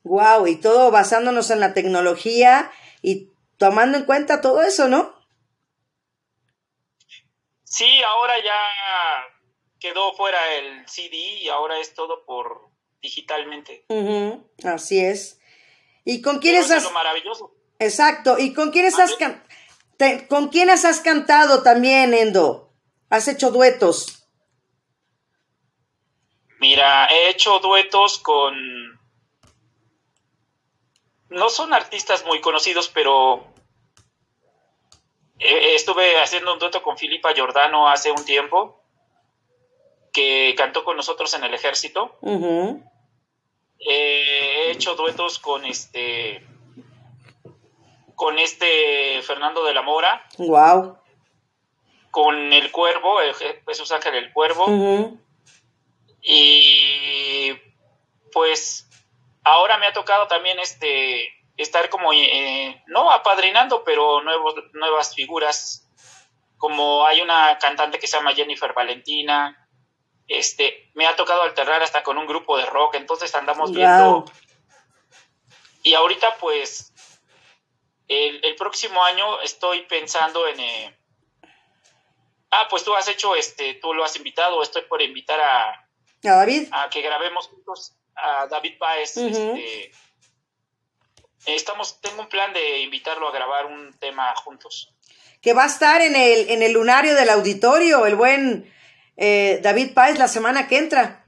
Wow, 0.04 0.46
y 0.46 0.56
todo 0.56 0.90
basándonos 0.90 1.50
en 1.50 1.60
la 1.60 1.74
tecnología 1.74 2.70
y 3.02 3.30
tomando 3.58 3.98
en 3.98 4.04
cuenta 4.04 4.40
todo 4.40 4.62
eso, 4.62 4.86
¿no? 4.88 5.14
Sí, 7.64 8.00
ahora 8.02 8.34
ya 8.38 9.28
quedó 9.80 10.14
fuera 10.14 10.38
el 10.54 10.86
CD 10.88 11.16
y 11.42 11.48
ahora 11.48 11.78
es 11.80 11.94
todo 11.94 12.24
por 12.24 12.70
digitalmente. 13.02 13.84
Ujú, 13.88 14.48
Así 14.64 15.00
es. 15.04 15.40
¿Y 16.04 16.22
con 16.22 16.38
quiénes 16.38 16.66
Eso 16.66 16.74
es 16.74 16.78
has... 16.78 16.84
lo 16.84 16.90
maravilloso. 16.92 17.52
Exacto. 17.78 18.38
¿Y 18.38 18.54
con 18.54 18.70
quiénes 18.70 18.98
has 18.98 19.10
sí. 19.10 19.16
can- 19.18 19.44
te- 19.96 20.26
con 20.28 20.48
quiénes 20.48 20.84
has 20.84 21.00
cantado 21.00 21.62
también, 21.62 22.14
Endo? 22.14 22.72
¿Has 23.10 23.28
hecho 23.28 23.50
duetos? 23.50 24.25
Mira, 26.66 27.06
he 27.06 27.30
hecho 27.30 27.60
duetos 27.60 28.18
con... 28.18 28.98
No 31.28 31.48
son 31.48 31.72
artistas 31.72 32.24
muy 32.26 32.40
conocidos, 32.40 32.88
pero 32.88 33.46
estuve 35.38 36.18
haciendo 36.20 36.52
un 36.52 36.58
dueto 36.58 36.82
con 36.82 36.98
Filipa 36.98 37.32
Giordano 37.34 37.88
hace 37.88 38.10
un 38.10 38.24
tiempo, 38.24 38.82
que 40.12 40.56
cantó 40.56 40.82
con 40.82 40.96
nosotros 40.96 41.32
en 41.34 41.44
el 41.44 41.54
ejército. 41.54 42.18
Eh, 43.78 44.64
he 44.66 44.70
hecho 44.72 44.96
duetos 44.96 45.38
con 45.38 45.64
este 45.66 46.44
con 48.16 48.40
este 48.40 49.22
Fernando 49.22 49.62
de 49.64 49.74
la 49.74 49.82
Mora, 49.82 50.26
Wow. 50.38 50.98
con 52.10 52.52
el 52.52 52.72
Cuervo, 52.72 53.20
el 53.20 53.34
Jesús 53.34 53.92
Ángel 53.92 54.16
el 54.16 54.32
Cuervo. 54.32 54.66
Y 56.28 57.54
pues 58.32 58.88
ahora 59.44 59.78
me 59.78 59.86
ha 59.86 59.92
tocado 59.92 60.26
también 60.26 60.58
este 60.58 61.32
estar 61.56 61.88
como 61.88 62.12
eh, 62.12 62.82
no 62.88 63.12
apadrinando, 63.12 63.84
pero 63.84 64.20
nuevos, 64.22 64.56
nuevas 64.72 65.14
figuras, 65.14 65.88
como 66.58 67.06
hay 67.06 67.20
una 67.20 67.56
cantante 67.58 68.00
que 68.00 68.08
se 68.08 68.16
llama 68.16 68.34
Jennifer 68.34 68.74
Valentina, 68.74 69.68
este, 70.26 70.90
me 70.94 71.06
ha 71.06 71.14
tocado 71.14 71.42
alternar 71.42 71.82
hasta 71.82 72.02
con 72.02 72.18
un 72.18 72.26
grupo 72.26 72.58
de 72.58 72.66
rock, 72.66 72.96
entonces 72.96 73.32
andamos 73.36 73.72
viendo. 73.72 74.24
Y 75.84 75.94
ahorita, 75.94 76.36
pues, 76.38 76.92
el, 78.08 78.44
el 78.44 78.56
próximo 78.56 79.02
año 79.04 79.40
estoy 79.42 79.82
pensando 79.82 80.48
en... 80.48 80.58
eh, 80.58 80.98
ah, 82.50 82.66
pues 82.68 82.82
tú 82.82 82.94
has 82.96 83.06
hecho, 83.06 83.36
este, 83.36 83.74
tú 83.74 83.94
lo 83.94 84.04
has 84.04 84.16
invitado, 84.16 84.60
estoy 84.60 84.82
por 84.82 85.00
invitar 85.00 85.40
a, 85.40 85.85
¿A 86.24 86.30
David? 86.30 86.68
a 86.72 86.88
que 86.90 87.02
grabemos 87.02 87.48
juntos 87.48 87.94
a 88.14 88.46
David 88.46 88.78
Páez. 88.78 89.16
Este, 89.16 89.92
estamos, 91.46 92.00
tengo 92.00 92.22
un 92.22 92.28
plan 92.28 92.52
de 92.52 92.80
invitarlo 92.80 93.28
a 93.28 93.32
grabar 93.32 93.66
un 93.66 93.92
tema 93.98 94.34
juntos. 94.36 94.92
Que 95.40 95.52
va 95.52 95.64
a 95.64 95.68
estar 95.68 96.00
en 96.00 96.16
el, 96.16 96.50
en 96.50 96.62
el 96.62 96.72
lunario 96.72 97.14
del 97.14 97.28
auditorio, 97.28 98.06
el 98.06 98.16
buen 98.16 98.72
eh, 99.16 99.60
David 99.62 99.94
Páez, 99.94 100.18
la 100.18 100.28
semana 100.28 100.66
que 100.66 100.78
entra. 100.78 101.22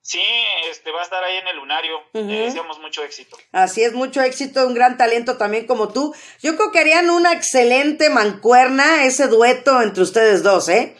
Sí, 0.00 0.22
este 0.70 0.92
va 0.92 1.00
a 1.00 1.02
estar 1.02 1.22
ahí 1.24 1.38
en 1.38 1.48
el 1.48 1.56
lunario. 1.56 2.00
Le 2.12 2.42
deseamos 2.42 2.78
mucho 2.78 3.02
éxito. 3.02 3.36
Así 3.50 3.82
es, 3.82 3.92
mucho 3.92 4.22
éxito, 4.22 4.64
un 4.64 4.72
gran 4.72 4.96
talento 4.96 5.36
también 5.36 5.66
como 5.66 5.92
tú. 5.92 6.14
Yo 6.40 6.56
creo 6.56 6.70
que 6.70 6.78
harían 6.78 7.10
una 7.10 7.32
excelente 7.32 8.08
mancuerna 8.08 9.04
ese 9.04 9.26
dueto 9.26 9.82
entre 9.82 10.04
ustedes 10.04 10.44
dos, 10.44 10.68
¿eh? 10.68 10.96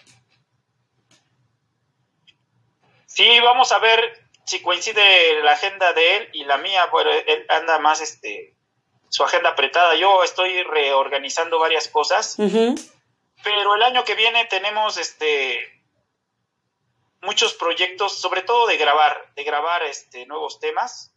Sí, 3.17 3.41
vamos 3.41 3.73
a 3.73 3.79
ver 3.79 4.29
si 4.45 4.61
coincide 4.61 5.43
la 5.43 5.53
agenda 5.53 5.95
de 5.95 6.17
él 6.17 6.29
y 6.35 6.45
la 6.45 6.59
mía. 6.59 6.85
Bueno, 6.93 7.11
él 7.11 7.47
anda 7.49 7.79
más, 7.79 8.03
este, 8.03 8.55
su 9.09 9.25
agenda 9.25 9.49
apretada. 9.51 9.95
Yo 9.95 10.23
estoy 10.23 10.63
reorganizando 10.65 11.59
varias 11.59 11.89
cosas, 11.89 12.39
pero 13.43 13.75
el 13.75 13.83
año 13.83 14.05
que 14.05 14.15
viene 14.17 14.45
tenemos, 14.45 14.99
este, 14.99 15.83
muchos 17.23 17.55
proyectos, 17.55 18.19
sobre 18.21 18.43
todo 18.43 18.67
de 18.67 18.77
grabar, 18.77 19.33
de 19.35 19.45
grabar, 19.45 19.83
este, 19.85 20.27
nuevos 20.27 20.61
temas 20.61 21.15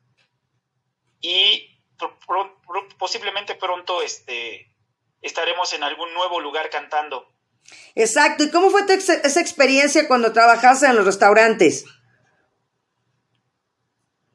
y 1.19 1.81
pro- 1.97 2.17
pro- 2.25 2.61
pro- 2.65 2.87
posiblemente 2.97 3.55
pronto, 3.55 4.01
este, 4.01 4.73
estaremos 5.21 5.73
en 5.73 5.83
algún 5.83 6.13
nuevo 6.13 6.39
lugar 6.39 6.69
cantando. 6.69 7.29
Exacto. 7.95 8.43
¿Y 8.43 8.49
cómo 8.51 8.69
fue 8.69 8.83
tu 8.83 8.93
ex- 8.93 9.09
esa 9.09 9.41
experiencia 9.41 10.07
cuando 10.07 10.31
trabajaste 10.33 10.85
en 10.87 10.95
los 10.95 11.05
restaurantes? 11.05 11.85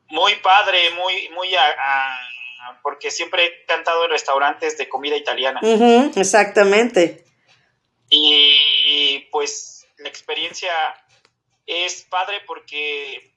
Muy 0.09 0.35
padre, 0.37 0.91
muy, 0.93 1.29
muy, 1.31 1.55
a- 1.55 1.63
a- 1.63 2.81
porque 2.83 3.11
siempre 3.11 3.45
he 3.47 3.65
cantado 3.67 4.05
en 4.05 4.11
restaurantes 4.11 4.77
de 4.79 4.89
comida 4.89 5.17
italiana. 5.17 5.61
Exactamente. 6.17 7.25
Y 8.11 9.21
pues 9.33 9.87
la 9.99 10.09
experiencia 10.09 10.73
es 11.67 12.03
padre 12.11 12.41
porque 12.47 13.33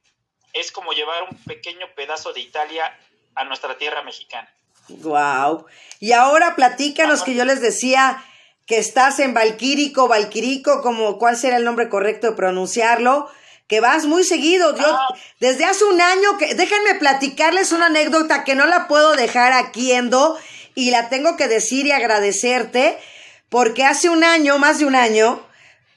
es 0.53 0.71
como 0.71 0.91
llevar 0.93 1.23
un 1.23 1.37
pequeño 1.43 1.87
pedazo 1.95 2.33
de 2.33 2.41
Italia 2.41 2.97
a 3.35 3.43
nuestra 3.45 3.77
tierra 3.77 4.03
mexicana. 4.03 4.49
Wow. 4.89 5.65
Y 5.99 6.11
ahora 6.13 6.55
platícanos 6.55 7.23
que 7.23 7.35
yo 7.35 7.43
les 7.45 7.61
decía 7.61 8.23
que 8.67 8.77
estás 8.77 9.19
en 9.19 9.33
Valquírico, 9.33 10.07
Valquirico, 10.07 10.81
como 10.81 11.17
cuál 11.17 11.37
será 11.37 11.57
el 11.57 11.63
nombre 11.63 11.89
correcto 11.89 12.27
de 12.27 12.35
pronunciarlo, 12.35 13.29
que 13.67 13.79
vas 13.79 14.05
muy 14.05 14.23
seguido. 14.23 14.75
Yo 14.75 14.85
Ah. 14.85 15.15
desde 15.39 15.65
hace 15.65 15.85
un 15.85 15.99
año 16.01 16.37
que 16.37 16.53
déjenme 16.53 16.95
platicarles 16.95 17.71
una 17.71 17.87
anécdota 17.87 18.43
que 18.43 18.55
no 18.55 18.65
la 18.65 18.87
puedo 18.87 19.15
dejar 19.15 19.53
aquí 19.53 19.91
Endo 19.93 20.37
y 20.75 20.91
la 20.91 21.09
tengo 21.09 21.37
que 21.37 21.47
decir 21.47 21.87
y 21.87 21.91
agradecerte 21.91 22.97
porque 23.49 23.85
hace 23.85 24.09
un 24.09 24.23
año, 24.23 24.57
más 24.57 24.79
de 24.79 24.85
un 24.85 24.95
año, 24.95 25.41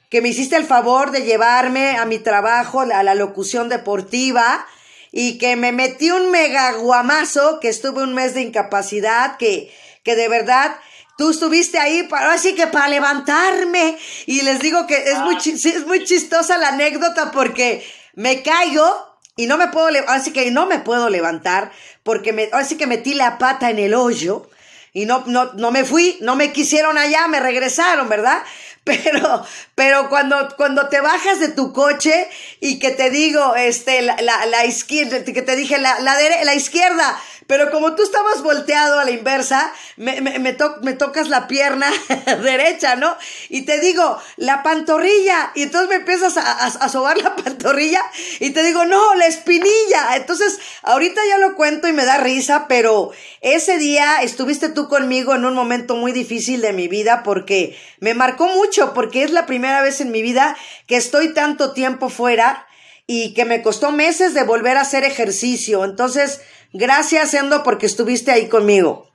que 0.09 0.21
me 0.21 0.29
hiciste 0.29 0.55
el 0.55 0.65
favor 0.65 1.11
de 1.11 1.23
llevarme 1.23 1.97
a 1.97 2.05
mi 2.05 2.19
trabajo, 2.19 2.81
a 2.81 3.03
la 3.03 3.15
locución 3.15 3.67
deportiva, 3.69 4.65
y 5.11 5.37
que 5.37 5.57
me 5.57 5.73
metí 5.73 6.11
un 6.11 6.31
mega 6.31 6.71
guamazo, 6.73 7.59
que 7.59 7.67
estuve 7.67 8.03
un 8.03 8.13
mes 8.13 8.33
de 8.33 8.41
incapacidad, 8.41 9.35
que, 9.35 9.73
que 10.03 10.15
de 10.15 10.29
verdad 10.29 10.77
tú 11.21 11.29
estuviste 11.29 11.77
ahí 11.77 12.01
para, 12.01 12.33
así 12.33 12.55
que 12.55 12.65
para 12.65 12.87
levantarme, 12.87 13.95
y 14.25 14.41
les 14.41 14.59
digo 14.59 14.87
que 14.87 14.95
es 14.95 15.19
muy, 15.19 15.39
sí, 15.39 15.69
es 15.69 15.85
muy 15.85 16.03
chistosa 16.03 16.57
la 16.57 16.69
anécdota 16.69 17.29
porque 17.29 17.85
me 18.15 18.41
caigo 18.41 19.19
y 19.35 19.45
no 19.45 19.59
me 19.59 19.67
puedo, 19.67 19.87
así 20.07 20.33
que 20.33 20.49
no 20.49 20.65
me 20.65 20.79
puedo 20.79 21.11
levantar, 21.11 21.71
porque 22.01 22.33
me, 22.33 22.49
así 22.53 22.75
que 22.75 22.87
metí 22.87 23.13
la 23.13 23.37
pata 23.37 23.69
en 23.69 23.77
el 23.77 23.93
hoyo, 23.93 24.49
y 24.93 25.05
no, 25.05 25.23
no, 25.27 25.53
no 25.53 25.69
me 25.69 25.85
fui, 25.85 26.17
no 26.21 26.35
me 26.35 26.51
quisieron 26.51 26.97
allá, 26.97 27.27
me 27.27 27.39
regresaron, 27.39 28.09
¿verdad? 28.09 28.41
Pero, 28.83 29.45
pero 29.75 30.09
cuando, 30.09 30.55
cuando 30.57 30.89
te 30.89 31.01
bajas 31.01 31.39
de 31.39 31.49
tu 31.49 31.71
coche 31.71 32.27
y 32.61 32.79
que 32.79 32.89
te 32.89 33.11
digo, 33.11 33.55
este, 33.55 34.01
la, 34.01 34.15
la, 34.23 34.47
la 34.47 34.65
izquierda, 34.65 35.23
que 35.23 35.43
te 35.43 35.55
dije 35.55 35.77
la, 35.77 35.99
la, 35.99 36.15
la 36.43 36.55
izquierda, 36.55 37.15
pero 37.47 37.71
como 37.71 37.95
tú 37.95 38.03
estabas 38.03 38.41
volteado 38.43 38.99
a 38.99 39.05
la 39.05 39.11
inversa, 39.11 39.71
me, 39.97 40.21
me, 40.21 40.39
me, 40.39 40.53
to- 40.53 40.77
me 40.83 40.93
tocas 40.93 41.27
la 41.29 41.47
pierna 41.47 41.91
derecha, 42.43 42.95
¿no? 42.95 43.15
Y 43.49 43.63
te 43.63 43.79
digo, 43.79 44.19
la 44.37 44.63
pantorrilla, 44.63 45.51
y 45.55 45.63
entonces 45.63 45.89
me 45.89 45.95
empiezas 45.95 46.37
a, 46.37 46.41
a, 46.51 46.65
a 46.67 46.89
sobar 46.89 47.17
la 47.17 47.35
pantorrilla, 47.43 48.01
y 48.39 48.51
te 48.51 48.63
digo, 48.63 48.85
no, 48.85 49.15
la 49.15 49.25
espinilla. 49.27 50.15
Entonces, 50.15 50.59
ahorita 50.83 51.21
ya 51.29 51.37
lo 51.37 51.55
cuento 51.55 51.87
y 51.87 51.93
me 51.93 52.05
da 52.05 52.17
risa, 52.17 52.67
pero 52.67 53.11
ese 53.41 53.77
día 53.77 54.21
estuviste 54.21 54.69
tú 54.69 54.87
conmigo 54.87 55.35
en 55.35 55.45
un 55.45 55.53
momento 55.55 55.95
muy 55.95 56.11
difícil 56.11 56.61
de 56.61 56.73
mi 56.73 56.87
vida 56.87 57.23
porque 57.23 57.77
me 57.99 58.13
marcó 58.13 58.47
mucho, 58.47 58.93
porque 58.93 59.23
es 59.23 59.31
la 59.31 59.45
primera 59.45 59.81
vez 59.81 60.01
en 60.01 60.11
mi 60.11 60.21
vida 60.21 60.55
que 60.87 60.95
estoy 60.97 61.33
tanto 61.33 61.73
tiempo 61.73 62.09
fuera 62.09 62.67
y 63.07 63.33
que 63.33 63.45
me 63.45 63.61
costó 63.61 63.91
meses 63.91 64.33
de 64.33 64.43
volver 64.43 64.77
a 64.77 64.81
hacer 64.81 65.03
ejercicio. 65.03 65.83
Entonces, 65.83 66.41
gracias, 66.73 67.33
Endo, 67.33 67.63
porque 67.63 67.85
estuviste 67.85 68.31
ahí 68.31 68.49
conmigo. 68.49 69.09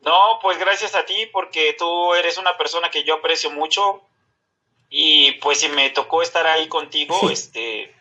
No, 0.00 0.38
pues 0.42 0.58
gracias 0.58 0.94
a 0.94 1.06
ti 1.06 1.26
porque 1.32 1.74
tú 1.78 2.14
eres 2.14 2.36
una 2.36 2.58
persona 2.58 2.90
que 2.90 3.04
yo 3.04 3.14
aprecio 3.14 3.50
mucho 3.50 4.02
y 4.90 5.32
pues 5.40 5.60
si 5.60 5.68
me 5.70 5.90
tocó 5.90 6.22
estar 6.22 6.46
ahí 6.46 6.68
contigo, 6.68 7.30
este, 7.30 7.94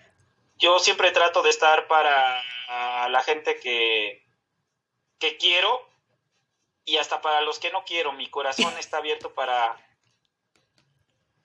yo 0.57 0.80
siempre 0.80 1.11
trato 1.11 1.41
de 1.41 1.49
estar 1.49 1.88
para 1.88 2.43
la 3.09 3.24
gente 3.24 3.59
que, 3.59 4.22
que 5.18 5.38
quiero 5.38 5.88
y 6.86 6.97
hasta 6.97 7.22
para 7.22 7.41
los 7.41 7.59
que 7.59 7.72
no 7.72 7.86
quiero. 7.86 8.11
Mi 8.11 8.30
corazón 8.30 8.74
está 8.78 8.97
abierto 8.97 9.34
para, 9.34 9.78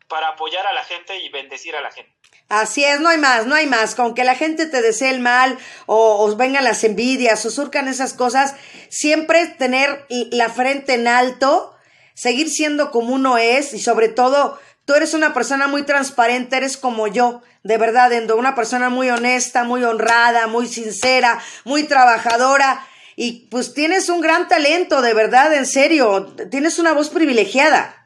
para 0.08 0.28
apoyar 0.28 0.66
a 0.66 0.72
la 0.72 0.84
gente 0.84 1.18
y 1.18 1.28
bendecir 1.28 1.76
a 1.76 1.80
la 1.80 1.90
gente. 1.90 2.12
Así 2.48 2.82
es, 2.82 3.00
no 3.00 3.10
hay 3.10 3.18
más, 3.18 3.46
no 3.46 3.54
hay 3.54 3.66
más. 3.66 3.94
Con 3.94 4.14
que 4.14 4.24
la 4.24 4.34
gente 4.34 4.66
te 4.66 4.80
desee 4.80 5.10
el 5.10 5.20
mal 5.20 5.58
o 5.86 6.24
os 6.24 6.36
vengan 6.36 6.64
las 6.64 6.82
envidias 6.82 7.44
o 7.44 7.50
surcan 7.50 7.88
esas 7.88 8.14
cosas, 8.14 8.54
siempre 8.88 9.46
tener 9.46 10.06
la 10.08 10.48
frente 10.48 10.94
en 10.94 11.08
alto, 11.08 11.76
seguir 12.14 12.48
siendo 12.50 12.90
como 12.90 13.14
uno 13.14 13.36
es 13.36 13.74
y 13.74 13.80
sobre 13.80 14.08
todo 14.08 14.58
tú 14.86 14.94
eres 14.94 15.12
una 15.12 15.34
persona 15.34 15.68
muy 15.68 15.82
transparente, 15.82 16.56
eres 16.56 16.78
como 16.78 17.06
yo, 17.06 17.42
de 17.62 17.76
verdad, 17.76 18.10
Endo, 18.12 18.38
una 18.38 18.54
persona 18.54 18.88
muy 18.88 19.10
honesta, 19.10 19.64
muy 19.64 19.84
honrada, 19.84 20.46
muy 20.46 20.66
sincera, 20.66 21.38
muy 21.64 21.84
trabajadora 21.84 22.86
y 23.14 23.48
pues 23.50 23.74
tienes 23.74 24.08
un 24.08 24.20
gran 24.20 24.48
talento, 24.48 25.02
de 25.02 25.12
verdad, 25.12 25.52
en 25.52 25.66
serio, 25.66 26.34
tienes 26.50 26.78
una 26.78 26.92
voz 26.92 27.10
privilegiada. 27.10 27.97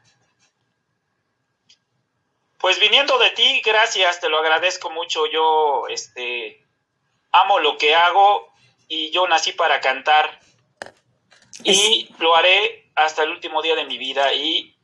Pues 2.63 2.79
viniendo 2.79 3.19
de 3.19 3.31
ti, 3.31 3.61
gracias, 3.65 4.21
te 4.21 4.29
lo 4.29 4.39
agradezco 4.39 4.89
mucho. 4.89 5.27
Yo 5.27 5.89
este 5.89 6.65
amo 7.33 7.59
lo 7.59 7.77
que 7.77 7.93
hago 7.93 8.53
y 8.87 9.11
yo 9.11 9.27
nací 9.27 9.51
para 9.51 9.81
cantar 9.81 10.39
y 11.65 12.09
lo 12.21 12.37
haré 12.37 12.89
hasta 12.95 13.25
el 13.25 13.31
último 13.31 13.63
día 13.63 13.75
de 13.75 13.85
mi 13.85 13.99
vida 13.99 14.33
y 14.33 14.77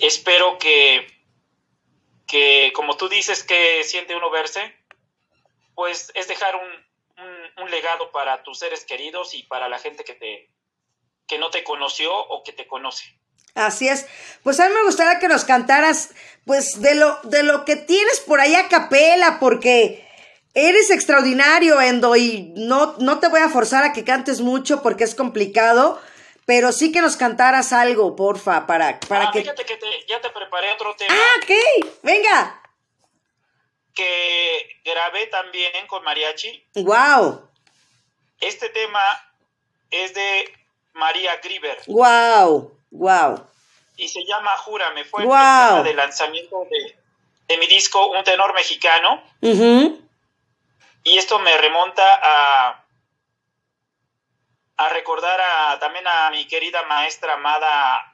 espero 0.00 0.58
que 0.58 1.06
que 2.26 2.74
como 2.74 2.98
tú 2.98 3.08
dices 3.08 3.42
que 3.42 3.82
siente 3.82 4.14
uno 4.14 4.28
verse, 4.28 4.76
pues 5.74 6.12
es 6.14 6.28
dejar 6.28 6.56
un, 6.56 7.24
un, 7.24 7.62
un 7.62 7.70
legado 7.70 8.12
para 8.12 8.42
tus 8.42 8.58
seres 8.58 8.84
queridos 8.84 9.32
y 9.32 9.44
para 9.44 9.70
la 9.70 9.78
gente 9.78 10.04
que 10.04 10.12
te 10.12 10.50
que 11.26 11.38
no 11.38 11.48
te 11.48 11.64
conoció 11.64 12.14
o 12.14 12.42
que 12.42 12.52
te 12.52 12.66
conoce. 12.66 13.18
Así 13.56 13.88
es. 13.88 14.06
Pues 14.42 14.60
a 14.60 14.68
mí 14.68 14.74
me 14.74 14.84
gustaría 14.84 15.18
que 15.18 15.28
nos 15.28 15.44
cantaras, 15.44 16.10
pues, 16.44 16.80
de 16.80 16.94
lo, 16.94 17.18
de 17.24 17.42
lo 17.42 17.64
que 17.64 17.74
tienes 17.74 18.20
por 18.20 18.38
ahí 18.38 18.54
a 18.54 18.68
capela, 18.68 19.38
porque 19.40 20.06
eres 20.54 20.90
extraordinario, 20.90 21.80
Endo, 21.80 22.14
y 22.16 22.52
no, 22.54 22.94
no 22.98 23.18
te 23.18 23.28
voy 23.28 23.40
a 23.40 23.48
forzar 23.48 23.82
a 23.82 23.92
que 23.92 24.04
cantes 24.04 24.40
mucho 24.40 24.82
porque 24.82 25.04
es 25.04 25.14
complicado, 25.14 26.00
pero 26.44 26.70
sí 26.70 26.92
que 26.92 27.00
nos 27.00 27.16
cantaras 27.16 27.72
algo, 27.72 28.14
porfa, 28.14 28.66
para, 28.66 29.00
para 29.00 29.28
ah, 29.28 29.30
que... 29.32 29.40
Fíjate 29.40 29.64
que 29.64 29.76
te, 29.76 29.86
ya 30.06 30.20
te 30.20 30.30
preparé 30.30 30.72
otro 30.72 30.94
tema. 30.96 31.14
Ah, 31.14 31.40
ok, 31.42 31.88
venga. 32.02 32.62
Que 33.94 34.80
grabé 34.84 35.26
también 35.28 35.86
con 35.88 36.04
mariachi. 36.04 36.62
Wow. 36.74 37.50
Este 38.40 38.68
tema 38.68 39.00
es 39.90 40.12
de 40.14 40.44
María 40.92 41.36
Grieber. 41.42 41.78
Wow. 41.86 42.76
Wow. 42.98 43.46
Y 43.96 44.08
se 44.08 44.24
llama 44.24 44.50
Júrame. 44.58 45.04
Fue 45.04 45.24
wow. 45.24 45.34
el 45.34 45.68
tema 45.68 45.82
de 45.82 45.94
lanzamiento 45.94 46.66
de, 46.70 46.96
de, 47.48 47.58
mi 47.58 47.66
disco 47.66 48.08
Un 48.08 48.24
tenor 48.24 48.54
mexicano. 48.54 49.22
Uh 49.40 49.48
-huh. 49.48 50.00
Y 51.04 51.18
esto 51.18 51.38
me 51.38 51.56
remonta 51.58 52.04
a, 52.22 52.84
a 54.76 54.88
recordar 54.90 55.40
a, 55.40 55.78
también 55.78 56.06
a 56.06 56.30
mi 56.30 56.46
querida 56.46 56.82
maestra 56.86 57.34
amada, 57.34 58.12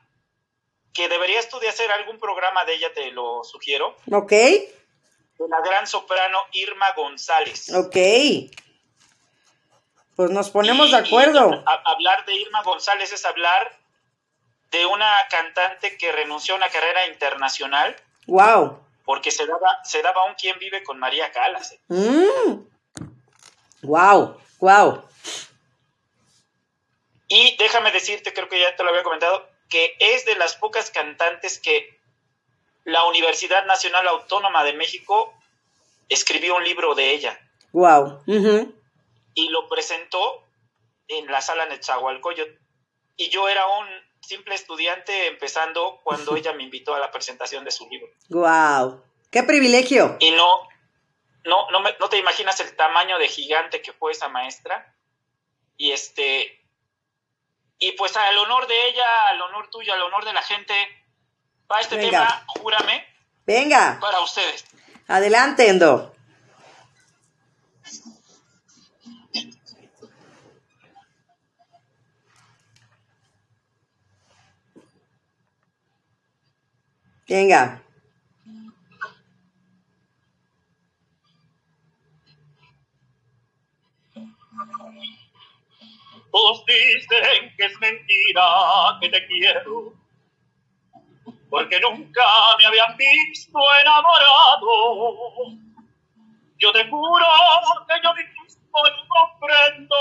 que 0.93 1.09
deberías 1.09 1.49
tú 1.49 1.59
de 1.59 1.69
hacer 1.69 1.91
algún 1.91 2.19
programa 2.19 2.65
de 2.65 2.75
ella, 2.75 2.93
te 2.93 3.11
lo 3.11 3.43
sugiero. 3.45 3.97
Ok. 4.11 4.31
De 4.31 5.49
la 5.49 5.61
gran 5.65 5.87
soprano 5.87 6.39
Irma 6.53 6.93
González. 6.95 7.73
Ok. 7.75 7.97
Pues 10.15 10.31
nos 10.31 10.51
ponemos 10.51 10.89
y, 10.89 10.91
de 10.93 10.99
acuerdo. 10.99 11.51
Y 11.51 11.55
a, 11.55 11.83
hablar 11.87 12.27
de 12.27 12.35
Irma 12.35 12.63
González 12.63 13.11
es 13.13 13.25
hablar 13.25 13.82
de 14.73 14.87
una 14.87 15.15
cantante 15.31 15.97
que 15.99 16.11
renunció 16.11 16.55
a 16.55 16.57
una 16.57 16.69
carrera 16.71 17.07
internacional. 17.07 17.95
Wow. 18.27 18.81
Porque 19.05 19.31
se 19.31 19.47
daba, 19.47 19.85
se 19.85 20.03
daba 20.03 20.25
un 20.25 20.35
quien 20.35 20.59
vive 20.59 20.83
con 20.83 20.99
María 20.99 21.31
Calas. 21.31 21.77
Mm. 21.89 22.65
Wow, 23.83 24.41
wow. 24.59 25.09
Y 27.29 27.57
déjame 27.59 27.91
decirte, 27.93 28.33
creo 28.33 28.49
que 28.49 28.61
ya 28.61 28.75
te 28.75 28.83
lo 28.83 28.91
había 28.91 29.03
comentado, 29.03 29.49
que 29.69 29.97
es 29.99 30.25
de 30.25 30.37
las 30.37 30.57
pocas 30.57 30.91
cantantes 30.91 31.59
que 31.59 31.99
la 32.85 33.05
Universidad 33.05 33.67
Nacional 33.67 34.09
Autónoma 34.09 34.65
de 34.65 34.73
México 34.73 35.35
escribió 36.09 36.57
un 36.57 36.65
libro 36.65 36.95
de 36.95 37.11
ella. 37.11 37.39
Wow. 37.73 38.23
Uh 38.27 38.35
-huh. 38.35 38.75
Y 39.35 39.49
lo 39.49 39.69
presentó 39.69 40.45
en 41.09 41.27
la 41.31 41.41
sala 41.41 41.67
Netzahualcoyot. 41.67 42.49
Y 43.17 43.29
yo 43.29 43.49
era 43.49 43.67
un 43.67 44.12
simple 44.23 44.55
estudiante 44.55 45.27
empezando 45.27 46.01
cuando 46.03 46.37
ella 46.37 46.53
me 46.53 46.63
invitó 46.63 46.95
a 46.95 47.01
la 47.01 47.11
presentación 47.11 47.65
de 47.65 47.71
su 47.71 47.89
libro. 47.89 48.09
¡Wow! 48.29 49.03
¡Qué 49.31 49.43
privilegio! 49.43 50.17
Y 50.21 50.31
no, 50.31 50.69
no, 51.45 51.71
no, 51.71 51.81
me, 51.81 51.95
no 51.99 52.09
te 52.09 52.19
imaginas 52.19 52.59
el 52.61 52.75
tamaño 52.77 53.19
de 53.19 53.29
gigante 53.29 53.83
que 53.83 53.93
fue 53.93 54.13
esa 54.13 54.29
maestra. 54.29 54.95
Y 55.77 55.91
este, 55.93 56.63
y 57.79 57.93
pues 57.93 58.17
al 58.17 58.39
honor 58.39 58.67
de 58.67 58.89
ella, 58.89 59.29
al 59.31 59.43
honor 59.43 59.69
tuyo, 59.71 59.93
al 59.93 60.03
honor 60.03 60.25
de 60.25 60.33
la 60.33 60.43
gente, 60.43 60.73
va 61.71 61.81
este 61.81 61.97
Venga. 61.97 62.11
tema, 62.11 62.45
júrame. 62.47 63.07
Venga. 63.45 63.99
Para 64.01 64.21
ustedes. 64.21 64.65
Adelante, 65.09 65.69
Endo. 65.69 66.15
Venga. 77.33 77.83
Todos 86.31 86.65
dicen 86.67 87.55
que 87.57 87.65
es 87.65 87.81
mentira 87.81 88.99
que 89.01 89.09
te 89.09 89.27
quiero, 89.29 89.95
porque 91.49 91.81
nunca 91.81 92.23
me 92.59 92.67
habían 92.67 92.95
visto 92.99 93.59
enamorado. 93.81 95.57
Yo 96.59 96.71
te 96.71 96.87
juro 96.91 97.27
que 97.89 97.95
yo 98.05 98.13
mismo 98.13 98.45
no 98.75 99.09
comprendo 99.09 99.97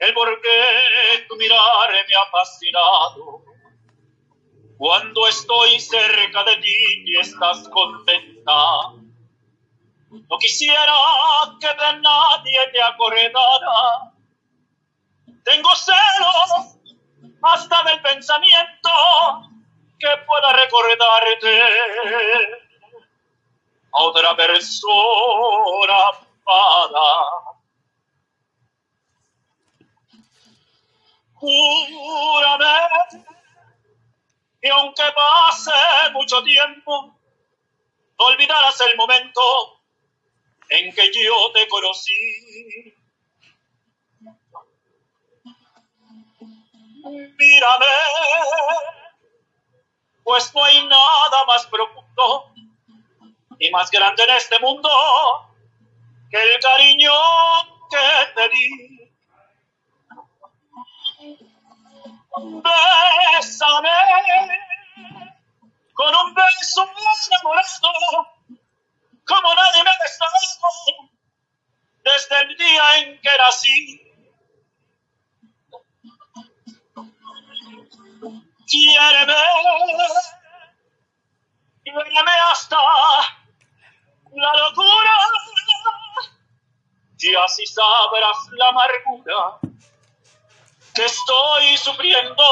el 0.00 0.12
por 0.12 0.38
qué 0.42 1.24
tu 1.26 1.36
mirar 1.36 1.90
me 1.90 2.14
ha 2.14 2.30
fascinado. 2.30 3.55
Cuando 4.78 5.26
estoy 5.26 5.80
cerca 5.80 6.44
de 6.44 6.56
ti 6.58 7.02
y 7.06 7.18
estás 7.18 7.66
contenta, 7.70 8.92
no 10.10 10.38
quisiera 10.38 10.92
que 11.60 11.66
de 11.66 12.00
nadie 12.00 12.70
te 12.72 12.82
acordara. 12.82 14.12
Tengo 15.44 15.74
celos 15.74 16.76
hasta 17.42 17.82
del 17.84 18.02
pensamiento 18.02 18.90
que 19.98 20.08
pueda 20.26 20.52
recordarte 20.52 21.62
a 23.92 24.02
otra 24.02 24.36
persona 24.36 25.96
amada. 26.44 27.56
Júrame 31.34 32.66
y 34.66 34.68
aunque 34.68 35.04
pase 35.14 35.70
mucho 36.12 36.42
tiempo, 36.42 37.16
no 38.18 38.24
olvidarás 38.24 38.80
el 38.80 38.96
momento 38.96 39.40
en 40.68 40.92
que 40.92 41.12
yo 41.12 41.52
te 41.52 41.68
conocí. 41.68 42.92
Mírame, 47.04 47.86
pues 50.24 50.52
no 50.52 50.64
hay 50.64 50.84
nada 50.88 51.44
más 51.46 51.64
profundo 51.66 52.52
y 53.60 53.70
más 53.70 53.88
grande 53.92 54.24
en 54.24 54.30
este 54.30 54.58
mundo 54.58 54.90
que 56.28 56.42
el 56.42 56.60
cariño 56.60 57.12
que 57.88 58.34
te 58.34 58.48
di. 58.48 59.05
Bésame 62.36 63.88
con 65.94 66.14
un 66.14 66.34
beso 66.34 66.86
enamorado, 67.28 67.88
como 69.26 69.54
nadie 69.54 69.82
me 69.82 69.90
ha 69.90 69.98
besado 70.02 71.10
desde 72.04 72.40
el 72.42 72.56
día 72.58 72.96
en 72.98 73.20
que 73.22 73.30
nací. 73.38 74.02
Quiéreme, 78.66 79.34
quiéreme 81.84 82.32
hasta 82.50 82.76
la 84.34 84.52
locura, 84.58 85.16
y 87.18 87.34
así 87.34 87.64
sabrás 87.66 88.38
la 88.50 88.68
amargura 88.68 89.65
que 90.96 91.04
estoy 91.04 91.76
sufriendo 91.76 92.42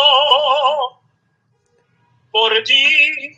por 2.31 2.63
ti. 2.65 3.37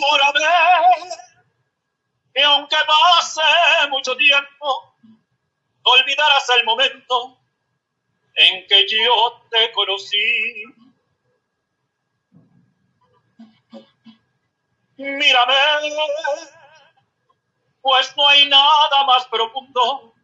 Júrame 0.00 0.40
que 2.34 2.42
aunque 2.42 2.76
pase 2.86 3.40
mucho 3.88 4.14
tiempo, 4.16 4.94
olvidarás 5.82 6.48
el 6.58 6.64
momento 6.64 7.41
en 8.42 8.66
que 8.66 8.86
yo 8.88 9.42
te 9.50 9.72
conocí. 9.72 10.64
Mírame, 14.96 15.54
pues 17.80 18.16
no 18.16 18.28
hay 18.28 18.48
nada 18.48 19.04
más 19.06 19.26
profundo 19.26 20.14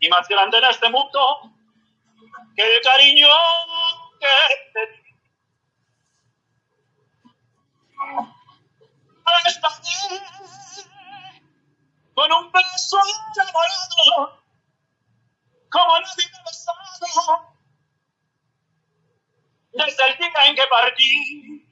y 0.00 0.08
más 0.08 0.26
grande 0.26 0.58
en 0.58 0.64
este 0.64 0.90
mundo 0.90 1.52
que 2.56 2.62
el 2.62 2.80
cariño 2.82 3.28
que 4.20 4.26
te 4.72 4.86
di. 4.92 5.02
Con 12.14 12.32
un 12.32 12.52
beso 12.52 12.98
enamorado, 13.36 14.41
como 15.72 15.98
nadie 16.00 16.32
desde 19.72 20.06
el 20.06 20.18
día 20.18 20.44
en 20.46 20.54
que 20.54 20.66
partí. 20.66 21.68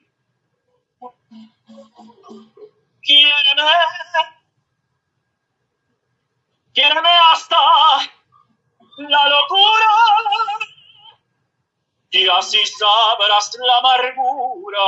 Quiéreme, 3.02 3.72
quiéreme 6.72 7.08
hasta 7.32 7.58
la 8.96 9.28
locura, 9.28 9.92
y 12.10 12.28
así 12.28 12.64
sabrás 12.66 13.56
la 13.58 13.78
amargura 13.78 14.80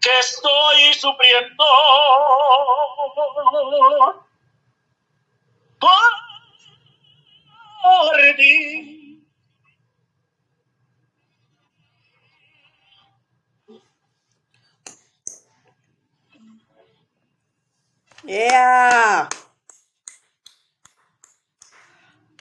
que 0.00 0.18
estoy 0.18 0.94
sufriendo. 0.94 1.64
Por 7.82 8.36
ti. 8.36 9.24
Yeah. 18.24 19.28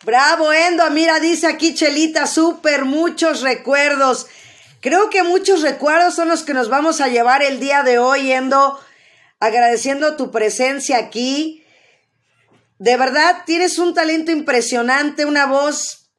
Bravo, 0.03 0.53
Endo. 0.53 0.87
Mira, 0.91 1.19
dice 1.19 1.47
aquí 1.47 1.73
Chelita, 1.73 2.27
súper 2.27 2.85
muchos 2.85 3.41
recuerdos. 3.41 4.27
Creo 4.81 5.09
que 5.09 5.23
muchos 5.23 5.61
recuerdos 5.61 6.13
son 6.15 6.29
los 6.29 6.43
que 6.43 6.53
nos 6.53 6.69
vamos 6.69 7.01
a 7.01 7.07
llevar 7.07 7.41
el 7.41 7.59
día 7.59 7.81
de 7.81 7.97
hoy, 7.97 8.31
Endo, 8.31 8.79
agradeciendo 9.39 10.15
tu 10.15 10.31
presencia 10.31 10.97
aquí. 10.97 11.60
De 12.81 12.97
verdad, 12.97 13.43
tienes 13.45 13.77
un 13.77 13.93
talento 13.93 14.31
impresionante, 14.31 15.25
una 15.25 15.45
voz 15.45 16.09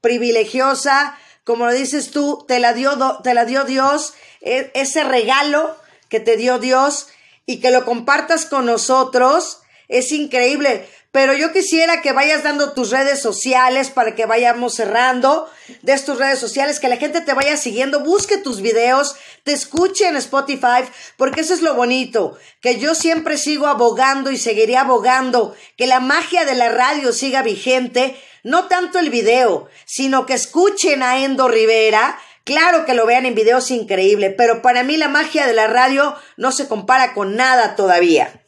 privilegiosa, 0.00 1.16
como 1.44 1.66
lo 1.66 1.72
dices 1.72 2.10
tú, 2.10 2.44
te 2.48 2.58
la 2.58 2.72
dio, 2.72 3.20
te 3.22 3.32
la 3.32 3.44
dio 3.44 3.62
Dios, 3.62 4.12
e, 4.40 4.72
ese 4.74 5.04
regalo 5.04 5.76
que 6.08 6.18
te 6.18 6.36
dio 6.36 6.58
Dios 6.58 7.06
y 7.46 7.60
que 7.60 7.70
lo 7.70 7.84
compartas 7.84 8.44
con 8.44 8.66
nosotros 8.66 9.60
es 9.86 10.10
increíble. 10.10 10.88
Pero 11.14 11.32
yo 11.32 11.52
quisiera 11.52 12.02
que 12.02 12.10
vayas 12.10 12.42
dando 12.42 12.72
tus 12.72 12.90
redes 12.90 13.22
sociales 13.22 13.88
para 13.88 14.16
que 14.16 14.26
vayamos 14.26 14.74
cerrando. 14.74 15.48
De 15.82 15.96
tus 16.00 16.18
redes 16.18 16.40
sociales, 16.40 16.80
que 16.80 16.88
la 16.88 16.96
gente 16.96 17.20
te 17.20 17.32
vaya 17.34 17.56
siguiendo, 17.56 18.00
busque 18.00 18.36
tus 18.36 18.60
videos, 18.60 19.14
te 19.44 19.52
escuche 19.52 20.08
en 20.08 20.16
Spotify, 20.16 20.82
porque 21.16 21.42
eso 21.42 21.54
es 21.54 21.62
lo 21.62 21.76
bonito, 21.76 22.36
que 22.60 22.80
yo 22.80 22.96
siempre 22.96 23.38
sigo 23.38 23.68
abogando 23.68 24.32
y 24.32 24.38
seguiré 24.38 24.76
abogando, 24.76 25.54
que 25.76 25.86
la 25.86 26.00
magia 26.00 26.44
de 26.44 26.56
la 26.56 26.68
radio 26.68 27.12
siga 27.12 27.42
vigente, 27.42 28.20
no 28.42 28.64
tanto 28.64 28.98
el 28.98 29.08
video, 29.08 29.68
sino 29.84 30.26
que 30.26 30.34
escuchen 30.34 31.04
a 31.04 31.20
Endo 31.20 31.46
Rivera, 31.46 32.18
Claro 32.42 32.84
que 32.84 32.92
lo 32.92 33.06
vean 33.06 33.24
en 33.24 33.34
videos 33.34 33.70
increíble, 33.70 34.28
pero 34.28 34.60
para 34.60 34.82
mí 34.82 34.98
la 34.98 35.08
magia 35.08 35.46
de 35.46 35.54
la 35.54 35.66
radio 35.66 36.14
no 36.36 36.52
se 36.52 36.68
compara 36.68 37.14
con 37.14 37.36
nada 37.36 37.74
todavía. 37.74 38.43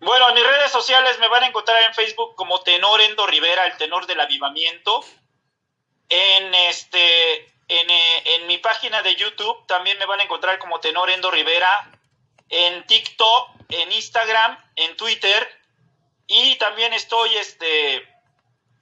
Bueno, 0.00 0.28
en 0.30 0.34
mis 0.34 0.46
redes 0.46 0.72
sociales 0.72 1.18
me 1.18 1.28
van 1.28 1.44
a 1.44 1.46
encontrar 1.46 1.82
en 1.82 1.94
Facebook 1.94 2.34
como 2.34 2.62
Tenor 2.62 3.02
Endo 3.02 3.26
Rivera, 3.26 3.66
el 3.66 3.76
tenor 3.76 4.06
del 4.06 4.18
avivamiento. 4.18 5.04
En 6.08 6.54
este, 6.54 7.44
en, 7.68 7.90
eh, 7.90 8.22
en, 8.24 8.46
mi 8.46 8.56
página 8.58 9.02
de 9.02 9.14
YouTube 9.14 9.66
también 9.66 9.98
me 9.98 10.06
van 10.06 10.20
a 10.20 10.24
encontrar 10.24 10.58
como 10.58 10.80
Tenor 10.80 11.10
Endo 11.10 11.30
Rivera. 11.30 11.68
En 12.48 12.86
TikTok, 12.86 13.50
en 13.68 13.92
Instagram, 13.92 14.58
en 14.76 14.96
Twitter. 14.96 15.48
Y 16.26 16.56
también 16.56 16.94
estoy 16.94 17.36
este, 17.36 18.08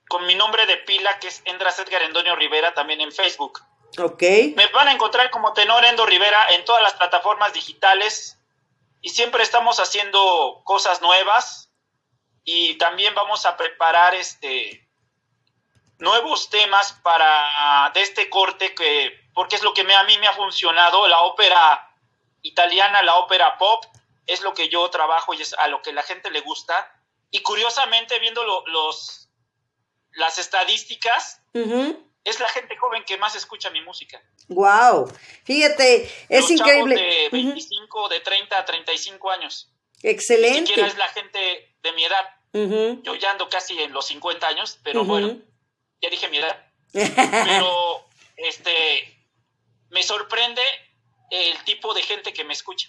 con 0.08 0.24
mi 0.24 0.36
nombre 0.36 0.66
de 0.66 0.76
pila, 0.78 1.18
que 1.18 1.28
es 1.28 1.42
Endras 1.46 1.80
Edgar 1.80 2.02
Endonio 2.02 2.36
Rivera, 2.36 2.74
también 2.74 3.00
en 3.00 3.10
Facebook. 3.10 3.60
Ok. 3.98 4.22
Me 4.54 4.68
van 4.68 4.86
a 4.86 4.92
encontrar 4.92 5.30
como 5.30 5.52
Tenor 5.52 5.84
Endo 5.84 6.06
Rivera 6.06 6.38
en 6.50 6.64
todas 6.64 6.82
las 6.82 6.94
plataformas 6.94 7.52
digitales 7.52 8.37
y 9.00 9.10
siempre 9.10 9.42
estamos 9.42 9.78
haciendo 9.80 10.62
cosas 10.64 11.00
nuevas 11.02 11.72
y 12.44 12.74
también 12.78 13.14
vamos 13.14 13.46
a 13.46 13.56
preparar 13.56 14.14
este 14.14 14.88
nuevos 15.98 16.48
temas 16.50 16.92
para 17.02 17.90
de 17.94 18.02
este 18.02 18.30
corte 18.30 18.74
que 18.74 19.28
porque 19.34 19.56
es 19.56 19.62
lo 19.62 19.74
que 19.74 19.84
me, 19.84 19.94
a 19.94 20.04
mí 20.04 20.16
me 20.18 20.26
ha 20.26 20.32
funcionado 20.32 21.06
la 21.08 21.20
ópera 21.20 21.96
italiana 22.42 23.02
la 23.02 23.16
ópera 23.16 23.58
pop 23.58 23.84
es 24.28 24.42
lo 24.42 24.54
que 24.54 24.68
yo 24.68 24.88
trabajo 24.90 25.34
y 25.34 25.42
es 25.42 25.54
a 25.54 25.66
lo 25.68 25.82
que 25.82 25.92
la 25.92 26.02
gente 26.04 26.30
le 26.30 26.42
gusta. 26.42 26.94
Y 27.30 27.40
curiosamente 27.40 28.20
viendo 28.20 28.44
los 28.66 29.24
las 30.12 30.38
estadísticas 30.38 31.42
es 32.24 32.40
la 32.40 32.48
gente 32.48 32.76
joven 32.76 33.04
que 33.04 33.16
más 33.16 33.34
escucha 33.34 33.70
mi 33.70 33.80
música. 33.80 34.22
Wow, 34.48 35.10
fíjate, 35.44 36.10
es 36.28 36.50
increíble. 36.50 36.94
de 36.94 37.28
25, 37.30 38.08
de 38.08 38.20
30 38.20 38.58
a 38.58 38.64
35 38.64 39.30
años. 39.30 39.72
Excelente. 40.02 40.60
Ni 40.60 40.66
siquiera 40.66 40.88
es 40.88 40.98
la 40.98 41.08
gente 41.08 41.74
de 41.82 41.92
mi 41.92 42.04
edad. 42.04 43.02
Yo 43.02 43.14
ya 43.14 43.30
ando 43.30 43.48
casi 43.48 43.78
en 43.80 43.92
los 43.92 44.06
50 44.06 44.46
años, 44.46 44.78
pero 44.82 45.04
bueno, 45.04 45.38
ya 46.00 46.10
dije 46.10 46.28
mi 46.28 46.38
edad. 46.38 46.66
pero 46.92 48.04
este 48.36 49.14
me 49.90 50.02
sorprende 50.02 50.62
el 51.30 51.62
tipo 51.64 51.94
de 51.94 52.02
gente 52.02 52.32
que 52.32 52.44
me 52.44 52.52
escucha. 52.52 52.88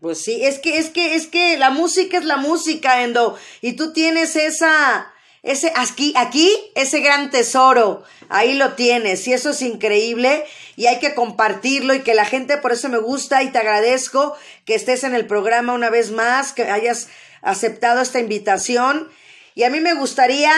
Pues 0.00 0.20
sí, 0.20 0.44
es 0.44 0.58
que 0.58 0.78
es 0.78 0.90
que 0.90 1.14
es 1.14 1.28
que 1.28 1.56
la 1.58 1.70
música 1.70 2.18
es 2.18 2.24
la 2.24 2.36
música, 2.36 3.02
Endo, 3.02 3.38
y 3.60 3.76
tú 3.76 3.92
tienes 3.92 4.34
esa 4.34 5.11
ese 5.42 5.72
aquí, 5.74 6.14
aquí, 6.16 6.54
ese 6.74 7.00
gran 7.00 7.30
tesoro, 7.30 8.04
ahí 8.28 8.54
lo 8.54 8.74
tienes, 8.74 9.26
y 9.26 9.32
eso 9.32 9.50
es 9.50 9.62
increíble, 9.62 10.46
y 10.76 10.86
hay 10.86 11.00
que 11.00 11.14
compartirlo, 11.14 11.94
y 11.94 12.02
que 12.02 12.14
la 12.14 12.24
gente, 12.24 12.58
por 12.58 12.72
eso 12.72 12.88
me 12.88 12.98
gusta, 12.98 13.42
y 13.42 13.50
te 13.50 13.58
agradezco 13.58 14.36
que 14.64 14.74
estés 14.74 15.02
en 15.02 15.14
el 15.14 15.26
programa 15.26 15.72
una 15.72 15.90
vez 15.90 16.12
más, 16.12 16.52
que 16.52 16.70
hayas 16.70 17.08
aceptado 17.42 18.00
esta 18.00 18.20
invitación, 18.20 19.10
y 19.54 19.64
a 19.64 19.70
mí 19.70 19.80
me 19.80 19.94
gustaría, 19.94 20.52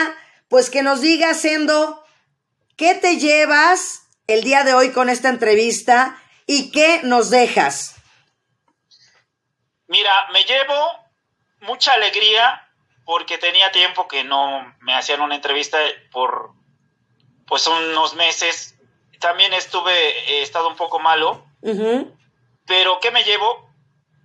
pues 0.49 0.69
que 0.69 0.83
nos 0.83 1.01
digas, 1.01 1.43
Endo, 1.45 2.05
¿qué 2.77 2.93
te 2.93 3.17
llevas 3.17 4.03
el 4.27 4.43
día 4.43 4.63
de 4.63 4.75
hoy 4.75 4.91
con 4.91 5.09
esta 5.09 5.29
entrevista, 5.29 6.21
y 6.45 6.69
qué 6.69 7.01
nos 7.03 7.31
dejas? 7.31 7.95
Mira, 9.87 10.11
me 10.31 10.43
llevo 10.43 10.89
mucha 11.61 11.93
alegría 11.93 12.64
porque 13.05 13.37
tenía 13.37 13.71
tiempo 13.71 14.07
que 14.07 14.23
no 14.23 14.75
me 14.81 14.93
hacían 14.95 15.21
una 15.21 15.35
entrevista 15.35 15.77
por 16.11 16.51
pues 17.47 17.65
unos 17.67 18.15
meses. 18.15 18.75
También 19.19 19.53
estuve, 19.53 20.29
he 20.29 20.41
estado 20.41 20.67
un 20.67 20.75
poco 20.75 20.99
malo, 20.99 21.45
pero 22.65 22.99
¿qué 22.99 23.11
me 23.11 23.23
llevo? 23.23 23.69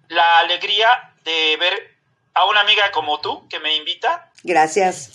La 0.09 0.41
alegría 0.41 1.15
de 1.25 1.57
ver 1.59 1.97
a 2.35 2.47
una 2.47 2.61
amiga 2.61 2.91
como 2.91 3.21
tú 3.21 3.47
que 3.49 3.61
me 3.61 3.77
invita. 3.77 4.33
Gracias. 4.43 5.13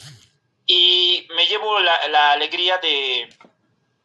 Y 0.66 1.28
me 1.36 1.46
llevo 1.48 1.80
la, 1.80 2.08
la 2.08 2.32
alegría 2.32 2.78
de, 2.78 3.30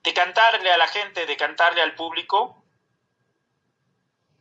de 0.02 0.14
cantarle 0.14 0.70
a 0.72 0.76
la 0.76 0.88
gente, 0.88 1.26
de 1.26 1.36
cantarle 1.36 1.82
al 1.82 1.94
público. 1.94 2.62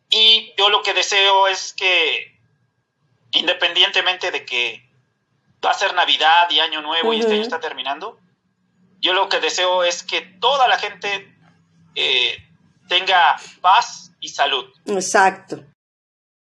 Y 0.09 0.53
yo 0.57 0.70
lo 0.70 0.82
que 0.82 0.93
deseo 0.93 1.47
es 1.47 1.74
que, 1.74 2.36
independientemente 3.32 4.32
de 4.32 4.45
que 4.45 4.88
va 5.64 5.72
a 5.72 5.74
ser 5.74 5.93
Navidad 5.93 6.49
y 6.49 6.60
Año 6.60 6.82
Nuevo 6.82 7.14
y 7.14 7.20
este 7.20 7.34
año 7.34 7.41
está 7.41 7.60
terminando, 7.60 8.20
yo 8.99 9.14
lo 9.14 9.30
que 9.30 9.39
deseo 9.39 9.84
es 9.84 10.03
que 10.03 10.22
toda 10.22 10.68
la 10.68 10.78
gente 10.78 11.34
eh, 11.95 12.38
tenga 12.88 13.38
paz 13.62 14.12
y 14.20 14.30
salud. 14.30 14.66
Exacto. 14.86 15.64